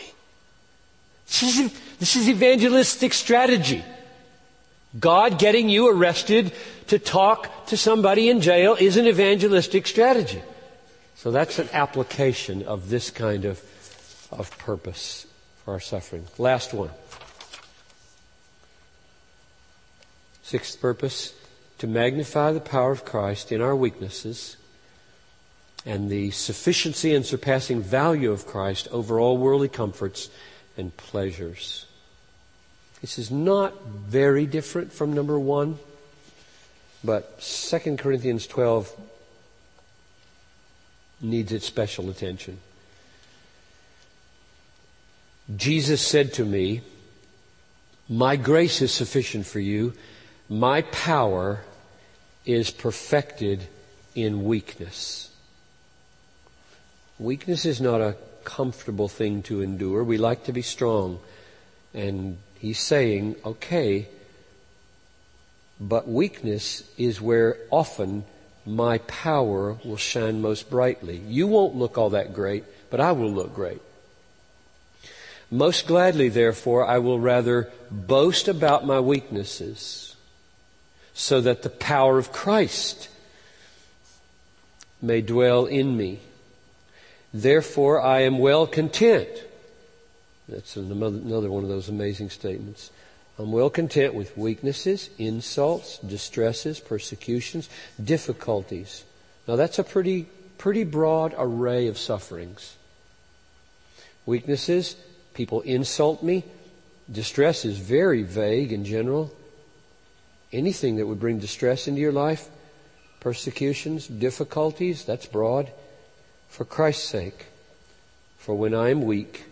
This 1.26 1.42
is, 1.42 1.80
this 1.98 2.16
is 2.16 2.28
evangelistic 2.28 3.12
strategy. 3.12 3.84
God 4.98 5.38
getting 5.38 5.68
you 5.68 5.88
arrested 5.88 6.52
to 6.88 6.98
talk 6.98 7.66
to 7.66 7.76
somebody 7.76 8.28
in 8.28 8.40
jail 8.40 8.76
is 8.78 8.96
an 8.96 9.06
evangelistic 9.06 9.86
strategy. 9.86 10.42
So 11.14 11.30
that's 11.30 11.58
an 11.58 11.68
application 11.72 12.64
of 12.64 12.88
this 12.88 13.10
kind 13.10 13.44
of, 13.44 13.62
of 14.32 14.56
purpose 14.58 15.26
for 15.64 15.74
our 15.74 15.80
suffering. 15.80 16.26
Last 16.38 16.74
one. 16.74 16.90
Sixth 20.42 20.80
purpose, 20.80 21.34
to 21.78 21.86
magnify 21.86 22.50
the 22.50 22.60
power 22.60 22.90
of 22.90 23.04
Christ 23.04 23.52
in 23.52 23.60
our 23.60 23.76
weaknesses 23.76 24.56
and 25.86 26.10
the 26.10 26.30
sufficiency 26.30 27.14
and 27.14 27.24
surpassing 27.24 27.80
value 27.80 28.30
of 28.32 28.46
Christ 28.46 28.88
over 28.90 29.18
all 29.18 29.38
worldly 29.38 29.68
comforts 29.68 30.28
and 30.76 30.94
pleasures. 30.96 31.86
This 33.00 33.18
is 33.18 33.30
not 33.30 33.82
very 33.84 34.46
different 34.46 34.92
from 34.92 35.14
number 35.14 35.38
one, 35.38 35.78
but 37.02 37.40
2 37.40 37.96
Corinthians 37.96 38.46
12 38.46 38.94
needs 41.22 41.52
its 41.52 41.66
special 41.66 42.10
attention. 42.10 42.58
Jesus 45.56 46.06
said 46.06 46.34
to 46.34 46.44
me, 46.44 46.82
My 48.08 48.36
grace 48.36 48.82
is 48.82 48.92
sufficient 48.92 49.46
for 49.46 49.60
you. 49.60 49.94
My 50.48 50.82
power 50.82 51.64
is 52.44 52.70
perfected 52.70 53.66
in 54.14 54.44
weakness. 54.44 55.29
Weakness 57.20 57.66
is 57.66 57.82
not 57.82 58.00
a 58.00 58.16
comfortable 58.44 59.06
thing 59.06 59.42
to 59.42 59.60
endure. 59.60 60.02
We 60.02 60.16
like 60.16 60.44
to 60.44 60.54
be 60.54 60.62
strong. 60.62 61.20
And 61.92 62.38
he's 62.58 62.80
saying, 62.80 63.36
okay, 63.44 64.08
but 65.78 66.08
weakness 66.08 66.82
is 66.96 67.20
where 67.20 67.58
often 67.70 68.24
my 68.64 68.98
power 68.98 69.76
will 69.84 69.98
shine 69.98 70.40
most 70.40 70.70
brightly. 70.70 71.18
You 71.18 71.46
won't 71.46 71.76
look 71.76 71.98
all 71.98 72.08
that 72.10 72.32
great, 72.32 72.64
but 72.88 73.00
I 73.00 73.12
will 73.12 73.30
look 73.30 73.54
great. 73.54 73.82
Most 75.50 75.86
gladly, 75.86 76.30
therefore, 76.30 76.86
I 76.86 76.98
will 76.98 77.20
rather 77.20 77.70
boast 77.90 78.48
about 78.48 78.86
my 78.86 78.98
weaknesses 78.98 80.16
so 81.12 81.42
that 81.42 81.60
the 81.62 81.68
power 81.68 82.16
of 82.16 82.32
Christ 82.32 83.10
may 85.02 85.20
dwell 85.20 85.66
in 85.66 85.94
me. 85.98 86.20
Therefore, 87.32 88.00
I 88.00 88.22
am 88.22 88.38
well 88.38 88.66
content. 88.66 89.28
That's 90.48 90.76
another 90.76 91.50
one 91.50 91.62
of 91.62 91.68
those 91.68 91.88
amazing 91.88 92.30
statements. 92.30 92.90
I'm 93.38 93.52
well 93.52 93.70
content 93.70 94.14
with 94.14 94.36
weaknesses, 94.36 95.10
insults, 95.16 95.98
distresses, 95.98 96.80
persecutions, 96.80 97.68
difficulties. 98.02 99.04
Now 99.46 99.56
that's 99.56 99.78
a 99.78 99.84
pretty, 99.84 100.28
pretty 100.58 100.84
broad 100.84 101.34
array 101.38 101.86
of 101.86 101.96
sufferings. 101.96 102.76
Weaknesses, 104.26 104.96
people 105.32 105.60
insult 105.62 106.22
me. 106.22 106.44
Distress 107.10 107.64
is 107.64 107.78
very 107.78 108.22
vague 108.22 108.72
in 108.72 108.84
general. 108.84 109.32
Anything 110.52 110.96
that 110.96 111.06
would 111.06 111.20
bring 111.20 111.38
distress 111.38 111.86
into 111.86 112.00
your 112.00 112.12
life, 112.12 112.48
persecutions, 113.20 114.08
difficulties, 114.08 115.04
that's 115.04 115.26
broad 115.26 115.70
for 116.50 116.66
Christ's 116.66 117.08
sake. 117.08 117.46
For 118.36 118.54
when 118.54 118.74
I 118.74 118.90
am 118.90 119.02
weak, 119.02 119.44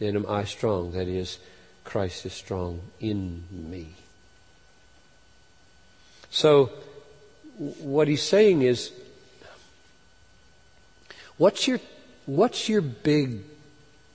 then 0.00 0.16
am 0.16 0.26
I 0.28 0.44
strong. 0.44 0.92
That 0.92 1.06
is, 1.06 1.38
Christ 1.84 2.26
is 2.26 2.32
strong 2.32 2.80
in 2.98 3.44
me. 3.50 3.94
So, 6.30 6.70
what 7.58 8.08
he's 8.08 8.22
saying 8.22 8.62
is, 8.62 8.90
what's 11.36 11.68
your, 11.68 11.78
what's 12.24 12.68
your 12.68 12.80
big 12.80 13.40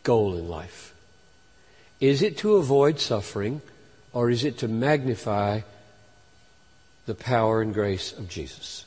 goal 0.03 0.35
in 0.35 0.49
life? 0.49 0.95
Is 1.99 2.21
it 2.21 2.37
to 2.39 2.55
avoid 2.55 2.99
suffering, 2.99 3.61
or 4.13 4.31
is 4.31 4.43
it 4.43 4.57
to 4.59 4.67
magnify 4.67 5.61
the 7.05 7.15
power 7.15 7.61
and 7.61 7.73
grace 7.73 8.11
of 8.11 8.27
Jesus? 8.27 8.86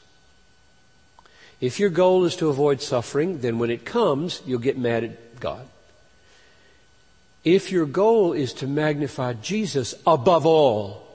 If 1.60 1.78
your 1.78 1.90
goal 1.90 2.24
is 2.24 2.36
to 2.36 2.48
avoid 2.48 2.80
suffering, 2.80 3.40
then 3.40 3.58
when 3.58 3.70
it 3.70 3.84
comes, 3.84 4.40
you'll 4.46 4.60
get 4.60 4.78
mad 4.78 5.04
at 5.04 5.40
God. 5.40 5.66
If 7.44 7.70
your 7.70 7.86
goal 7.86 8.32
is 8.32 8.52
to 8.54 8.66
magnify 8.66 9.34
Jesus 9.34 9.94
above 10.06 10.46
all, 10.46 11.06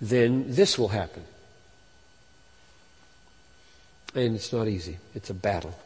then 0.00 0.44
this 0.48 0.78
will 0.78 0.88
happen. 0.88 1.24
And 4.14 4.34
it's 4.34 4.52
not 4.52 4.68
easy. 4.68 4.98
It's 5.14 5.30
a 5.30 5.34
battle. 5.34 5.78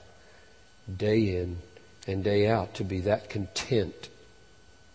Day 0.96 1.36
in 1.36 1.58
and 2.06 2.24
day 2.24 2.48
out 2.48 2.74
to 2.74 2.84
be 2.84 3.00
that 3.00 3.30
content 3.30 4.08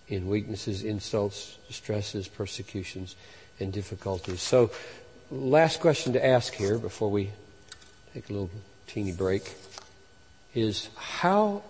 in 0.08 0.28
weaknesses, 0.28 0.84
insults, 0.84 1.58
stresses, 1.70 2.28
persecutions, 2.28 3.16
and 3.60 3.72
difficulties. 3.72 4.42
So, 4.42 4.72
last 5.30 5.80
question 5.80 6.14
to 6.14 6.26
ask 6.26 6.54
here 6.54 6.78
before 6.78 7.10
we 7.10 7.32
take 8.14 8.30
a 8.30 8.34
little 8.34 8.50
teeny 8.92 9.12
break 9.14 9.56
is 10.54 10.90
how, 10.98 11.64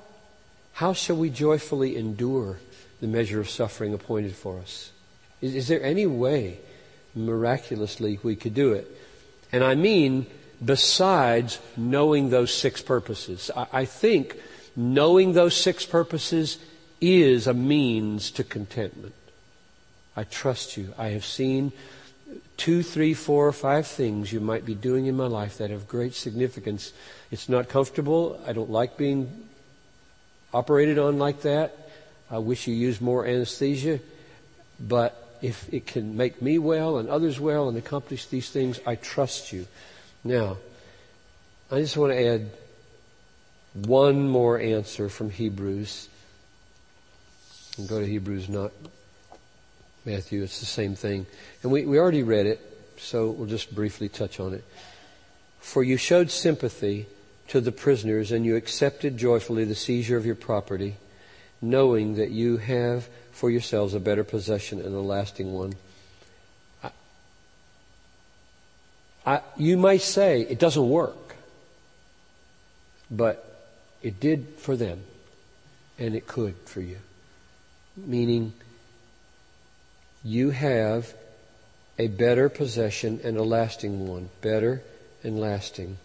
how 0.74 0.94
shall 0.94 1.16
we 1.16 1.30
joyfully 1.30 1.96
endure 1.96 2.58
the 3.00 3.08
measure 3.08 3.40
of 3.40 3.50
suffering 3.50 3.94
appointed 3.94 4.36
for 4.36 4.60
us? 4.60 4.92
Is, 5.40 5.54
is 5.54 5.68
there 5.68 5.84
any 5.84 6.08
way 6.08 6.58
miraculously 7.14 8.20
we 8.24 8.36
could 8.36 8.56
do 8.56 8.74
it? 8.74 8.88
And 9.52 9.64
I 9.64 9.76
mean, 9.76 10.26
besides 10.64 11.60
knowing 11.78 12.30
those 12.30 12.54
six 12.54 12.82
purposes. 12.82 13.52
I, 13.56 13.68
I 13.72 13.86
think 13.86 14.38
knowing 14.76 15.34
those 15.34 15.56
six 15.56 15.86
purposes 15.86 16.58
is 17.00 17.46
a 17.46 17.54
means 17.54 18.32
to 18.32 18.44
contentment. 18.44 19.16
I 20.16 20.24
trust 20.24 20.76
you. 20.76 20.94
I 20.98 21.10
have 21.10 21.26
seen 21.26 21.72
two, 22.58 22.84
three, 22.84 23.14
four, 23.14 23.52
five 23.52 23.88
things 23.88 24.32
you 24.32 24.40
might 24.40 24.66
be 24.66 24.76
doing 24.76 25.08
in 25.08 25.16
my 25.16 25.28
life 25.28 25.58
that 25.58 25.70
have 25.70 25.88
great 25.88 26.14
significance. 26.14 26.94
It's 27.32 27.50
not 27.50 27.70
comfortable. 27.70 28.40
I 28.46 28.54
don't 28.54 28.70
like 28.70 28.98
being 28.98 29.48
operated 30.54 31.00
on 31.00 31.18
like 31.18 31.42
that. 31.42 31.90
I 32.30 32.38
wish 32.38 32.68
you 32.68 32.76
used 32.76 33.02
more 33.02 33.26
anesthesia. 33.26 34.00
But 34.80 35.38
if 35.42 35.72
it 35.74 35.88
can 35.88 36.16
make 36.16 36.42
me 36.42 36.60
well 36.60 36.98
and 36.98 37.10
others 37.10 37.40
well 37.40 37.68
and 37.68 37.78
accomplish 37.78 38.28
these 38.28 38.50
things, 38.50 38.80
I 38.86 38.96
trust 38.96 39.52
you. 39.52 39.68
Now, 40.24 40.58
I 41.72 41.80
just 41.80 41.98
want 41.98 42.14
to 42.14 42.26
add 42.26 42.52
one 43.74 44.28
more 44.28 44.60
answer 44.60 45.10
from 45.10 45.30
Hebrews. 45.30 46.10
And 47.78 47.88
go 47.88 48.00
to 48.00 48.06
Hebrews, 48.06 48.50
not 48.50 48.72
Matthew. 50.06 50.44
It's 50.44 50.60
the 50.60 50.66
same 50.66 50.96
thing. 50.96 51.26
And 51.64 51.72
we, 51.72 51.86
we 51.86 52.00
already 52.00 52.24
read 52.24 52.46
it, 52.46 52.60
so 52.98 53.30
we'll 53.30 53.48
just 53.48 53.74
briefly 53.74 54.10
touch 54.10 54.40
on 54.40 54.54
it. 54.54 54.64
For 55.60 55.84
you 55.84 55.98
showed 55.98 56.32
sympathy 56.32 57.06
to 57.50 57.62
the 57.62 57.72
prisoners 57.72 58.32
and 58.32 58.46
you 58.46 58.56
accepted 58.56 59.18
joyfully 59.18 59.66
the 59.66 59.76
seizure 59.76 60.18
of 60.18 60.26
your 60.26 60.36
property, 60.36 60.96
knowing 61.62 62.16
that 62.16 62.32
you 62.32 62.58
have 62.58 63.08
for 63.32 63.50
yourselves 63.50 63.94
a 63.94 64.00
better 64.00 64.24
possession 64.24 64.80
and 64.80 64.96
a 64.96 65.00
lasting 65.00 65.54
one. 65.54 65.74
I, 66.84 66.92
I, 69.26 69.42
you 69.58 69.78
might 69.78 70.02
say 70.02 70.42
it 70.42 70.60
doesn't 70.60 70.90
work, 70.90 71.36
but 73.12 73.68
it 74.02 74.20
did 74.20 74.48
for 74.58 74.76
them, 74.76 75.02
and 76.00 76.16
it 76.16 76.26
could 76.26 76.56
for 76.66 76.82
you. 76.82 76.98
Meaning, 77.96 78.54
you 80.24 80.52
have 80.52 81.14
a 81.98 82.08
better 82.08 82.50
possession 82.50 83.20
and 83.24 83.38
a 83.38 83.44
lasting 83.44 84.08
one. 84.08 84.30
Better 84.42 84.82
and 85.24 85.40
lasting. 85.40 85.98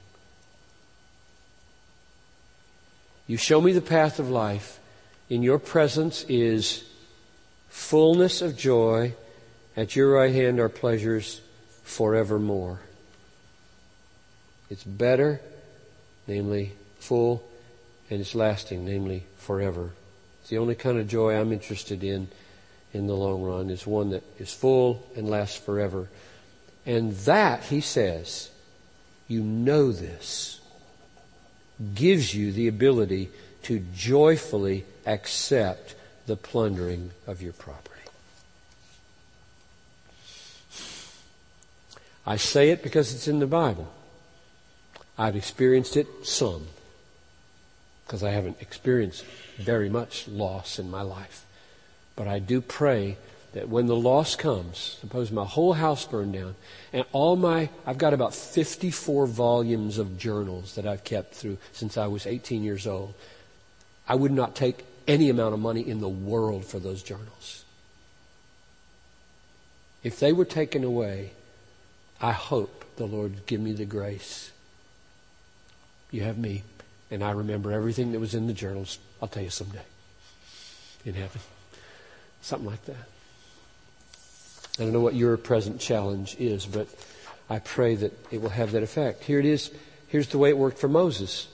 You 3.27 3.37
show 3.37 3.61
me 3.61 3.73
the 3.73 3.81
path 3.81 4.19
of 4.19 4.31
life. 4.31 4.79
In 5.29 5.43
your 5.43 5.59
presence 5.59 6.25
is 6.29 6.85
fullness 7.69 8.43
of 8.43 8.57
joy. 8.57 9.15
At 9.77 9.97
your 9.97 10.13
right 10.13 10.33
hand 10.33 10.61
are 10.61 10.69
pleasures 10.69 11.41
forevermore. 11.83 12.81
It's 14.71 14.85
better, 14.85 15.41
namely 16.27 16.73
full, 16.99 17.45
and 18.11 18.21
it's 18.21 18.35
lasting, 18.35 18.85
namely 18.85 19.25
forever. 19.37 19.91
It's 20.41 20.51
the 20.51 20.59
only 20.59 20.75
kind 20.75 20.99
of 20.99 21.09
joy 21.09 21.39
I'm 21.39 21.53
interested 21.53 22.03
in 22.03 22.29
in 22.97 23.07
the 23.07 23.15
long 23.15 23.43
run 23.43 23.71
is 23.71 23.87
one 23.87 24.11
that 24.11 24.25
is 24.39 24.53
full 24.53 25.07
and 25.15 25.29
lasts 25.29 25.59
forever. 25.59 26.09
And 26.85 27.13
that, 27.19 27.65
he 27.65 27.81
says, 27.81 28.51
you 29.29 29.43
know 29.43 29.93
this, 29.93 30.61
gives 31.95 32.35
you 32.35 32.53
the 32.53 32.69
ability 32.69 33.29
to 33.65 33.85
joyfully 33.95 34.85
accept 35.05 35.95
the 36.27 36.37
plundering 36.37 37.11
of 37.27 37.43
your 37.43 37.53
property. 37.53 37.93
I 42.27 42.37
say 42.37 42.71
it 42.71 42.83
because 42.83 43.15
it's 43.15 43.29
in 43.29 43.39
the 43.39 43.47
Bible. 43.47 43.93
I've 45.19 45.37
experienced 45.37 45.97
it 45.97 46.07
some, 46.25 46.67
because 48.05 48.23
I 48.23 48.31
haven't 48.31 48.61
experienced 48.61 49.25
very 49.57 49.89
much 49.89 50.29
loss 50.29 50.79
in 50.79 50.91
my 50.91 51.03
life. 51.03 51.46
But 52.17 52.27
I 52.27 52.39
do 52.39 52.61
pray 52.61 53.19
that 53.53 53.69
when 53.69 53.87
the 53.87 53.97
loss 53.97 54.37
comes, 54.37 54.99
suppose 55.01 55.31
my 55.31 55.45
whole 55.45 55.75
house 55.75 56.05
burned 56.07 56.33
down, 56.33 56.57
and 56.93 57.05
all 57.13 57.37
my, 57.37 57.69
I've 57.87 57.99
got 57.99 58.13
about 58.13 58.35
54 58.35 59.27
volumes 59.27 59.99
of 59.99 60.19
journals 60.19 60.75
that 60.75 60.87
I've 60.87 61.05
kept 61.05 61.35
through 61.35 61.59
since 61.73 61.97
I 61.97 62.07
was 62.07 62.27
18 62.27 62.63
years 62.63 62.87
old. 62.87 63.15
I 64.09 64.15
would 64.15 64.33
not 64.33 64.55
take 64.55 64.85
any 65.07 65.31
amount 65.31 65.55
of 65.55 65.61
money 65.61 65.81
in 65.81 66.01
the 66.01 66.09
world 66.09 66.65
for 66.65 66.79
those 66.79 67.03
journals. 67.03 67.65
If 70.03 70.21
they 70.21 70.33
were 70.33 70.45
taken 70.45 70.85
away, 70.85 71.33
I 72.21 72.33
hope 72.33 72.85
the 72.97 73.07
Lord 73.07 73.35
would 73.35 73.47
give 73.47 73.61
me 73.61 73.73
the 73.73 73.85
grace. 73.85 74.53
You 76.11 76.23
have 76.23 76.39
me, 76.39 76.63
and 77.11 77.25
I 77.25 77.31
remember 77.31 77.73
everything 77.73 78.13
that 78.13 78.21
was 78.21 78.35
in 78.35 78.47
the 78.47 78.53
journals. 78.53 78.99
I'll 79.21 79.29
tell 79.29 79.43
you 79.43 79.51
someday 79.51 79.85
in 81.05 81.15
heaven. 81.15 81.41
Something 82.47 82.71
like 82.71 82.85
that. 82.85 83.09
I 84.79 84.85
don't 84.85 84.93
know 84.93 85.01
what 85.01 85.17
your 85.17 85.37
present 85.37 85.81
challenge 85.81 86.37
is, 86.39 86.65
but 86.65 86.87
I 87.51 87.59
pray 87.59 87.97
that 87.97 88.17
it 88.31 88.41
will 88.41 88.51
have 88.51 88.71
that 88.71 88.85
effect. 88.85 89.25
Here 89.25 89.41
it 89.41 89.45
is. 89.45 89.73
Here's 90.07 90.29
the 90.29 90.39
way 90.39 90.51
it 90.51 90.57
worked 90.57 90.79
for 90.79 90.87
Moses. 90.87 91.49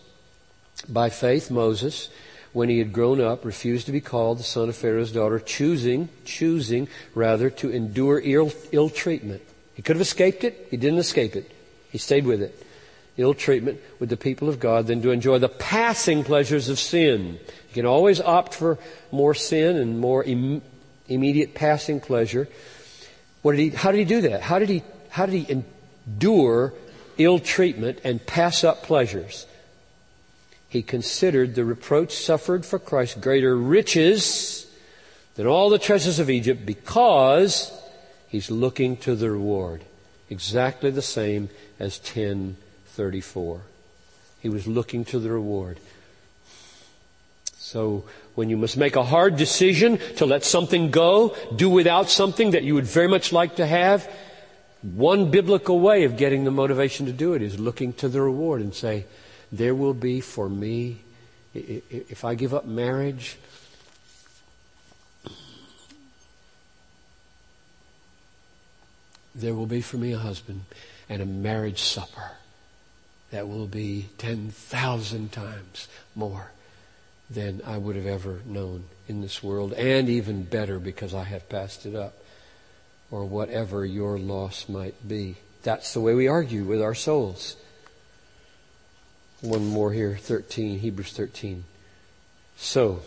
By 0.86 1.08
faith, 1.08 1.50
Moses, 1.50 2.10
when 2.52 2.68
he 2.68 2.78
had 2.78 2.92
grown 2.92 3.22
up, 3.22 3.46
refused 3.46 3.86
to 3.86 3.92
be 3.92 4.02
called 4.02 4.38
the 4.38 4.42
son 4.42 4.68
of 4.68 4.76
Pharaoh's 4.76 5.12
daughter, 5.12 5.38
choosing, 5.38 6.10
choosing 6.26 6.88
rather 7.14 7.48
to 7.48 7.70
endure 7.70 8.20
Ill, 8.22 8.52
Ill 8.70 8.90
treatment. 8.90 9.40
He 9.72 9.80
could 9.80 9.96
have 9.96 10.02
escaped 10.02 10.44
it. 10.44 10.68
He 10.70 10.76
didn't 10.76 10.98
escape 10.98 11.36
it. 11.36 11.50
He 11.90 11.96
stayed 11.96 12.26
with 12.26 12.42
it. 12.42 12.66
Ill 13.16 13.32
treatment 13.32 13.80
with 13.98 14.10
the 14.10 14.18
people 14.18 14.50
of 14.50 14.60
God 14.60 14.88
than 14.88 15.00
to 15.00 15.10
enjoy 15.10 15.38
the 15.38 15.48
passing 15.48 16.22
pleasures 16.22 16.68
of 16.68 16.78
sin. 16.78 17.38
You 17.68 17.72
can 17.72 17.86
always 17.86 18.20
opt 18.20 18.52
for 18.52 18.76
more 19.10 19.34
sin 19.34 19.76
and 19.76 19.98
more 19.98 20.22
Im- 20.22 20.60
immediate 21.08 21.54
passing 21.54 22.00
pleasure. 22.00 22.48
What 23.42 23.56
did 23.56 23.60
he, 23.60 23.68
how 23.70 23.90
did 23.90 23.98
he 23.98 24.04
do 24.04 24.20
that? 24.22 24.42
How 24.42 24.58
did 24.58 24.68
he, 24.68 24.82
how 25.08 25.26
did 25.26 25.34
he 25.34 25.62
endure 26.06 26.72
ill 27.18 27.38
treatment 27.38 28.00
and 28.04 28.24
pass 28.24 28.64
up 28.64 28.82
pleasures? 28.82 29.46
He 30.68 30.82
considered 30.82 31.54
the 31.54 31.64
reproach 31.64 32.14
suffered 32.14 32.64
for 32.64 32.78
Christ 32.78 33.20
greater 33.20 33.56
riches 33.56 34.66
than 35.34 35.46
all 35.46 35.68
the 35.68 35.78
treasures 35.78 36.18
of 36.18 36.30
Egypt 36.30 36.64
because 36.64 37.70
he's 38.28 38.50
looking 38.50 38.96
to 38.98 39.14
the 39.14 39.30
reward. 39.30 39.84
Exactly 40.30 40.90
the 40.90 41.02
same 41.02 41.50
as 41.78 41.98
1034. 41.98 43.60
He 44.40 44.48
was 44.48 44.66
looking 44.66 45.04
to 45.06 45.18
the 45.18 45.30
reward. 45.30 45.78
So 47.72 48.04
when 48.34 48.50
you 48.50 48.58
must 48.58 48.76
make 48.76 48.96
a 48.96 49.02
hard 49.02 49.36
decision 49.36 49.96
to 50.16 50.26
let 50.26 50.44
something 50.44 50.90
go, 50.90 51.34
do 51.56 51.70
without 51.70 52.10
something 52.10 52.50
that 52.50 52.64
you 52.64 52.74
would 52.74 52.84
very 52.84 53.08
much 53.08 53.32
like 53.32 53.56
to 53.56 53.66
have, 53.66 54.06
one 54.82 55.30
biblical 55.30 55.80
way 55.80 56.04
of 56.04 56.18
getting 56.18 56.44
the 56.44 56.50
motivation 56.50 57.06
to 57.06 57.12
do 57.12 57.32
it 57.32 57.40
is 57.40 57.58
looking 57.58 57.94
to 57.94 58.10
the 58.10 58.20
reward 58.20 58.60
and 58.60 58.74
say, 58.74 59.06
there 59.50 59.74
will 59.74 59.94
be 59.94 60.20
for 60.20 60.50
me, 60.50 60.98
if 61.54 62.26
I 62.26 62.34
give 62.34 62.52
up 62.52 62.66
marriage, 62.66 63.38
there 69.34 69.54
will 69.54 69.64
be 69.64 69.80
for 69.80 69.96
me 69.96 70.12
a 70.12 70.18
husband 70.18 70.66
and 71.08 71.22
a 71.22 71.26
marriage 71.26 71.80
supper 71.80 72.32
that 73.30 73.48
will 73.48 73.66
be 73.66 74.10
10,000 74.18 75.32
times 75.32 75.88
more 76.14 76.50
than 77.32 77.62
I 77.66 77.78
would 77.78 77.96
have 77.96 78.06
ever 78.06 78.40
known 78.44 78.84
in 79.08 79.20
this 79.20 79.42
world, 79.42 79.72
and 79.72 80.08
even 80.08 80.42
better 80.42 80.78
because 80.78 81.14
I 81.14 81.24
have 81.24 81.48
passed 81.48 81.86
it 81.86 81.94
up, 81.94 82.14
or 83.10 83.24
whatever 83.24 83.84
your 83.84 84.18
loss 84.18 84.68
might 84.68 85.06
be. 85.06 85.36
That's 85.62 85.94
the 85.94 86.00
way 86.00 86.14
we 86.14 86.28
argue 86.28 86.64
with 86.64 86.82
our 86.82 86.94
souls. 86.94 87.56
One 89.40 89.66
more 89.66 89.92
here, 89.92 90.16
13, 90.20 90.78
Hebrews 90.78 91.12
13. 91.12 91.64
So, 92.56 93.02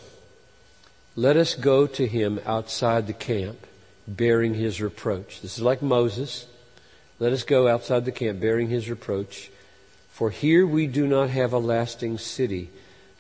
let 1.16 1.38
us 1.38 1.56
go 1.56 1.88
to 1.88 2.08
him 2.08 2.40
outside 2.46 3.08
the 3.08 3.14
camp, 3.14 3.58
bearing 4.08 4.54
his 4.54 4.82
reproach. 4.82 5.42
This 5.42 5.58
is 5.58 5.64
like 5.64 5.82
Moses. 5.82 6.46
Let 7.20 7.32
us 7.32 7.44
go 7.44 7.68
outside 7.68 8.04
the 8.04 8.12
camp, 8.12 8.42
bearing 8.42 8.70
his 8.70 8.90
reproach. 8.90 9.50
For 10.10 10.30
here 10.30 10.68
we 10.68 10.88
do 10.88 11.08
not 11.08 11.30
have 11.30 11.54
a 11.54 11.58
lasting 11.58 12.18
city 12.18 12.70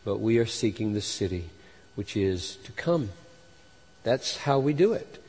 but 0.06 0.20
we 0.20 0.38
are 0.38 0.46
seeking 0.46 0.94
the 0.94 1.02
city 1.02 1.50
which 1.96 2.16
is 2.16 2.58
to 2.58 2.72
come. 2.74 3.10
That's 4.04 4.38
how 4.38 4.60
we 4.60 4.74
do 4.74 4.94
it. 4.94 5.22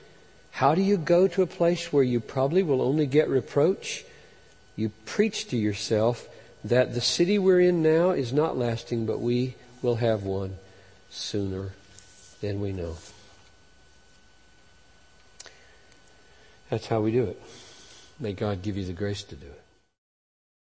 How 0.52 0.74
do 0.74 0.82
you 0.82 0.96
go 0.96 1.26
to 1.28 1.42
a 1.42 1.46
place 1.46 1.92
where 1.92 2.02
you 2.02 2.20
probably 2.20 2.62
will 2.62 2.82
only 2.82 3.06
get 3.06 3.28
reproach? 3.28 4.04
You 4.76 4.90
preach 5.06 5.48
to 5.48 5.56
yourself 5.56 6.28
that 6.64 6.94
the 6.94 7.00
city 7.00 7.38
we're 7.38 7.60
in 7.60 7.82
now 7.82 8.10
is 8.10 8.32
not 8.32 8.56
lasting, 8.56 9.06
but 9.06 9.20
we 9.20 9.54
will 9.82 9.96
have 9.96 10.22
one 10.22 10.56
sooner 11.10 11.70
than 12.40 12.60
we 12.60 12.72
know. 12.72 12.96
That's 16.70 16.86
how 16.86 17.00
we 17.00 17.12
do 17.12 17.24
it. 17.24 17.40
May 18.18 18.32
God 18.32 18.62
give 18.62 18.76
you 18.76 18.84
the 18.84 18.92
grace 18.92 19.22
to 19.24 19.36
do 19.36 19.46
it. 19.46 19.55